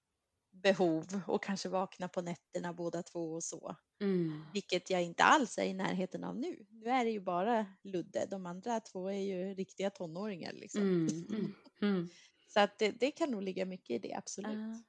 behov 0.63 1.05
och 1.27 1.43
kanske 1.43 1.69
vakna 1.69 2.09
på 2.09 2.23
nätterna 2.23 2.73
båda 2.73 3.03
två 3.03 3.33
och 3.33 3.45
så. 3.45 3.77
Mm. 4.01 4.45
Vilket 4.53 4.91
jag 4.91 5.03
inte 5.03 5.25
alls 5.25 5.59
är 5.59 5.65
i 5.65 5.75
närheten 5.75 6.25
av 6.25 6.37
nu. 6.37 6.67
Nu 6.71 6.91
är 6.91 7.05
det 7.05 7.11
ju 7.11 7.21
bara 7.21 7.67
Ludde, 7.83 8.27
de 8.31 8.47
andra 8.47 8.81
två 8.81 9.09
är 9.09 9.21
ju 9.21 9.55
riktiga 9.55 9.91
tonåringar 9.91 10.53
liksom. 10.53 10.83
Mm. 10.83 11.27
Mm. 11.31 11.55
Mm. 11.81 12.09
Så 12.49 12.61
att 12.61 12.79
det, 12.79 12.91
det 12.91 13.11
kan 13.11 13.31
nog 13.31 13.43
ligga 13.43 13.65
mycket 13.65 13.91
i 13.91 14.09
det, 14.09 14.15
absolut. 14.15 14.53
Ja. 14.53 14.83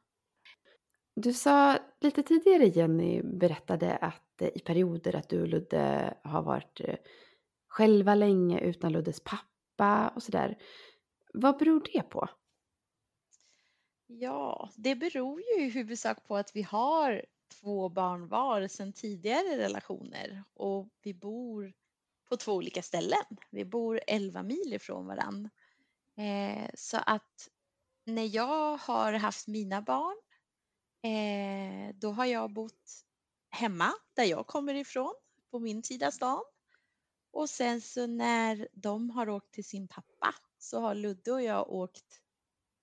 Du 1.16 1.34
sa 1.34 1.78
lite 2.02 2.24
tidigare, 2.24 2.66
Jenny 2.66 3.22
berättade 3.22 3.96
att 3.98 4.42
eh, 4.42 4.48
i 4.48 4.60
perioder 4.60 5.16
att 5.16 5.30
du 5.30 5.42
och 5.42 5.48
Ludde 5.48 6.14
har 6.24 6.42
varit 6.42 6.82
eh, 6.82 6.96
själva 7.68 8.16
länge 8.16 8.60
utan 8.60 8.92
Luddes 8.92 9.24
pappa 9.24 10.12
och 10.16 10.24
sådär. 10.24 10.58
Vad 11.34 11.58
beror 11.58 11.84
det 11.94 12.02
på? 12.02 12.30
Ja, 14.12 14.70
det 14.76 14.96
beror 14.96 15.42
ju 15.42 15.66
i 15.66 15.70
huvudsak 15.70 16.28
på 16.28 16.38
att 16.38 16.56
vi 16.56 16.62
har 16.62 17.26
två 17.62 17.90
barn 17.90 18.28
var 18.28 18.68
sedan 18.68 18.94
tidigare 18.94 19.58
relationer 19.58 20.44
och 20.54 20.90
vi 21.02 21.14
bor 21.14 21.74
på 22.30 22.38
två 22.38 22.54
olika 22.54 22.82
ställen. 22.82 23.24
Vi 23.50 23.66
bor 23.66 24.02
11 24.08 24.44
mil 24.44 24.74
ifrån 24.74 25.06
varann. 25.06 25.50
Eh, 26.18 26.70
så 26.74 26.98
att 27.06 27.50
när 28.06 28.36
jag 28.36 28.78
har 28.78 29.14
haft 29.14 29.48
mina 29.48 29.82
barn, 29.82 30.18
eh, 31.04 31.96
då 31.96 32.12
har 32.12 32.26
jag 32.26 32.54
bott 32.54 33.04
hemma 33.50 33.94
där 34.14 34.24
jag 34.24 34.48
kommer 34.48 34.74
ifrån, 34.74 35.14
på 35.52 35.60
min 35.60 35.84
sida 35.84 36.12
stan. 36.12 36.44
Och 37.32 37.50
sen 37.50 37.82
så 37.82 38.08
när 38.08 38.68
de 38.74 39.10
har 39.10 39.30
åkt 39.30 39.52
till 39.52 39.66
sin 39.66 39.88
pappa 39.88 40.36
så 40.58 40.80
har 40.80 40.96
Ludde 40.96 41.32
och 41.32 41.42
jag 41.42 41.72
åkt 41.72 42.22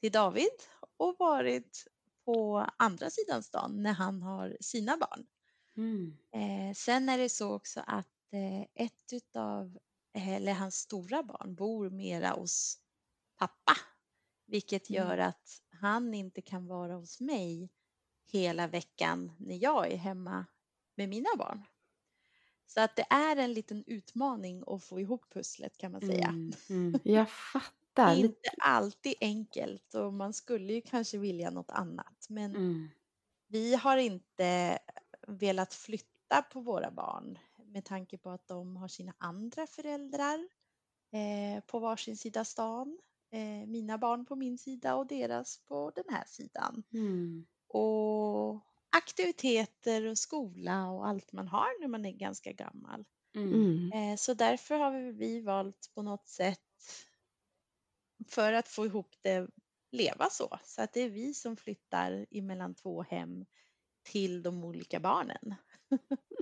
till 0.01 0.13
David 0.13 0.76
och 0.97 1.17
varit 1.19 1.85
på 2.25 2.67
andra 2.79 3.11
sidan 3.11 3.43
stan 3.43 3.83
när 3.83 3.93
han 3.93 4.23
har 4.23 4.57
sina 4.61 4.97
barn. 4.97 5.27
Mm. 5.77 6.17
Eh, 6.33 6.75
sen 6.75 7.09
är 7.09 7.19
det 7.19 7.29
så 7.29 7.55
också 7.55 7.81
att 7.87 8.33
eh, 8.33 8.85
ett 8.87 9.13
utav, 9.13 9.79
eh, 10.15 10.29
eller 10.29 10.53
hans 10.55 10.75
stora 10.77 11.23
barn 11.23 11.55
bor 11.55 11.91
mera 11.91 12.29
hos 12.31 12.79
pappa. 13.39 13.73
Vilket 14.47 14.91
Mm. 14.91 15.03
gör 15.03 15.19
att 15.19 15.63
han 15.81 16.15
inte 16.15 16.43
kan 16.43 16.67
vara 16.67 16.95
hos 16.95 17.21
mig 17.21 17.71
hela 18.33 18.67
veckan 18.67 19.33
när 19.39 19.63
jag 19.63 19.93
är 19.93 19.97
hemma 19.97 20.47
med 20.97 21.09
mina 21.09 21.29
barn. 21.39 21.65
Så 22.67 22.81
att 22.81 22.97
det 22.97 23.07
är 23.11 23.37
en 23.37 23.53
liten 23.53 23.85
utmaning 23.87 24.63
att 24.67 24.85
få 24.85 25.01
ihop 25.01 25.33
pusslet 25.33 25.77
kan 25.77 25.93
man 25.93 26.01
säga. 26.01 26.29
Mm. 26.29 26.53
Mm. 26.71 27.01
Jag 27.05 27.31
Det 27.97 28.03
är 28.03 28.17
Lite- 28.17 28.27
inte 28.29 28.51
alltid 28.59 29.15
enkelt 29.21 29.95
och 29.95 30.13
man 30.13 30.33
skulle 30.33 30.73
ju 30.73 30.81
kanske 30.81 31.19
vilja 31.19 31.51
något 31.51 31.71
annat. 31.71 32.27
Men 32.29 32.57
Mm. 32.57 32.89
vi 33.49 33.75
har 33.75 33.97
inte 33.97 34.79
velat 35.29 35.75
flytta 35.75 36.43
på 36.53 36.61
våra 36.61 36.91
barn 36.91 37.39
med 37.67 37.85
tanke 37.85 38.19
på 38.19 38.31
att 38.31 38.47
de 38.49 38.77
har 38.77 38.89
sina 38.89 39.15
andra 39.19 39.67
föräldrar 39.67 40.49
eh, 41.13 41.65
på 41.67 41.79
varsin 41.79 42.17
sida 42.17 42.45
stan. 42.45 42.99
Eh, 43.33 43.67
mina 43.69 43.99
barn 43.99 44.27
på 44.27 44.37
min 44.37 44.59
sida 44.59 44.95
och 44.97 45.07
deras 45.07 45.59
på 45.65 45.93
den 45.95 46.05
här 46.09 46.25
sidan. 46.27 46.83
Mm. 46.93 47.47
Och 47.69 48.61
aktiviteter 48.97 50.07
och 50.07 50.19
skola 50.19 50.91
och 50.91 51.07
allt 51.09 51.33
man 51.33 51.49
har 51.49 51.81
när 51.81 51.89
man 51.89 52.05
är 52.07 52.13
ganska 52.13 52.53
gammal. 52.53 53.05
Mm. 53.35 53.93
Eh, 53.93 54.17
Så 54.17 54.35
därför 54.35 54.79
har 54.79 55.13
vi 55.13 55.41
valt 55.41 55.91
på 55.95 56.03
något 56.03 56.29
sätt 56.29 56.61
för 58.29 58.53
att 58.53 58.69
få 58.69 58.87
ihop 58.87 59.15
det 59.23 59.49
leva 59.93 60.31
så. 60.31 60.59
Så 60.65 60.83
att 60.83 60.93
det 60.93 61.01
är 61.01 61.11
vi 61.11 61.35
som 61.35 61.57
flyttar 61.57 62.27
emellan 62.31 62.75
två 62.75 63.03
hem 63.03 63.45
till 64.03 64.43
de 64.43 64.65
olika 64.65 65.01
barnen. 65.01 65.55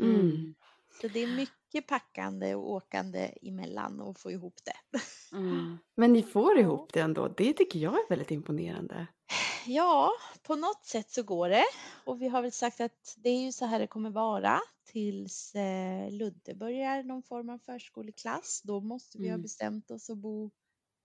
Mm. 0.00 0.54
Så 1.00 1.08
det 1.08 1.20
är 1.20 1.36
mycket 1.36 1.86
packande 1.86 2.54
och 2.54 2.70
åkande 2.70 3.30
emellan 3.42 4.00
och 4.00 4.20
få 4.20 4.30
ihop 4.30 4.54
det. 4.64 4.98
Mm. 5.36 5.78
Men 5.96 6.12
ni 6.12 6.22
får 6.22 6.58
ihop 6.58 6.92
det 6.92 7.00
ändå. 7.00 7.28
Det 7.28 7.52
tycker 7.52 7.78
jag 7.78 7.94
är 7.94 8.08
väldigt 8.08 8.30
imponerande. 8.30 9.06
Ja, 9.66 10.10
på 10.42 10.56
något 10.56 10.84
sätt 10.84 11.10
så 11.10 11.22
går 11.22 11.48
det. 11.48 11.64
Och 12.04 12.22
vi 12.22 12.28
har 12.28 12.42
väl 12.42 12.52
sagt 12.52 12.80
att 12.80 13.14
det 13.16 13.28
är 13.28 13.40
ju 13.44 13.52
så 13.52 13.64
här 13.64 13.78
det 13.78 13.86
kommer 13.86 14.10
vara 14.10 14.60
tills 14.84 15.54
eh, 15.54 16.10
Ludde 16.10 16.54
börjar 16.54 17.02
någon 17.02 17.22
form 17.22 17.50
av 17.50 17.58
förskoleklass. 17.58 18.62
Då 18.64 18.80
måste 18.80 19.18
vi 19.18 19.28
ha 19.28 19.34
Mm. 19.34 19.42
bestämt 19.42 19.90
oss 19.90 20.10
att 20.10 20.18
bo 20.18 20.50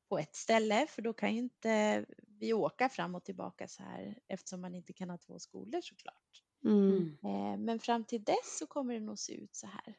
på 0.10 0.20
ett 0.20 0.36
ställe 0.36 0.88
för 0.88 1.02
då 1.02 1.14
kan 1.14 1.34
ju 1.34 1.40
inte 1.40 2.06
vi 2.40 2.54
åka 2.54 2.90
fram 2.90 3.16
och 3.16 3.24
tillbaka 3.24 3.68
så 3.68 3.84
här 3.84 4.20
eftersom 4.28 4.62
man 4.62 4.76
inte 4.76 4.94
kan 4.94 5.10
ha 5.10 5.18
två 5.18 5.40
skolor 5.40 5.82
såklart. 5.82 6.44
Mm. 6.66 6.92
Mm. 7.24 7.54
Eh, 7.54 7.58
men 7.66 7.80
fram 7.80 8.04
till 8.04 8.24
dess 8.24 8.58
så 8.60 8.68
kommer 8.68 8.94
det 8.94 9.00
nog 9.00 9.20
se 9.20 9.34
ut 9.34 9.56
så 9.56 9.68
här. 9.68 9.96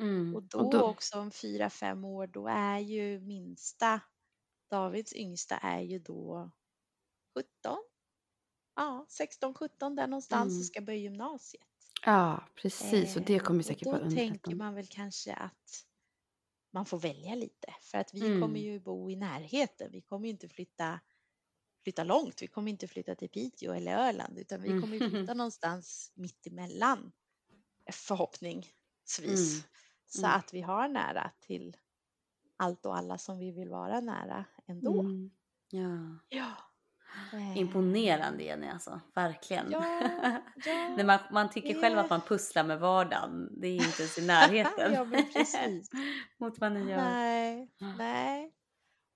Mm. 0.00 0.34
Och 0.36 0.42
då, 0.42 0.58
Och 0.58 0.72
då- 0.72 0.82
också 0.82 1.18
om 1.20 1.30
fyra, 1.30 1.70
fem 1.70 2.04
år, 2.04 2.26
då 2.26 2.48
är 2.48 2.78
ju 2.78 3.20
minsta, 3.20 4.00
Davids 4.70 5.12
yngsta 5.14 5.56
är 5.56 5.80
ju 5.80 5.98
då 5.98 6.50
17. 7.34 7.78
Ja, 8.76 9.06
16, 9.08 9.54
17 9.54 9.96
där 9.96 10.06
någonstans 10.06 10.48
Mm. 10.50 10.58
och 10.60 10.64
ska 10.64 10.80
börja 10.80 10.98
gymnasiet. 10.98 11.66
Ja, 12.04 12.44
precis. 12.54 13.16
Och 13.16 13.22
det 13.22 13.34
Eh, 13.34 13.40
kommer 13.42 13.62
säkert 13.62 13.86
och 13.86 13.92
vara 13.92 14.04
då 14.04 14.10
tänker 14.10 14.54
man 14.54 14.74
väl 14.74 14.86
kanske 14.86 15.34
att 15.34 15.84
man 16.72 16.86
får 16.86 16.98
välja 16.98 17.34
lite 17.34 17.74
för 17.80 17.98
att 17.98 18.14
vi 18.14 18.26
Mm. 18.26 18.40
kommer 18.42 18.60
ju 18.60 18.80
bo 18.80 19.10
i 19.10 19.16
närheten. 19.16 19.90
Vi 19.92 20.00
kommer 20.00 20.26
ju 20.26 20.30
inte 20.32 20.48
flytta, 20.48 21.00
flytta 21.84 22.04
långt. 22.04 22.42
Vi 22.42 22.46
kommer 22.46 22.70
inte 22.70 22.88
flytta 22.88 23.14
till 23.14 23.28
Piteå 23.30 23.72
eller 23.72 24.08
Öland 24.08 24.38
utan 24.38 24.62
vi 24.62 24.68
Mm. 24.68 24.80
kommer 24.82 24.96
ju 24.96 25.00
flytta 25.02 25.34
någonstans 25.34 26.12
mitt 26.14 26.46
emellan 26.46 27.12
förhoppningsvis. 27.92 29.60
Mm. 29.60 29.64
Så 30.06 30.26
Mm. 30.26 30.36
att 30.38 30.54
vi 30.54 30.60
har 30.60 30.88
nära 30.88 31.30
till 31.40 31.76
allt 32.56 32.86
och 32.86 32.96
alla 32.96 33.18
som 33.18 33.38
vi 33.38 33.52
vill 33.52 33.70
vara 33.70 34.00
nära 34.00 34.44
ändå. 34.66 35.00
Mm. 35.00 35.30
Ja. 35.70 36.18
Ja. 36.28 36.69
Eh, 37.32 37.58
Imponerande 37.58 38.42
Jenny 38.42 38.66
alltså, 38.68 39.00
verkligen. 39.14 39.70
Ja, 39.70 39.84
ja. 40.64 40.88
När 40.96 41.04
man, 41.04 41.18
man 41.32 41.50
tycker 41.50 41.80
själv 41.80 41.94
det- 41.96 42.00
att 42.02 42.10
man 42.10 42.20
pusslar 42.20 42.64
med 42.64 42.80
vardagen, 42.80 43.48
det 43.60 43.68
är 43.68 43.74
inte 43.74 44.02
ens 44.02 44.18
i 44.18 44.26
närheten. 44.26 44.92
Ja, 44.94 45.04
men 45.04 45.32
precis. 45.32 45.90
Mot 46.38 46.58
vad 46.58 46.72
ni 46.72 46.80
gör. 46.90 46.96
Nej, 46.96 47.70
nej. 47.98 48.52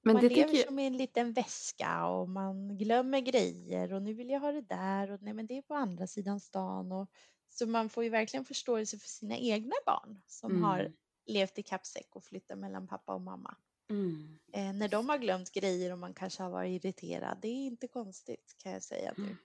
Men 0.03 0.13
man 0.15 0.23
det 0.23 0.29
lever 0.29 0.55
jag... 0.55 0.67
som 0.67 0.79
i 0.79 0.87
en 0.87 0.97
liten 0.97 1.33
väska 1.33 2.07
och 2.07 2.29
man 2.29 2.79
glömmer 2.79 3.21
grejer 3.21 3.93
och 3.93 4.03
nu 4.03 4.15
vill 4.15 4.31
jag 4.31 4.41
ha 4.41 4.53
det 4.53 4.61
där 4.63 5.11
och 5.11 5.23
nej 5.23 5.33
men 5.35 5.47
det 5.47 5.59
är 5.59 5.63
på 5.63 5.75
andra 5.75 6.07
sidan 6.07 6.41
stan. 6.41 6.93
Och, 6.93 7.11
så 7.49 7.67
man 7.67 7.89
får 7.89 8.05
ju 8.05 8.11
verkligen 8.11 8.45
förståelse 8.45 8.99
för 8.99 9.09
sina 9.09 9.37
egna 9.37 9.75
barn 9.87 10.23
som 10.27 10.51
Mm. 10.51 10.63
har 10.65 10.93
levt 11.27 11.59
i 11.59 11.63
kappsäck 11.63 12.17
och 12.17 12.25
flyttat 12.25 12.59
mellan 12.59 12.87
pappa 12.89 13.15
och 13.15 13.21
mamma. 13.21 13.57
Mm. 13.91 14.39
Eh, 14.53 14.72
när 14.72 14.89
de 14.89 15.09
har 15.09 15.18
glömt 15.18 15.53
grejer 15.53 15.93
och 15.93 15.99
man 15.99 16.14
kanske 16.14 16.43
har 16.43 16.51
varit 16.51 16.85
irriterad, 16.85 17.39
det 17.43 17.49
är 17.49 17.66
inte 17.66 17.89
konstigt 17.89 18.55
kan 18.62 18.72
jag 18.72 18.82
säga 18.82 19.14
nu. 19.16 19.37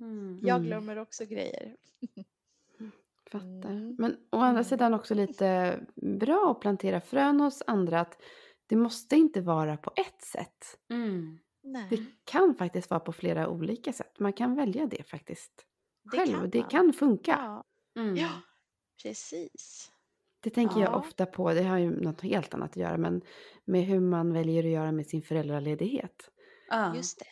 Mm. 0.00 0.40
Jag 0.42 0.56
Mm. 0.56 0.66
glömmer 0.66 0.96
också 0.98 1.24
grejer. 1.24 1.76
Fattar. 3.30 3.70
Mm. 3.70 3.96
Men 3.98 4.12
å 4.30 4.36
andra 4.36 4.50
Mm. 4.60 4.64
sidan 4.64 4.94
också 4.94 5.14
lite 5.14 5.80
bra 5.96 6.50
att 6.50 6.60
plantera 6.60 7.00
frön 7.00 7.40
hos 7.40 7.62
andra. 7.66 8.00
Att 8.00 8.22
det 8.66 8.76
måste 8.76 9.16
inte 9.16 9.40
vara 9.40 9.76
på 9.76 9.92
ett 9.96 10.22
sätt. 10.22 10.78
Mm. 10.90 11.38
Nej, 11.62 11.86
Det 11.90 12.04
kan 12.24 12.54
faktiskt 12.54 12.90
vara 12.90 13.00
på 13.00 13.12
flera 13.12 13.48
olika 13.48 13.92
sätt. 13.92 14.18
Man 14.20 14.32
kan 14.32 14.54
välja 14.54 14.86
det 14.86 15.02
faktiskt. 15.10 15.52
Det 16.12 16.16
Själv. 16.18 16.32
kan 16.32 16.50
det 16.50 16.62
kan 16.62 16.92
funka. 16.92 17.30
ja, 17.32 17.64
Mm. 18.02 18.16
ja, 18.16 18.30
precis. 19.02 19.92
Det 20.46 20.50
tänker 20.50 20.80
jag 20.80 20.90
Ja. 20.92 20.96
ofta 20.98 21.26
på. 21.26 21.52
Det 21.52 21.62
har 21.62 21.78
ju 21.78 21.90
något 22.00 22.20
helt 22.20 22.54
annat 22.54 22.70
att 22.70 22.76
göra. 22.76 22.96
Men 22.96 23.22
med 23.64 23.84
hur 23.84 24.00
man 24.00 24.32
väljer 24.32 24.64
att 24.64 24.70
göra 24.70 24.92
med 24.92 25.06
sin 25.06 25.22
föräldraledighet. 25.22 26.30
Ja. 26.68 26.96
Just 26.96 27.18
det. 27.18 27.26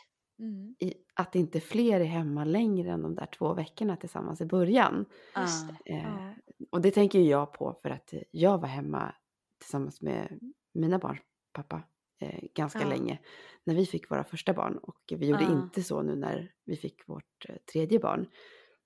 Mm. 0.45 0.75
I, 0.79 0.95
att 1.15 1.35
inte 1.35 1.61
fler 1.61 2.01
är 2.01 2.05
hemma 2.05 2.45
längre 2.45 2.91
än 2.91 3.03
de 3.03 3.15
där 3.15 3.27
två 3.27 3.55
veckorna 3.55 3.97
tillsammans 3.97 4.41
i 4.41 4.47
början. 4.47 5.05
Just 5.37 5.69
det. 5.69 5.93
Eh, 5.93 6.03
Ja. 6.05 6.35
Och 6.71 6.81
det 6.81 6.91
tänker 6.91 7.19
ju 7.19 7.29
jag 7.31 7.53
på 7.53 7.79
för 7.83 7.91
att 7.91 8.15
jag 8.31 8.59
var 8.61 8.69
hemma 8.69 9.15
tillsammans 9.61 10.03
med 10.03 10.39
mina 10.75 10.99
barns 10.99 11.21
pappa 11.53 11.83
eh, 12.21 12.41
ganska 12.55 12.81
Ja. 12.81 12.89
länge 12.89 13.19
när 13.65 13.75
vi 13.75 13.87
fick 13.87 14.11
våra 14.11 14.25
första 14.25 14.53
barn. 14.53 14.79
Och 14.79 15.01
vi 15.17 15.27
gjorde 15.29 15.43
Ja. 15.45 15.53
inte 15.63 15.83
så 15.83 16.03
nu 16.03 16.17
när 16.17 16.53
vi 16.65 16.77
fick 16.77 17.09
vårt 17.09 17.47
eh, 17.49 17.57
tredje 17.73 17.99
barn. 17.99 18.27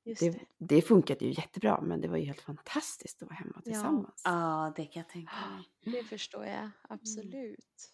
Just 0.09 0.21
Det, 0.21 0.31
det. 0.31 0.47
det 0.59 0.83
funkade 0.83 1.25
ju 1.25 1.31
jättebra 1.33 1.81
men 1.81 2.01
det 2.01 2.09
var 2.09 2.17
ju 2.17 2.25
helt 2.25 2.41
fantastiskt 2.41 3.23
att 3.23 3.29
vara 3.29 3.37
hemma 3.39 3.61
tillsammans. 3.65 4.23
ja, 4.25 4.73
det 4.77 4.87
kan 4.87 5.01
jag 5.01 5.09
tänka 5.09 5.33
mig. 5.57 5.69
Det 5.99 6.05
förstår 6.05 6.47
jag 6.47 6.71
absolut. 6.89 7.93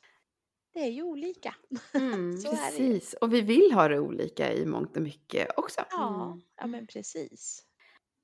Det 0.73 0.81
är 0.81 0.91
ju 0.91 1.03
olika. 1.03 1.55
Mm. 1.95 2.37
Så 2.41 2.49
är 2.49 2.53
det 2.79 2.85
ju. 2.85 2.93
Precis, 2.93 3.15
och 3.15 3.33
vi 3.35 3.41
vill 3.41 3.73
ha 3.73 3.89
det 3.89 4.01
olika 4.01 4.53
i 4.53 4.67
mångt 4.67 4.97
och 4.97 5.03
mycket 5.03 5.49
också. 5.59 5.81
Ja, 5.91 6.25
Mm. 6.33 6.43
ja 6.57 6.67
men 6.67 6.87
precis. 6.87 7.67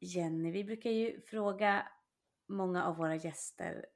Jenny, 0.00 0.50
vi 0.52 0.64
brukar 0.64 0.90
ju 0.90 1.20
fråga 1.20 1.88
många 2.48 2.84
av 2.84 2.96
våra 2.96 3.16
gäster 3.16 3.86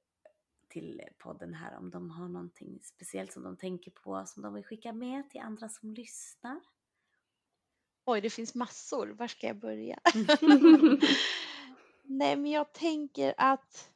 till 0.69 1.03
podden 1.19 1.55
här 1.55 1.77
om 1.79 1.91
de 1.91 2.11
har 2.11 2.29
någonting 2.29 2.79
speciellt 2.83 3.33
som 3.33 3.43
de 3.43 3.57
tänker 3.57 3.91
på 3.91 4.25
som 4.27 4.43
de 4.43 4.55
vill 4.55 4.65
skicka 4.65 4.93
med 4.93 5.31
till 5.31 5.41
andra 5.41 5.69
som 5.69 5.95
lyssnar. 5.95 6.61
Oj, 8.07 8.21
det 8.21 8.31
finns 8.31 8.55
massor. 8.55 9.07
Var 9.07 9.29
ska 9.29 9.47
jag 9.47 9.57
börja? 9.59 9.99
Nej, 12.03 12.37
men 12.37 12.47
jag 12.51 12.73
tänker 12.73 13.35
att 13.37 13.91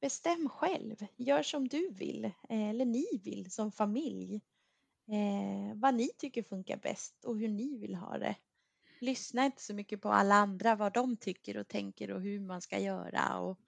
bestäm 0.00 0.48
själv. 0.48 0.96
Gör 1.16 1.42
som 1.42 1.68
du 1.68 1.90
vill 1.90 2.24
eh, 2.24 2.68
eller 2.68 2.84
ni 2.84 3.06
vill 3.24 3.50
som 3.50 3.72
familj. 3.72 4.40
Eh, 5.08 5.76
vad 5.76 5.94
ni 5.94 6.08
tycker 6.18 6.42
funkar 6.42 6.76
bäst 6.76 7.24
och 7.24 7.38
hur 7.38 7.48
ni 7.48 7.78
vill 7.78 7.94
ha 7.94 8.18
det. 8.18 8.36
Lyssna 9.00 9.44
inte 9.46 9.62
så 9.62 9.74
mycket 9.74 10.00
på 10.02 10.08
alla 10.08 10.34
andra 10.34 10.74
vad 10.74 10.92
de 10.94 11.16
tycker 11.16 11.56
och 11.56 11.68
tänker 11.68 12.10
och 12.10 12.20
hur 12.22 12.40
man 12.40 12.60
ska 12.60 12.78
göra 12.78 13.38
och, 13.38 13.58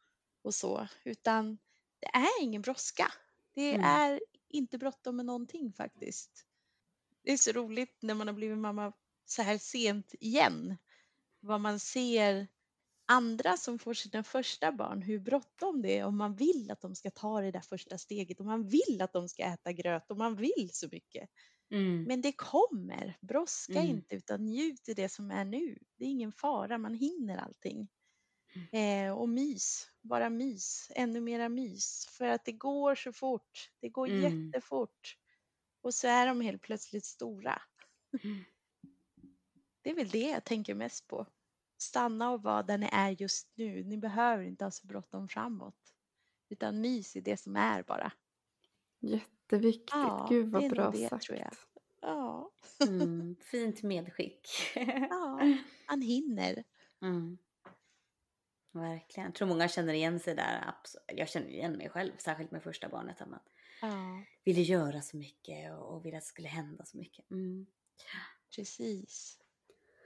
och 0.43 0.55
så. 0.55 0.89
Utan 1.05 1.59
det 2.01 2.07
är 2.07 2.43
ingen 2.43 2.63
brådska. 2.63 3.13
Det 3.55 3.75
Mm. 3.75 3.85
är 3.87 4.21
inte 4.49 4.79
bråttom 4.79 5.17
med 5.17 5.27
någonting 5.27 5.73
faktiskt. 5.73 6.47
Det 7.23 7.33
är 7.33 7.37
så 7.37 7.53
roligt 7.53 8.03
när 8.03 8.15
man 8.15 8.27
har 8.27 8.35
blivit 8.35 8.59
mamma 8.59 8.93
så 9.25 9.43
här 9.43 9.59
sent 9.59 10.15
igen. 10.21 10.77
Vad 11.41 11.61
man 11.61 11.81
ser 11.81 12.49
andra 13.07 13.57
som 13.57 13.79
får 13.79 13.95
sina 13.95 14.25
första 14.25 14.73
barn, 14.73 15.03
hur 15.03 15.19
bråttom 15.21 15.83
det 15.83 15.99
är 15.99 16.07
och 16.07 16.15
man 16.15 16.35
vill 16.37 16.71
att 16.71 16.81
de 16.81 16.95
ska 16.95 17.11
ta 17.11 17.41
det 17.41 17.51
där 17.51 17.61
första 17.61 17.99
steget 17.99 18.41
och 18.41 18.47
man 18.47 18.69
vill 18.69 19.03
att 19.03 19.13
de 19.13 19.29
ska 19.29 19.43
äta 19.45 19.73
gröt 19.73 20.11
och 20.11 20.17
man 20.19 20.37
vill 20.37 20.71
så 20.73 20.89
mycket. 20.93 21.31
Mm. 21.71 22.05
Men 22.05 22.21
det 22.21 22.33
kommer, 22.33 23.19
brådska 23.21 23.81
Mm. 23.81 23.89
inte 23.91 24.17
utan 24.17 24.47
njut 24.47 24.89
i 24.89 24.95
det 24.95 25.09
som 25.09 25.31
är 25.31 25.45
nu. 25.45 25.79
Det 25.99 26.05
är 26.05 26.09
ingen 26.09 26.33
fara, 26.33 26.79
man 26.79 26.95
hinner 26.95 27.39
allting. 27.39 27.89
Eh, 28.73 29.13
och 29.19 29.29
mys, 29.29 29.89
bara 30.03 30.31
mys, 30.31 30.93
ännu 30.95 31.21
mera 31.21 31.49
mys. 31.49 32.07
För 32.11 32.29
att 32.29 32.45
det 32.45 32.53
går 32.53 32.95
så 32.95 33.13
fort, 33.13 33.71
det 33.81 33.89
går 33.89 34.09
Mm. 34.09 34.13
jättefort. 34.13 35.17
Och 35.83 35.95
så 35.95 36.09
är 36.09 36.27
de 36.27 36.41
helt 36.41 36.63
plötsligt 36.63 37.05
stora. 37.05 37.63
Det 39.83 39.91
är 39.91 39.95
väl 39.95 40.09
det 40.09 40.31
jag 40.31 40.45
tänker 40.45 40.75
mest 40.75 41.07
på. 41.09 41.27
Stanna 41.79 42.31
och 42.31 42.43
vara 42.43 42.63
där 42.63 42.79
ni 42.79 42.89
är 42.93 43.11
just 43.11 43.49
nu. 43.55 43.85
Ni 43.85 43.99
behöver 43.99 44.45
inte 44.45 44.65
ha 44.65 44.71
så 44.71 44.87
bråttom 44.87 45.29
framåt. 45.29 45.95
Utan 46.49 46.81
mys 46.81 47.17
i 47.17 47.21
det 47.21 47.37
som 47.37 47.57
är 47.57 47.83
bara. 47.83 48.13
Jätteviktigt. 49.01 49.91
Ja, 49.93 50.27
Gud 50.31 50.49
vad 50.51 50.71
bra 50.71 50.91
det, 50.91 51.09
sagt. 51.09 51.25
tror 51.25 51.39
jag. 51.39 51.53
Ja, 52.01 52.51
Mm. 52.89 53.37
Fint 53.41 53.83
medskick. 53.83 54.49
ja 55.11 55.41
man 55.89 56.03
hinner. 56.03 56.65
Mm. 57.03 57.39
Verkligen. 58.73 59.27
Jag 59.27 59.35
tror 59.35 59.49
många 59.49 59.69
känner 59.69 59.95
igen 59.95 60.21
sig 60.21 60.35
där. 60.35 60.75
Jag 61.07 61.29
känner 61.29 61.49
igen 61.49 61.73
mig 61.73 61.89
själv, 61.89 62.13
särskilt 62.19 62.51
med 62.51 62.63
första 62.63 62.89
barnet. 62.89 63.21
Att 63.21 63.29
man 63.29 63.41
Ja, 63.81 64.23
ville 64.45 64.61
göra 64.63 65.03
så 65.03 65.17
mycket 65.17 65.73
och 65.73 65.95
och 65.95 66.07
ville 66.07 66.17
att 66.17 66.23
det 66.23 66.27
skulle 66.29 66.49
hända 66.49 66.85
så 66.85 66.97
mycket. 66.97 67.31
Mm. 67.31 67.67
precis. 68.57 69.39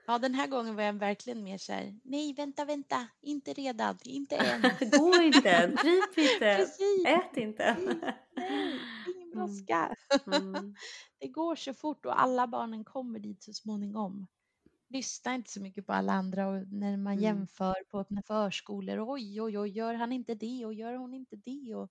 Ja, 0.07 0.19
den 0.19 0.35
här 0.35 0.47
gången 0.47 0.77
var 0.77 0.83
jag 0.83 0.93
verkligen 0.93 1.43
mer 1.43 1.59
så 1.59 1.73
här. 1.73 2.01
Nej, 2.05 2.35
vänta, 2.35 2.65
vänta, 2.65 3.09
inte 3.21 3.53
redan, 3.53 3.99
inte 4.05 4.37
än. 4.37 4.63
Gå 4.93 5.23
inte, 5.23 5.77
kryp 5.83 6.19
inte, 6.19 6.57
Precis. 6.57 7.05
ät 7.05 7.37
inte. 7.37 7.77
Nej, 8.37 8.81
ingen 9.05 9.29
Mm. 9.33 9.33
brådska. 9.33 9.95
Mm. 10.27 10.75
Det 11.19 11.29
går 11.29 11.57
så 11.57 11.75
fort 11.75 12.07
och 12.07 12.21
alla 12.21 12.47
barnen 12.47 12.85
kommer 12.85 13.19
dit 13.19 13.43
så 13.43 13.53
småningom. 13.53 14.27
Lyssna 14.89 15.35
inte 15.35 15.51
så 15.51 15.63
mycket 15.63 15.87
på 15.87 15.93
alla 15.93 16.13
andra 16.13 16.49
och 16.49 16.69
när 16.69 16.97
man 16.97 17.19
Mm. 17.19 17.23
jämför 17.23 17.85
på 17.91 18.01
öppna 18.01 18.23
förskolor. 18.23 19.13
Oj, 19.15 19.43
oj, 19.43 19.59
oj, 19.59 19.71
gör 19.71 19.95
han 19.95 20.13
inte 20.13 20.35
det 20.35 20.67
och 20.67 20.75
gör 20.75 20.95
hon 20.95 21.15
inte 21.15 21.37
det 21.37 21.75
och 21.75 21.91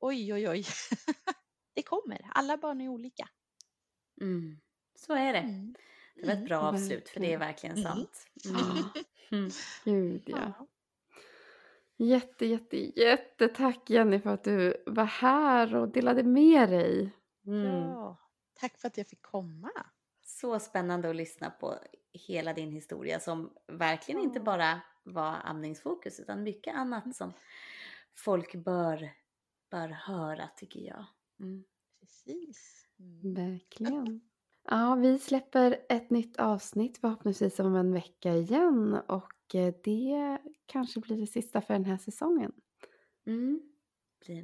oj, 0.00 0.34
oj, 0.34 0.48
oj. 0.48 0.64
det 1.74 1.82
kommer. 1.82 2.20
Alla 2.34 2.56
barn 2.56 2.80
är 2.80 2.88
olika. 2.88 3.28
Mm. 4.20 4.60
Så 4.94 5.12
är 5.14 5.32
det. 5.32 5.52
Mm. 6.16 6.20
Det 6.20 6.26
var 6.26 6.32
ett 6.32 6.36
Mm. 6.38 6.48
bra 6.48 6.58
avslut 6.60 7.08
för 7.08 7.20
det 7.20 7.32
är 7.32 7.38
verkligen 7.38 7.76
Mm. 7.78 7.92
sant. 7.92 8.26
Mm. 9.32 9.44
Mm. 9.44 9.50
Gud 9.84 10.22
ja. 10.26 10.66
Jätte, 11.96 12.46
jätte, 12.46 13.00
jättetack 13.00 13.90
Jenny 13.90 14.20
för 14.20 14.30
att 14.30 14.44
du 14.44 14.82
var 14.86 15.04
här 15.04 15.74
och 15.76 15.88
delade 15.88 16.22
med 16.22 16.68
dig. 16.68 17.16
Mm. 17.46 17.66
ja. 17.66 18.16
Tack 18.54 18.78
för 18.78 18.88
att 18.88 18.96
jag 18.96 19.06
fick 19.06 19.22
komma. 19.22 19.70
Så 20.24 20.58
spännande 20.58 21.10
att 21.10 21.16
lyssna 21.16 21.50
på 21.50 21.78
hela 22.12 22.52
din 22.52 22.72
historia 22.72 23.20
som 23.20 23.52
verkligen 23.66 24.20
inte 24.20 24.40
bara 24.40 24.80
vara 25.04 25.36
amningsfokus 25.36 26.20
utan 26.20 26.42
mycket 26.42 26.74
annat 26.74 27.16
som 27.16 27.32
folk 28.14 28.54
bör, 28.54 29.10
bör 29.70 29.88
höra 29.88 30.48
tycker 30.56 30.80
jag. 30.80 31.04
Mm. 31.40 31.64
Precis. 32.00 32.86
Mm. 32.98 33.34
Verkligen. 33.34 34.20
Ja, 34.70 34.94
vi 34.94 35.18
släpper 35.18 35.78
ett 35.88 36.10
nytt 36.10 36.36
avsnitt 36.36 36.98
förhoppningsvis 36.98 37.60
om 37.60 37.74
en 37.74 37.92
vecka 37.92 38.34
igen 38.34 38.98
och 39.06 39.54
eh, 39.54 39.74
det 39.84 40.38
kanske 40.66 41.00
blir 41.00 41.20
det 41.20 41.26
sista 41.26 41.60
för 41.60 41.74
den 41.74 41.84
här 41.84 41.96
säsongen. 41.96 42.52
Mm. 43.26 43.60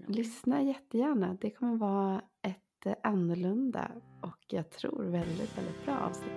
Lyssna 0.06 0.62
jättegärna. 0.62 1.36
Det 1.40 1.50
kommer 1.50 1.76
vara 1.76 2.22
ett 2.42 2.86
eh, 2.86 2.94
annorlunda 3.02 3.90
och 4.20 4.44
jag 4.48 4.70
tror 4.70 5.02
väldigt, 5.02 5.58
väldigt 5.58 5.84
bra 5.84 5.98
avsnitt. 5.98 6.32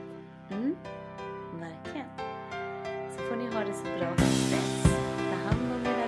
Mm. 0.50 0.76
Verkligen. 1.60 2.10
Så 3.12 3.18
får 3.18 3.36
ni 3.36 3.46
ha 3.46 3.60
det 3.60 3.74
så 3.74 3.84
bra 3.84 4.16
tills 4.16 4.52
dess. 4.52 4.84
Ta 5.18 5.36
hand 5.36 5.74
om 5.74 5.82
er 5.86 6.01